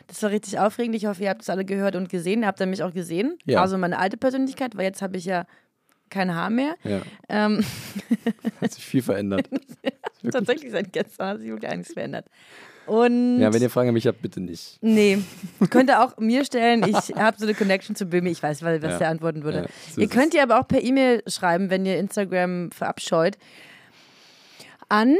Das 0.05 0.21
war 0.21 0.29
richtig 0.29 0.59
aufregend. 0.59 0.95
Ich 0.95 1.07
hoffe, 1.07 1.23
ihr 1.23 1.29
habt 1.31 1.41
es 1.41 1.49
alle 1.49 1.65
gehört 1.65 1.95
und 1.95 2.07
gesehen. 2.07 2.41
Ihr 2.43 2.47
habt 2.47 2.59
ihr 2.59 2.67
mich 2.67 2.83
auch 2.83 2.93
gesehen. 2.93 3.39
Ja. 3.45 3.63
Also 3.63 3.75
meine 3.79 3.97
alte 3.97 4.15
Persönlichkeit, 4.15 4.77
weil 4.77 4.83
jetzt 4.83 5.01
habe 5.01 5.17
ich 5.17 5.25
ja 5.25 5.47
kein 6.11 6.35
Haar 6.35 6.51
mehr. 6.51 6.75
Ja. 6.83 7.01
Ähm. 7.29 7.65
Hat 8.61 8.73
sich 8.73 8.85
viel 8.85 9.01
verändert. 9.01 9.49
Tatsächlich 10.31 10.71
seit 10.71 10.93
gestern 10.93 11.29
hat 11.29 11.39
sich 11.39 11.49
wirklich 11.49 11.71
einiges 11.71 11.93
verändert. 11.93 12.27
Und 12.85 13.39
Ja, 13.39 13.51
wenn 13.51 13.63
ihr 13.63 13.71
Fragen 13.71 13.89
an 13.89 13.95
mich 13.95 14.05
habt, 14.05 14.21
bitte 14.21 14.39
nicht. 14.39 14.77
Nee, 14.81 15.17
könnt 15.71 15.89
ihr 15.89 16.03
auch 16.03 16.17
mir 16.17 16.45
stellen. 16.45 16.83
Ich 16.87 17.15
habe 17.15 17.37
so 17.39 17.45
eine 17.45 17.55
Connection 17.55 17.95
zu 17.95 18.05
Böhmi. 18.05 18.29
Ich 18.29 18.43
weiß, 18.43 18.61
was 18.61 18.81
Ja. 18.83 18.97
der 18.99 19.09
antworten 19.09 19.43
würde. 19.43 19.61
Ja, 19.61 19.65
so 19.95 20.01
ihr 20.01 20.09
könnt 20.09 20.35
ihr 20.35 20.43
aber 20.43 20.59
auch 20.59 20.67
per 20.67 20.83
E-Mail 20.83 21.23
schreiben, 21.25 21.71
wenn 21.71 21.87
ihr 21.87 21.97
Instagram 21.97 22.69
verabscheut. 22.69 23.39
An 24.89 25.15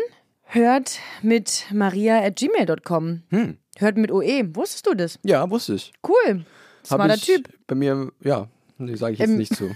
hört 0.45 0.99
mit 1.21 1.65
maria 1.71 2.19
at 2.23 2.35
gmail.com. 2.37 3.23
Hm. 3.29 3.57
Hört 3.77 3.97
mit 3.97 4.11
OE. 4.11 4.55
Wusstest 4.55 4.87
du 4.87 4.93
das? 4.93 5.19
Ja, 5.23 5.49
wusste 5.49 5.73
ich. 5.75 5.91
Cool. 6.07 6.45
Smarter 6.85 7.15
ich 7.15 7.25
Typ. 7.25 7.49
Bei 7.67 7.75
mir, 7.75 8.11
ja, 8.21 8.47
nee, 8.77 8.95
sage 8.95 9.13
ich 9.13 9.19
jetzt 9.19 9.29
Ähm. 9.29 9.37
nicht 9.37 9.55
zu. 9.55 9.75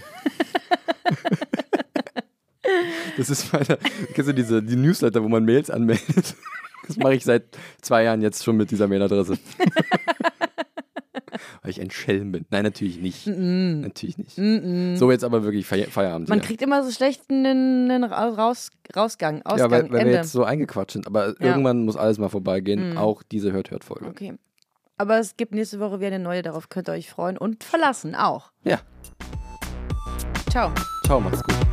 das 3.16 3.30
ist 3.30 3.52
meine, 3.52 3.78
kennst 4.14 4.28
du 4.28 4.34
diese 4.34 4.62
die 4.62 4.76
Newsletter, 4.76 5.22
wo 5.22 5.28
man 5.28 5.44
Mails 5.44 5.70
anmeldet? 5.70 6.34
Das 6.86 6.96
mache 6.96 7.14
ich 7.14 7.24
seit 7.24 7.44
zwei 7.82 8.04
Jahren 8.04 8.22
jetzt 8.22 8.42
schon 8.42 8.56
mit 8.56 8.70
dieser 8.70 8.88
Mailadresse. 8.88 9.38
Weil 11.62 11.70
ich 11.70 11.80
ein 11.80 11.90
Schelm 11.90 12.32
bin. 12.32 12.46
Nein, 12.50 12.64
natürlich 12.64 12.98
nicht. 13.00 13.26
Natürlich 13.26 14.18
nicht. 14.18 14.36
So, 14.98 15.10
jetzt 15.10 15.24
aber 15.24 15.44
wirklich 15.44 15.66
Feier 15.66 15.86
Feierabend. 15.86 16.28
Man 16.28 16.40
hier. 16.40 16.46
kriegt 16.46 16.62
immer 16.62 16.82
so 16.82 16.90
schlechten 16.90 17.46
einen 17.46 18.04
Raus, 18.04 18.70
Rausgang, 18.94 19.42
Ausgang, 19.42 19.58
ja, 19.58 19.70
weil, 19.70 19.92
weil 19.92 20.06
wir 20.06 20.12
jetzt 20.12 20.32
so 20.32 20.44
eingequatscht 20.44 20.92
sind. 20.92 21.06
Aber 21.06 21.28
Ja. 21.40 21.48
Irgendwann 21.50 21.84
muss 21.84 21.96
alles 21.96 22.18
mal 22.18 22.28
vorbeigehen. 22.28 22.96
Auch 22.96 23.22
diese 23.22 23.52
Hört-Hört-Folge. 23.52 24.06
Okay. 24.06 24.34
Aber 24.98 25.18
es 25.18 25.36
gibt 25.36 25.54
nächste 25.54 25.80
Woche 25.80 25.98
wieder 26.00 26.08
eine 26.08 26.18
neue, 26.18 26.42
darauf 26.42 26.68
könnt 26.68 26.88
ihr 26.88 26.92
euch 26.92 27.08
freuen 27.08 27.38
und 27.38 27.64
verlassen 27.64 28.14
auch. 28.14 28.52
Ja, 28.64 28.80
Ciao. 30.50 30.72
ciao, 31.06 31.20
macht's 31.20 31.42
gut. 31.42 31.69